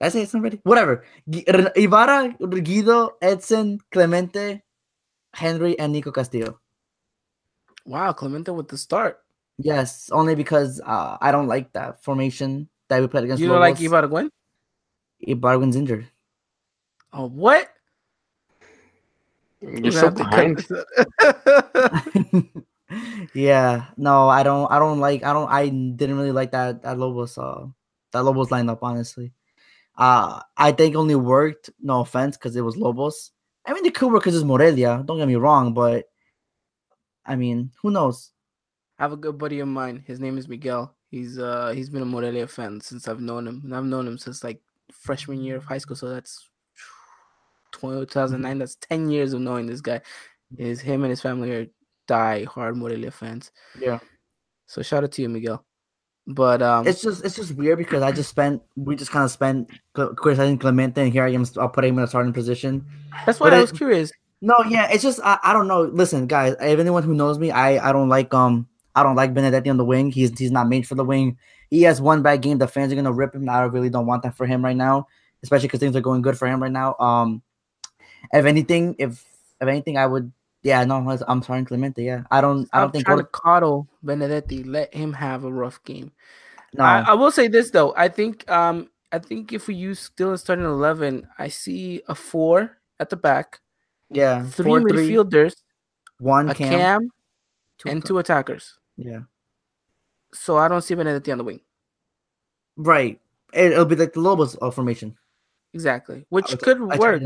[0.00, 0.60] Did I say Edson already?
[0.64, 1.04] Whatever.
[1.30, 1.44] Gui-
[1.76, 4.62] Ibarra, Guido, Edson, Clemente,
[5.34, 6.58] Henry, and Nico Castillo.
[7.84, 9.20] Wow, Clemente with the start.
[9.58, 13.60] Yes, only because uh, I don't like that formation that we played against You don't
[13.60, 14.10] like Lobos.
[14.10, 14.30] Ibargüen?
[15.26, 16.08] Ibargüen's injured.
[17.12, 17.68] Oh, what?
[19.60, 20.66] You're so behind.
[23.34, 24.70] yeah, no, I don't.
[24.70, 25.24] I don't like.
[25.24, 25.50] I don't.
[25.50, 27.38] I didn't really like that that Lobos.
[27.38, 27.66] Uh,
[28.12, 28.78] that Lobos lineup.
[28.82, 29.32] Honestly,
[29.96, 31.70] uh, I think only worked.
[31.80, 33.32] No offense, because it was Lobos.
[33.66, 35.02] I mean, it could work because it's Morelia.
[35.06, 36.06] Don't get me wrong, but
[37.24, 38.32] I mean, who knows?
[38.98, 40.02] I have a good buddy of mine.
[40.06, 40.94] His name is Miguel.
[41.10, 44.18] He's uh he's been a Morelia fan since I've known him, and I've known him
[44.18, 44.60] since like
[44.90, 45.96] freshman year of high school.
[45.96, 46.48] So that's
[47.72, 48.58] 2009.
[48.58, 50.00] That's 10 years of knowing this guy.
[50.56, 51.66] Is him and his family are
[52.06, 53.50] die hard Morelia fans.
[53.78, 53.98] Yeah.
[54.66, 55.64] So shout out to you, Miguel.
[56.26, 59.30] But um, It's just it's just weird because I just spent we just kind of
[59.30, 61.44] spent cl- criticizing Clemente, and here I am.
[61.58, 62.86] I'll put him in a starting position.
[63.26, 64.12] that's why but I it- was curious.
[64.44, 65.82] No, yeah, it's just I, I don't know.
[65.82, 69.34] Listen, guys, if anyone who knows me, I I don't like um I don't like
[69.34, 70.10] Benedetti on the wing.
[70.10, 71.38] He's he's not made for the wing.
[71.70, 72.58] He has one bad game.
[72.58, 73.48] The fans are gonna rip him.
[73.48, 75.06] I really don't want that for him right now,
[75.42, 76.96] especially because things are going good for him right now.
[76.98, 77.42] Um,
[78.32, 79.24] if anything, if
[79.60, 80.32] if anything, I would
[80.62, 80.96] yeah no
[81.28, 82.02] I'm sorry Clemente.
[82.02, 84.64] Yeah, I don't I don't think trying to coddle Benedetti.
[84.64, 86.12] Let him have a rough game.
[86.74, 87.94] no I, I will say this though.
[87.96, 92.78] I think um I think if we use still starting eleven, I see a four
[92.98, 93.60] at the back,
[94.10, 95.56] yeah three four three midfielders,
[96.18, 97.10] one a cam, cam,
[97.78, 98.78] two and two attackers.
[98.96, 99.20] yeah
[100.32, 101.60] So I don't see Benedetti on the wing.
[102.76, 103.18] right.
[103.52, 105.14] It, it'll be like the Lobos formation.
[105.74, 106.24] Exactly.
[106.30, 107.20] Which would- could work.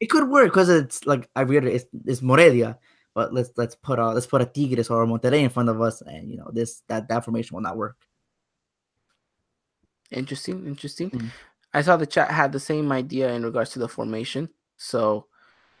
[0.00, 2.78] It could work because it's like I reiterate, it's, it's Morelia,
[3.14, 5.80] but let's let's put a let's put a Tigres or a Monterrey in front of
[5.80, 7.96] us, and you know this that that formation will not work.
[10.10, 11.10] Interesting, interesting.
[11.10, 11.30] Mm.
[11.72, 14.48] I saw the chat had the same idea in regards to the formation.
[14.76, 15.26] So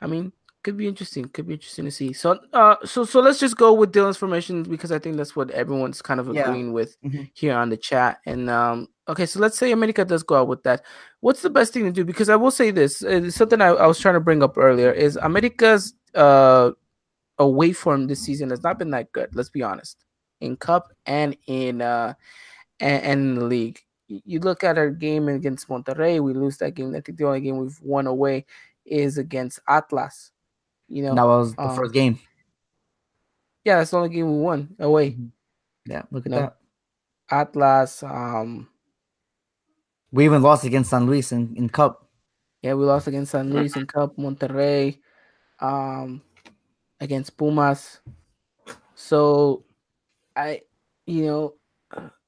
[0.00, 1.24] I mean, could be interesting.
[1.28, 2.12] Could be interesting to see.
[2.12, 5.50] So uh so so let's just go with Dylan's formation because I think that's what
[5.50, 6.42] everyone's kind of Yeah.
[6.48, 7.30] agreeing with Mhm.
[7.34, 8.18] here on the chat.
[8.26, 10.84] And um okay, so let's say America does go out with that.
[11.20, 12.04] What's the best thing to do?
[12.04, 14.92] Because I will say this, it's something I, I was trying to bring up earlier
[14.92, 16.70] is America's uh
[17.38, 20.04] away form this season has not been that good, let's be honest.
[20.40, 22.14] In cup and in uh
[22.80, 23.80] and, and in the league.
[24.08, 26.90] You look at our game against Monterrey, we lose that game.
[26.96, 28.44] I think the only game we've won away
[28.84, 30.32] is against Atlas.
[30.90, 32.18] You know, that was the um, first game.
[33.64, 35.16] yeah, that's the only game we won away.
[35.86, 36.38] Yeah, look at no.
[36.40, 36.56] that.
[37.30, 38.68] Atlas, um,
[40.10, 42.10] We even lost against San Luis in, in Cup.
[42.60, 44.98] yeah, we lost against San Luis in Cup, Monterrey,
[45.60, 46.20] um,
[47.00, 48.00] against Pumas.
[48.96, 49.64] So,
[50.34, 50.62] I,
[51.06, 51.54] you know,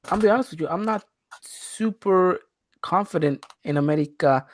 [0.09, 1.05] I'll be honest with you, I'm not
[1.43, 2.39] super
[2.81, 4.47] confident in America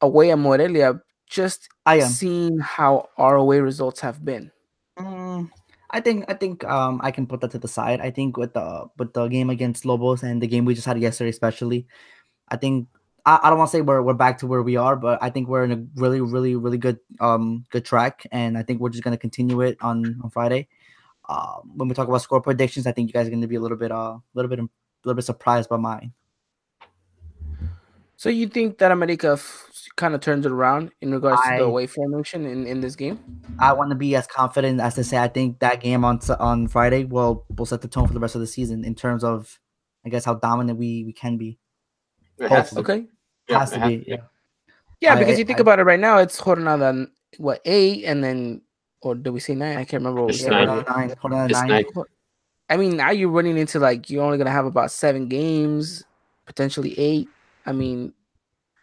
[0.00, 1.00] away at Morelia.
[1.34, 2.08] Just I am.
[2.08, 4.52] seeing how ROA results have been.
[4.96, 5.50] Mm,
[5.90, 8.00] I think I think um I can put that to the side.
[8.00, 11.00] I think with the with the game against Lobos and the game we just had
[11.00, 11.88] yesterday, especially,
[12.48, 12.86] I think
[13.26, 15.28] I, I don't want to say we're we're back to where we are, but I
[15.30, 18.94] think we're in a really really really good um good track, and I think we're
[18.94, 20.68] just gonna continue it on on Friday.
[21.28, 23.60] Uh, when we talk about score predictions, I think you guys are gonna be a
[23.60, 24.68] little bit uh a little bit a
[25.04, 26.12] little bit surprised by mine.
[28.24, 31.64] So you think that America f- kind of turns it around in regards to the
[31.64, 33.20] away formation in, in this game?
[33.58, 36.66] I want to be as confident as to say I think that game on on
[36.68, 39.60] Friday will will set the tone for the rest of the season in terms of
[40.06, 41.58] I guess how dominant we we can be.
[42.38, 42.78] It has to.
[42.80, 43.04] Okay.
[43.46, 44.04] Yeah, Has to has be.
[44.08, 44.16] Yeah.
[45.02, 47.06] Yeah, because I- you think I- about it right now, it's Jornada
[47.36, 48.62] what eight, and then
[49.02, 49.76] or do we say nine?
[49.76, 50.50] I can't remember what It's said.
[50.52, 50.68] nine.
[50.68, 51.14] Hold nine.
[51.20, 51.68] Hold on, It's nine.
[51.68, 52.04] nine.
[52.70, 56.04] I mean, now you're running into like you're only gonna have about seven games,
[56.46, 57.28] potentially eight.
[57.66, 58.12] I mean,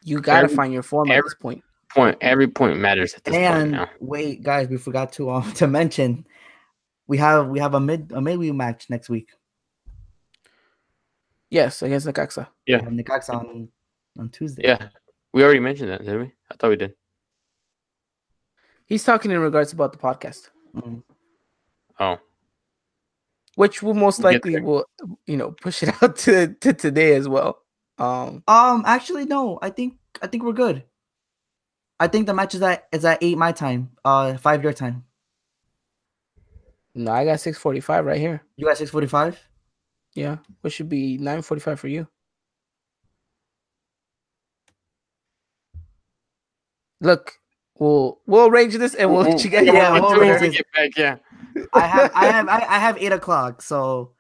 [0.04, 1.64] you gotta find your form at every- this point.
[1.94, 2.18] Point.
[2.22, 3.90] Every point matters at this point And now.
[4.00, 6.26] wait, guys, we forgot to um to mention
[7.08, 9.30] we have we have a mid a midweek match next week.
[11.50, 12.48] Yes, against Necaxa.
[12.66, 12.78] Yeah.
[12.78, 13.68] And the Cox on
[14.18, 14.64] on Tuesday.
[14.64, 14.88] Yeah,
[15.34, 16.32] we already mentioned that, didn't we?
[16.50, 16.94] I thought we did.
[18.86, 21.04] He's talking in regards about the podcast, Mm.
[22.00, 22.20] Oh,
[23.56, 24.86] which will most likely will
[25.28, 27.61] you know push it out to, to today as well.
[28.02, 29.60] Um, Um, actually, no.
[29.62, 30.84] I think I think we're good.
[32.00, 35.06] I think the match is at is at eight my time, uh, five your time.
[36.96, 38.42] no, I got six forty five right here.
[38.58, 39.40] You got six forty five.
[40.16, 42.08] Yeah, which should be nine forty five for you.
[47.00, 47.40] Look,
[47.78, 50.58] we'll we'll arrange this and we'll let you guys Yeah, know on we'll arrange this.
[50.58, 51.18] get back, yeah.
[51.74, 53.62] I have I have I, I have eight o'clock.
[53.62, 54.12] So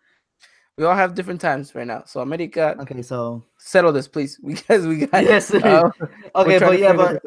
[0.77, 2.03] We all have different times right now.
[2.05, 4.39] So America, okay, so settle this, please.
[4.43, 5.53] We guys, we got yes.
[5.53, 5.89] uh,
[6.35, 7.21] okay, but yeah, but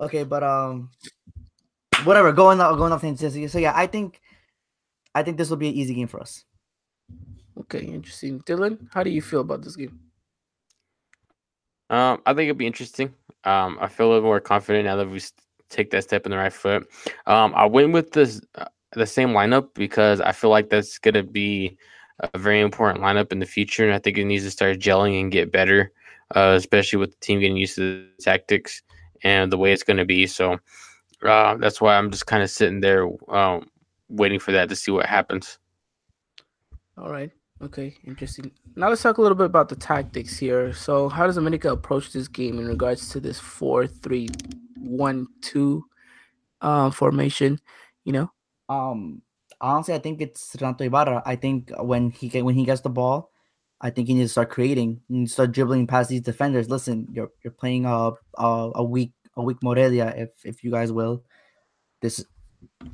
[0.00, 0.90] okay, but um,
[2.04, 2.32] whatever.
[2.32, 3.20] Going off going off things.
[3.52, 4.20] So yeah, I think
[5.14, 6.44] I think this will be an easy game for us.
[7.60, 8.40] okay, interesting.
[8.40, 9.98] Dylan, how do you feel about this game?
[11.90, 13.14] Um, I think it'll be interesting.
[13.44, 15.32] Um, I feel a little more confident now that we s-
[15.68, 16.88] take that step in the right foot.
[17.26, 21.22] Um, I went with this uh, the same lineup because I feel like that's gonna
[21.22, 21.76] be
[22.20, 25.20] a very important lineup in the future, and I think it needs to start gelling
[25.20, 25.90] and get better,
[26.34, 28.82] uh, especially with the team getting used to the tactics
[29.22, 30.26] and the way it's gonna be.
[30.26, 30.58] So
[31.24, 33.66] uh, that's why I'm just kind of sitting there, um,
[34.08, 35.58] waiting for that to see what happens.
[36.96, 37.30] All right.
[37.62, 38.50] Okay, interesting.
[38.76, 40.72] Now let's talk a little bit about the tactics here.
[40.72, 45.84] So, how does America approach this game in regards to this four-three-one-two
[46.60, 47.60] uh, formation?
[48.04, 48.30] You know,
[48.68, 49.22] Um,
[49.64, 51.22] honestly, I think it's Renato Ibarra.
[51.24, 53.30] I think when he get, when he gets the ball,
[53.80, 56.70] I think he needs to start creating and start dribbling past these defenders.
[56.70, 60.92] Listen, you're you're playing a a, a weak a weak Morelia, if if you guys
[60.92, 61.24] will.
[62.00, 62.24] This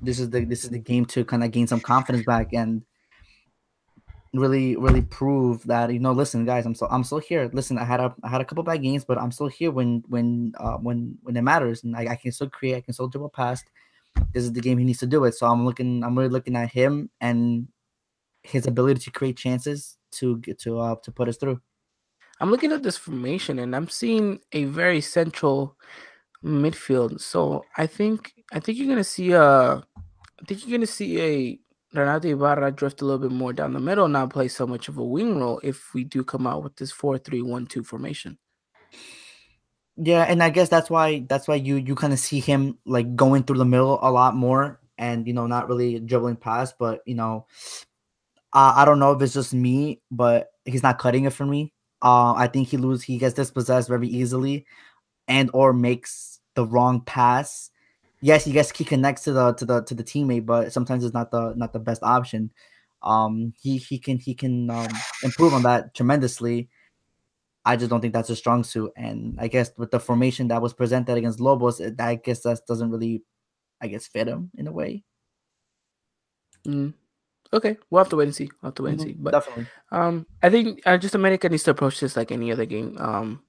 [0.02, 2.82] this is the this is the game to kind of gain some confidence back and
[4.32, 7.84] really really prove that you know listen guys i'm so i'm still here listen i
[7.84, 10.76] had a i had a couple bad games but i'm still here when when uh
[10.76, 13.64] when when it matters and I, I can still create i can still dribble past
[14.32, 15.34] this is the game he needs to do it.
[15.34, 17.68] So I'm looking, I'm really looking at him and
[18.42, 21.60] his ability to create chances to get to uh to put us through.
[22.40, 25.76] I'm looking at this formation and I'm seeing a very central
[26.42, 27.20] midfield.
[27.20, 31.60] So I think I think you're gonna see a I think you're gonna see a
[31.92, 34.96] Renato Ibarra drift a little bit more down the middle, not play so much of
[34.96, 38.38] a wing role if we do come out with this four-three-one-two formation.
[40.02, 43.16] Yeah, and I guess that's why that's why you you kind of see him like
[43.16, 47.02] going through the middle a lot more and you know not really dribbling past, but
[47.06, 47.46] you know
[48.52, 51.72] I don't know if it's just me, but he's not cutting it for me.
[52.02, 54.66] Uh, I think he lose he gets dispossessed very easily
[55.28, 57.70] and or makes the wrong pass.
[58.22, 61.14] Yes, he gets he connects to the to the to the teammate, but sometimes it's
[61.14, 62.52] not the not the best option.
[63.02, 64.88] Um, he he can he can um,
[65.24, 66.70] improve on that tremendously.
[67.70, 70.60] I just don't think that's a strong suit, and I guess with the formation that
[70.60, 73.22] was presented against Lobos, it, I guess that doesn't really,
[73.80, 75.04] I guess, fit him in a way.
[76.66, 76.94] Mm.
[77.52, 78.50] Okay, we'll have to wait and see.
[78.60, 79.12] We'll have to wait and Mhm, see.
[79.12, 79.66] But definitely.
[79.92, 82.96] Um, I think uh, just America needs to approach this like any other game.
[82.98, 83.44] Um,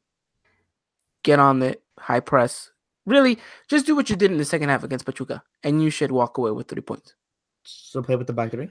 [1.24, 2.70] get on it, high press.
[3.08, 6.12] Really, just do what you did in the second half against Pachuca, and you should
[6.12, 7.16] walk away with three points.
[7.64, 8.70] So play with the back three.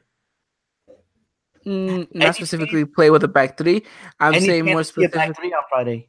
[1.67, 3.85] Mm, not specifically play with a back three.
[4.19, 5.19] I'm saying more specifically.
[5.19, 6.09] back three on Friday.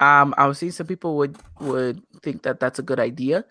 [0.00, 3.44] Um, I was seeing some people would would think that that's a good idea.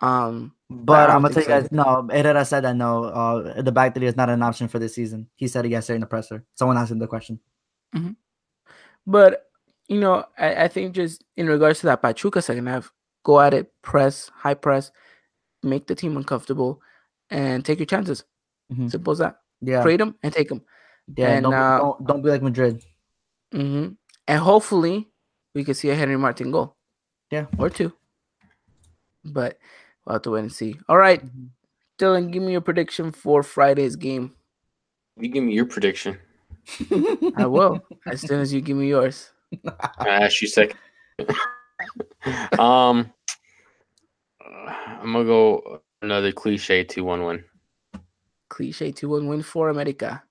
[0.00, 1.60] Um, But I I'm gonna tell you so.
[1.60, 4.78] guys, no, Herrera said that no, uh, the back three is not an option for
[4.78, 5.28] this season.
[5.36, 6.44] He said it yesterday in the presser.
[6.54, 7.40] Someone asked him the question.
[9.06, 9.46] but
[9.88, 12.92] you know, I, I think just in regards to that Pachuca second half,
[13.24, 14.92] go at it, press, high press,
[15.62, 16.80] make the team uncomfortable,
[17.28, 18.24] and take your chances.
[18.72, 18.90] Mhm.
[18.90, 19.40] Simple as that.
[19.60, 20.62] Yeah, Trade them and take him.
[21.16, 21.32] Yeah.
[21.34, 22.84] and, don't, uh, don't don't be like Madrid.
[23.52, 23.88] hmm
[24.28, 25.08] And hopefully
[25.54, 26.76] we can see a Henry Martin goal.
[27.30, 27.46] Yeah.
[27.58, 27.92] Or two.
[29.24, 29.58] But
[30.04, 30.76] we'll have to wait and see.
[30.88, 31.50] All right, Mhm.
[31.98, 34.34] Dylan, give me your prediction for Friday's game.
[35.16, 36.18] You give me your prediction.
[37.36, 39.30] I will as soon as you give me yours.
[39.98, 40.78] I ask you second.
[42.58, 43.12] um,
[44.40, 47.44] I'm gonna go another cliche two one one.
[48.48, 50.22] Cliche 2 1 win for America.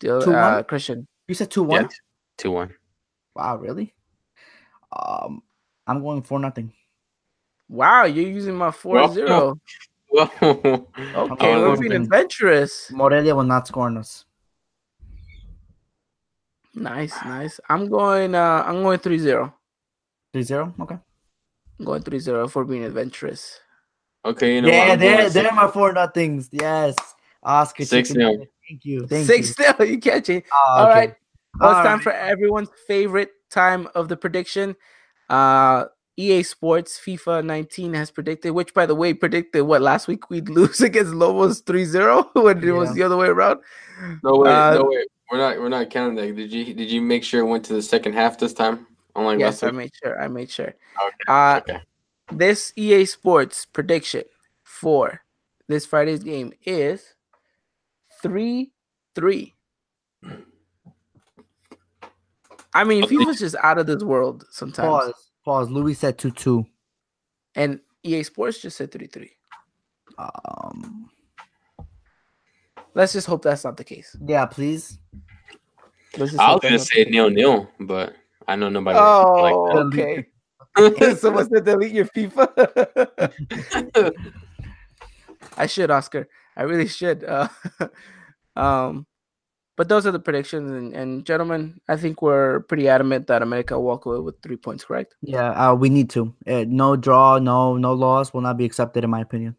[0.00, 0.34] Dylan, 2-1?
[0.34, 1.06] uh, Christian.
[1.28, 1.82] You said two one.
[1.82, 1.88] Yeah,
[2.38, 2.74] two one.
[3.36, 3.94] Wow, really?
[4.92, 5.42] Um,
[5.86, 6.72] I'm going for nothing.
[7.68, 9.60] Wow, you're using my 4 0.
[10.08, 10.28] Whoa.
[10.42, 12.90] Okay, Okay, we're well, being adventurous.
[12.90, 14.24] Morelia will not score on us.
[16.74, 17.60] Nice, nice.
[17.68, 19.54] I'm going uh I'm going 3 0.
[20.34, 20.80] 3-0?
[20.80, 20.98] Okay.
[21.78, 23.60] I'm going 3 0 for being adventurous.
[24.24, 24.90] Okay, you know yeah, what?
[24.92, 26.48] I'm there, going there are my four nothings.
[26.52, 26.96] Yes.
[27.42, 27.84] Oscar.
[27.84, 28.46] Six chicken nil.
[28.70, 28.80] Nugget.
[28.82, 29.06] Thank you.
[29.06, 29.64] Thank Six you.
[29.72, 30.44] still, you catch it.
[30.52, 30.98] Ah, All okay.
[30.98, 31.14] right.
[31.58, 32.02] Well, it's All time right.
[32.02, 34.76] for everyone's favorite time of the prediction.
[35.28, 35.86] Uh
[36.16, 40.48] EA Sports FIFA 19 has predicted, which by the way, predicted what last week we'd
[40.50, 43.60] lose against Lobos 3-0 when it was the other way around.
[44.22, 45.04] No way, Uh, no way.
[45.30, 46.34] We're not we're not counting that.
[46.36, 48.86] Did you did you make sure it went to the second half this time?
[49.16, 50.20] Unlike yes, last I made sure.
[50.20, 50.74] I made sure.
[51.06, 51.24] Okay.
[51.28, 51.80] Uh okay.
[52.32, 54.24] this EA Sports prediction
[54.64, 55.22] for
[55.68, 57.14] this Friday's game is
[58.22, 58.72] 3
[59.14, 59.54] 3.
[62.72, 63.16] I mean, Okay.
[63.16, 64.88] FIFA's just out of this world sometimes.
[64.88, 65.12] Pause.
[65.44, 65.70] Pause.
[65.70, 66.64] Louis said 2-2.
[67.56, 69.30] And EA Sports just said 3 3.
[70.18, 71.10] Um,
[72.94, 74.16] Let's just hope that's not the case.
[74.26, 74.98] yeah, please.
[76.16, 78.14] Let's just I was gonna say not nil nil, but
[78.48, 79.54] I know nobody Oh, like
[79.86, 80.26] okay.
[80.76, 81.18] that.
[81.20, 82.50] Someone said delete your FIFA.
[85.56, 86.28] I should, Oscar.
[86.60, 87.24] I really should.
[87.24, 87.48] Uh,
[88.56, 89.06] um,
[89.78, 93.78] but those are the predictions, and, and gentlemen, I think we're pretty adamant that America
[93.78, 94.84] will walk away with three points.
[94.84, 95.14] Correct?
[95.22, 96.34] Yeah, uh, we need to.
[96.46, 99.56] Uh, no draw, no no loss will not be accepted in my opinion.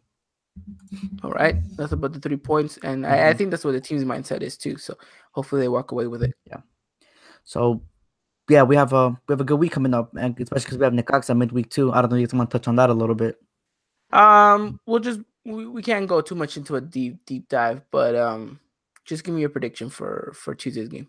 [1.24, 1.56] All right.
[1.76, 4.56] That's about the three points, and I, I think that's what the team's mindset is
[4.56, 4.76] too.
[4.76, 4.96] So
[5.32, 6.34] hopefully they walk away with it.
[6.46, 6.58] Yeah.
[7.42, 7.82] So,
[8.48, 10.84] yeah, we have a we have a good week coming up, and especially because we
[10.84, 11.92] have Necaxa midweek too.
[11.92, 13.42] I don't know if you want to touch on that a little bit.
[14.12, 18.14] Um, we'll just we, we can't go too much into a deep deep dive, but
[18.16, 18.60] um,
[19.04, 21.08] just give me your prediction for for Tuesday's game.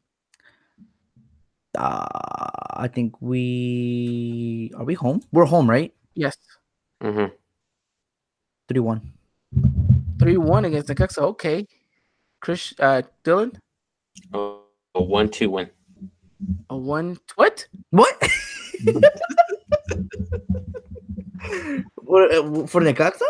[1.77, 2.05] Uh,
[2.75, 5.21] I think we are we home.
[5.31, 5.93] We're home, right?
[6.15, 6.37] Yes,
[7.01, 7.33] Mm-hmm.
[8.69, 9.01] Three one.
[10.19, 11.19] three one against the Necaxa.
[11.35, 11.67] Okay,
[12.39, 13.55] Chris, uh, Dylan,
[14.33, 14.61] Oh,
[14.95, 15.69] a one two win.
[16.69, 17.17] a one.
[17.35, 17.67] What?
[17.89, 18.13] What?
[22.05, 23.21] for, uh, for Necaxa?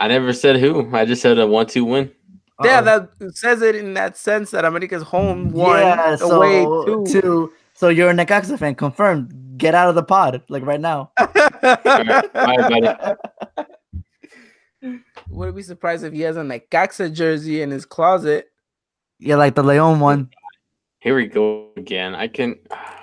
[0.00, 0.90] I never said who.
[0.94, 2.10] I just said a one two win.
[2.64, 3.08] Yeah, Uh-oh.
[3.20, 7.04] that says it in that sense that America's home one, yeah, so away two.
[7.06, 7.52] two.
[7.74, 9.32] So you're a Necaxa fan, confirmed.
[9.56, 11.12] Get out of the pod, like right now.
[11.62, 13.16] Bye,
[15.28, 18.50] Wouldn't be surprised if he has a Necaxa jersey in his closet.
[19.18, 20.30] Yeah, like the Leon one.
[21.00, 22.14] Here we go again.
[22.14, 22.56] I can.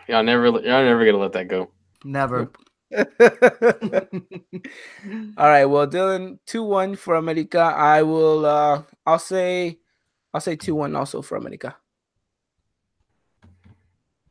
[0.07, 0.45] Y'all never.
[0.45, 1.71] Y'all never gonna let that go.
[2.03, 2.51] Never.
[5.37, 7.59] All right, well, Dylan, two one for America.
[7.59, 8.45] I will.
[8.45, 9.79] uh I'll say,
[10.33, 11.75] I'll say two one also for America.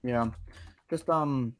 [0.03, 0.31] Yeah.
[0.89, 1.55] Just um.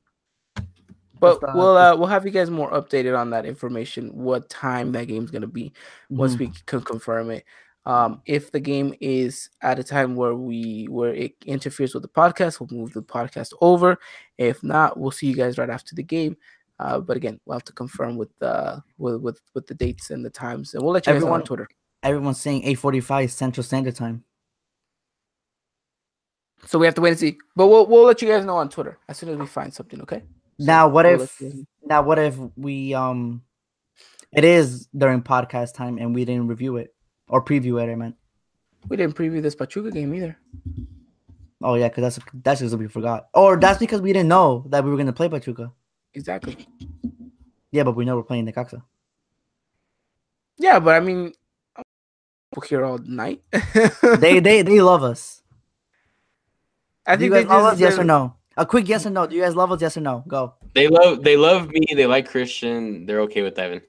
[1.19, 4.11] But Just, uh, we'll uh, we'll have you guys more updated on that information.
[4.11, 5.73] What time that game's gonna be
[6.11, 6.41] once mhm.
[6.41, 7.45] we can confirm it.
[7.87, 12.09] Um, if the game is at a time where we where it interferes with the
[12.09, 13.99] podcast, we'll move the podcast over.
[14.37, 16.37] If not, we'll see you guys right after the game.
[16.79, 20.25] Uh, but again, we'll have to confirm with uh with with, with the dates and
[20.25, 21.69] the times, and we'll let you guys know on Twitter.
[22.03, 24.25] Everyone's saying 8:45 Central Standard Time.
[26.67, 27.39] So we have to wait and see.
[27.55, 30.01] But we'll we'll let you guys know on Twitter as soon as we find something.
[30.03, 30.23] Okay.
[30.59, 31.43] Now, what we'll if
[31.85, 33.43] now what if we um
[34.33, 36.95] it is during podcast time and we didn't review it
[37.29, 38.17] or preview it, I meant.
[38.89, 40.37] we didn't preview this Pachuca game either?
[41.63, 43.29] Oh yeah, because that's that's just we forgot.
[43.35, 45.73] Or that's because we didn't know that we were gonna play Pachuca.
[46.17, 46.57] Exactly.
[47.71, 48.83] Yeah, but we know we're playing the Necaxa.
[50.57, 51.35] Yeah, but I mean,
[52.57, 53.43] we're here all night.
[54.19, 55.43] They they they love us.
[57.07, 57.81] I Do you think guys love just us?
[57.81, 58.35] Yes or no?
[58.57, 59.27] A quick yes or no.
[59.27, 59.83] Do you guys love us?
[59.83, 60.25] Yes or no?
[60.27, 60.55] Go.
[60.75, 61.23] They love.
[61.23, 61.85] They love me.
[61.95, 63.05] They like Christian.
[63.05, 63.83] They're okay with Evan.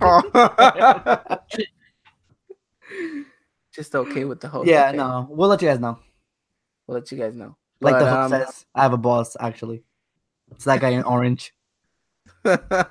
[3.74, 4.66] just okay with the host.
[4.66, 4.96] yeah, okay?
[4.96, 5.28] no.
[5.30, 5.98] We'll let you guys know.
[6.86, 7.56] We'll let you guys know.
[7.82, 9.36] Like But, the hook um, says, I have a boss.
[9.38, 9.84] Actually,
[10.52, 11.52] it's that guy in orange.
[12.44, 12.86] Dylan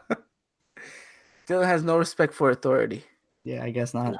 [1.65, 3.03] has no respect for authority.
[3.44, 4.15] Yeah, I guess not.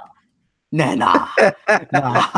[0.72, 1.28] Nah, nah.
[1.94, 2.32] nah.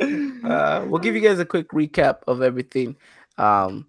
[0.44, 2.96] uh, we'll give you guys a quick recap of everything,
[3.38, 3.86] um,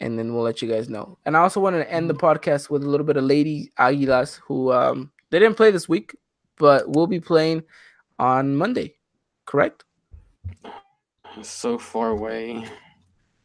[0.00, 1.18] and then we'll let you guys know.
[1.24, 4.40] And I also wanted to end the podcast with a little bit of Lady Aguilas,
[4.44, 6.16] who um, they didn't play this week,
[6.58, 7.62] but will be playing
[8.18, 8.94] on Monday.
[9.44, 9.84] Correct?
[11.42, 12.64] So far away,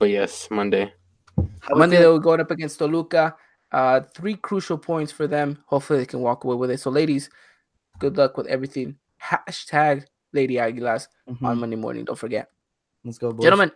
[0.02, 0.92] but yes, Monday.
[1.70, 3.36] Monday they were going up against Toluca.
[3.72, 5.60] Uh, three crucial points for them.
[5.68, 6.80] Hopefully they can walk away with it.
[6.80, 7.30] So, ladies,
[8.00, 8.98] good luck with everything.
[9.22, 11.46] Hashtag Lady Aguilas Mhm.
[11.46, 12.04] on Monday morning.
[12.04, 12.50] Don't forget.
[13.06, 13.44] Let's go, boys.
[13.44, 13.72] Gentlemen,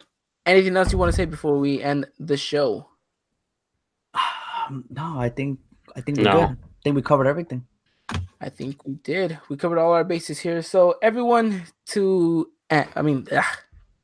[0.48, 2.90] anything else you want to say before we end the show?
[4.16, 5.60] Um, no, I think
[5.96, 6.48] I think we're No.
[6.48, 6.58] good.
[6.58, 7.68] I think we covered everything.
[8.42, 9.38] I think we did.
[9.48, 10.64] We covered all our bases here.
[10.64, 13.60] So everyone to, eh, I mean, ah,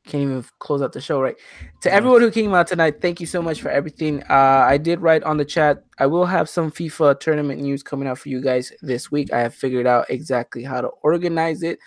[0.05, 1.35] can't even close out the show right.
[1.81, 1.95] To Yeah.
[1.95, 4.23] everyone who came out tonight, thank you so much for everything.
[4.23, 5.83] Uh, I did write on the chat.
[5.99, 9.31] I will have some FIFA tournament news coming out for you guys this week.
[9.31, 11.79] I have figured out exactly how to organize it.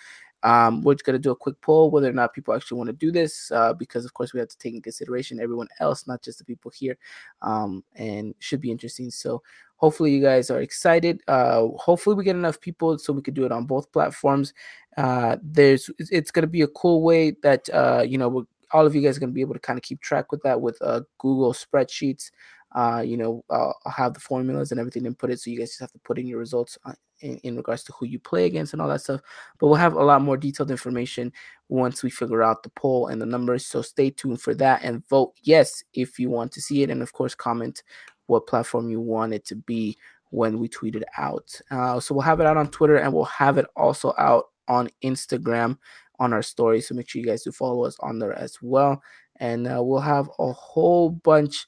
[0.45, 3.11] Um, we're gonna do a quick poll whether or not people actually want to do
[3.11, 6.37] this, uh, because of course we have to take in consideration everyone else, not just
[6.37, 6.97] the people here,
[7.41, 9.09] um, and should be interesting.
[9.09, 9.41] So
[9.77, 11.21] hopefully you guys are excited.
[11.27, 14.53] Uh, hopefully we get enough people so we could do it on both platforms.
[14.97, 18.93] Uh, there's it's, it's gonna be a cool way that uh, you know all of
[18.93, 21.01] you guys are gonna be able to kind of keep track with that with uh,
[21.17, 22.29] Google spreadsheets.
[22.75, 25.39] Uh, you know, uh, I'll have the formulas and everything and put it.
[25.39, 26.91] so you guys just have to put in your results uh,
[27.21, 29.21] in, in regards to who you play against and all that stuff.
[29.59, 31.31] But we'll have a lot more detailed information
[31.69, 33.65] once we figure out the poll and the numbers.
[33.65, 37.01] So stay tuned for that and vote yes if you want to see it, and
[37.01, 37.83] of course comment
[38.27, 39.97] what platform you want it to be
[40.31, 41.49] when we tweet it out.
[41.71, 44.89] Uh, so we'll have it out on Twitter and we'll have it also out on
[45.03, 45.77] Instagram
[46.19, 46.81] on our story.
[46.81, 49.01] So make sure you guys do follow us on there as well.
[49.39, 51.67] And uh, we'll have a whole bunch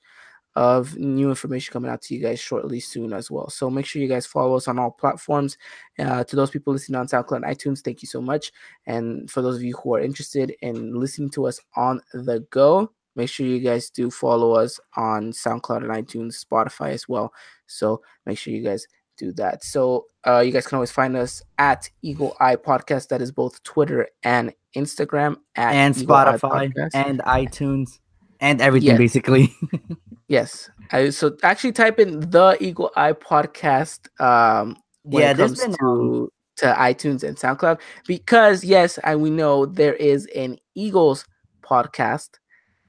[0.57, 3.47] of new information coming out to you guys shortly soon as well.
[3.47, 5.55] So make sure you guys follow us on all platforms.
[5.99, 8.51] Uh, to those people listening on SoundCloud and iTunes, thank you so much.
[8.88, 12.91] And for those of you who are interested in listening to us on the go,
[13.15, 17.31] make sure you guys do follow us on SoundCloud and iTunes, Spotify as well.
[17.67, 19.63] So make sure you guys do that.
[19.63, 23.09] So uh, you guys can always find us at Eagle Eye Podcast.
[23.09, 27.99] That is both Twitter and Instagram at and Spotify and iTunes
[28.39, 29.55] and everything basically.
[30.27, 34.07] yes, I, so actually type in the Eagle Eye Podcast.
[34.21, 39.29] Um, when Yeah, it comes been, to to iTunes and SoundCloud because yes, and we
[39.29, 41.25] know there is an Eagles
[41.61, 42.29] podcast,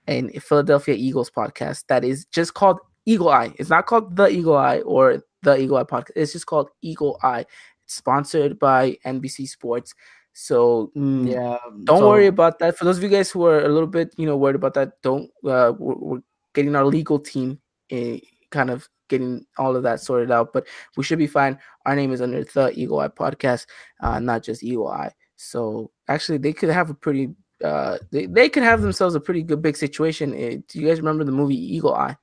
[0.06, 3.52] and Philadelphia Eagles podcast that is just called Eagle Eye.
[3.58, 6.12] It's not called the Eagle Eye or the Eagle Eye podcast.
[6.16, 7.44] It's just called Eagle Eye.
[7.84, 9.94] It's sponsored by NBC Sports.
[10.32, 11.58] So mm, yeah.
[11.84, 12.76] don't so- worry about that.
[12.78, 15.00] For those of you guys who are a little bit, you know, worried about that,
[15.02, 15.30] don't.
[15.44, 16.20] Uh, we're, we're
[16.58, 17.60] getting our legal team,
[17.92, 18.16] uh,
[18.50, 20.52] kind of getting all of that sorted out.
[20.52, 20.66] But
[20.96, 21.56] we should be fine.
[21.86, 23.66] Our name is under the Eagle Eye Podcast,
[24.00, 25.12] uh, not just Eagle Eye.
[25.36, 27.30] So actually, they could have a pretty.
[27.62, 30.32] Uh, they, they could have themselves a pretty good big situation.
[30.32, 32.16] Uh, do you guys remember the movie Eagle Eye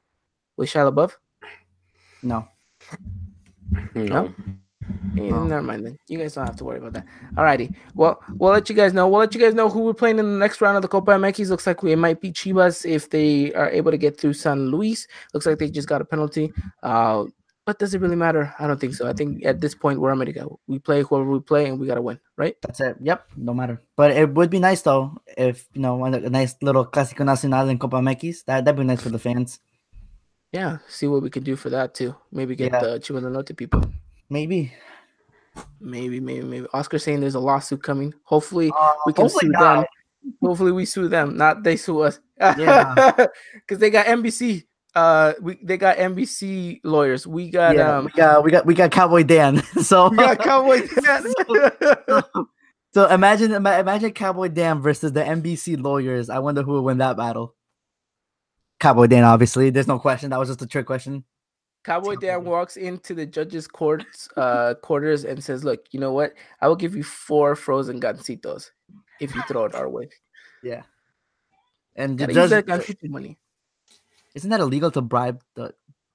[0.58, 1.14] with Shia LaBeouf?
[2.22, 2.46] No.
[3.96, 4.34] No.
[5.18, 5.44] Eh, Oh.
[5.46, 5.98] Never mind then.
[6.08, 7.06] You guys don't have to worry about that.
[7.36, 7.74] Alrighty.
[7.94, 9.08] Well, we'll let you guys know.
[9.08, 11.12] We'll let you guys know who we're playing in the next round of the Copa
[11.12, 11.50] MX.
[11.50, 14.70] Looks like we it might be Chivas if they are able to get through San
[14.70, 15.08] Luis.
[15.34, 16.52] Looks like they just got a penalty.
[16.84, 17.26] Uh,
[17.66, 18.54] but does it really matter?
[18.60, 19.08] I don't think so.
[19.08, 20.46] I think at this point we're America.
[20.68, 22.56] We play whoever we play, and we gotta win, right?
[22.62, 22.98] That's it.
[23.02, 23.82] Yep, no matter.
[23.96, 27.80] But it would be nice though if you know a, nice little Clásico Nacional in
[27.80, 28.46] Copa MX.
[28.46, 29.60] That that'd be nice for the fans.
[30.52, 30.78] Yeah.
[30.88, 32.16] See what we can do for that too.
[32.32, 32.82] Maybe get Yeah.
[32.82, 33.82] the Chivas Norte people.
[34.30, 34.74] Maybe.
[35.80, 36.68] Maybe, maybe, maybe.
[36.74, 38.14] Oscar saying there's a lawsuit coming.
[38.24, 39.76] Hopefully, Uh, we can hopefully sue not.
[39.76, 39.86] them.
[40.44, 42.20] Hopefully, we sue them, not they sue us.
[42.40, 43.12] Yeah.
[43.54, 44.66] because they got NBC.
[44.96, 47.28] Uh, we they got NBC lawyers.
[47.28, 49.62] We got yeah, um, we got we got we got Cowboy Dan.
[49.84, 51.26] so we got Cowboy Dan.
[52.94, 56.30] so imagine ima- imagine Cowboy Dan versus the NBC lawyers.
[56.30, 57.56] I wonder who will win that battle.
[58.80, 59.70] Cowboy Dan, obviously.
[59.70, 60.30] There's no question.
[60.32, 61.24] That was just a trick question.
[61.86, 66.34] Cowboy Dan walks into the judge's courts uh quarters and says, "Look, you know what?
[66.62, 68.72] I will give you four frozen Gansitos
[69.22, 70.10] if you throw it our way.
[70.64, 70.82] Yeah.
[71.96, 73.38] And the Gotta use judge, that Gansito money.
[74.34, 75.74] isn't that illegal to bribe the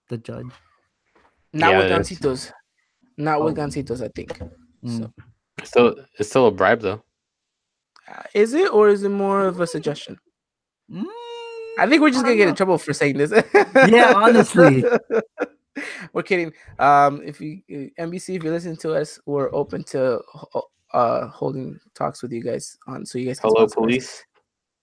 [0.09, 0.47] the judge?
[1.53, 2.09] Not Yeah, with it is.
[2.19, 2.53] Gansitos.
[3.17, 3.63] Not with Oh.
[3.63, 4.39] Gansitos, I think.
[4.85, 4.99] Mm.
[4.99, 5.13] So,
[5.65, 7.03] Still, it's still a bribe though.
[8.09, 10.19] uh, is it or is it more of a suggestion?
[10.91, 11.05] Mm,
[11.79, 13.31] I think we're just gonna get in trouble for saying this.
[13.89, 14.85] Yeah, honestly.
[16.13, 16.53] we're kidding.
[16.79, 20.21] Um, if you uh, NBC, if you listen to us, we're open to
[20.93, 23.39] uh holding talks with you guys on so you guys.
[23.39, 24.25] Hello, police.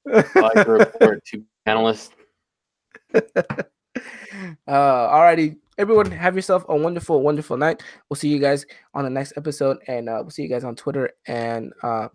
[0.05, 2.11] like report to panelists.
[3.13, 3.67] uh,
[4.67, 7.83] alrighty, everyone, have yourself a wonderful, wonderful night.
[8.09, 10.75] We'll see you guys on the next episode, and uh, we'll see you guys on
[10.75, 12.07] Twitter and uh,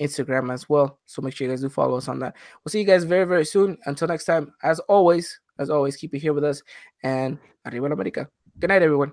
[0.00, 0.98] Instagram as well.
[1.06, 2.36] So make sure you guys do follow us on that.
[2.64, 3.78] We'll see you guys very, very soon.
[3.86, 5.40] Until next time, as always.
[5.58, 6.62] As always, keep it here with us
[7.02, 8.28] and Arriba la America.
[8.58, 9.12] Good night, everyone.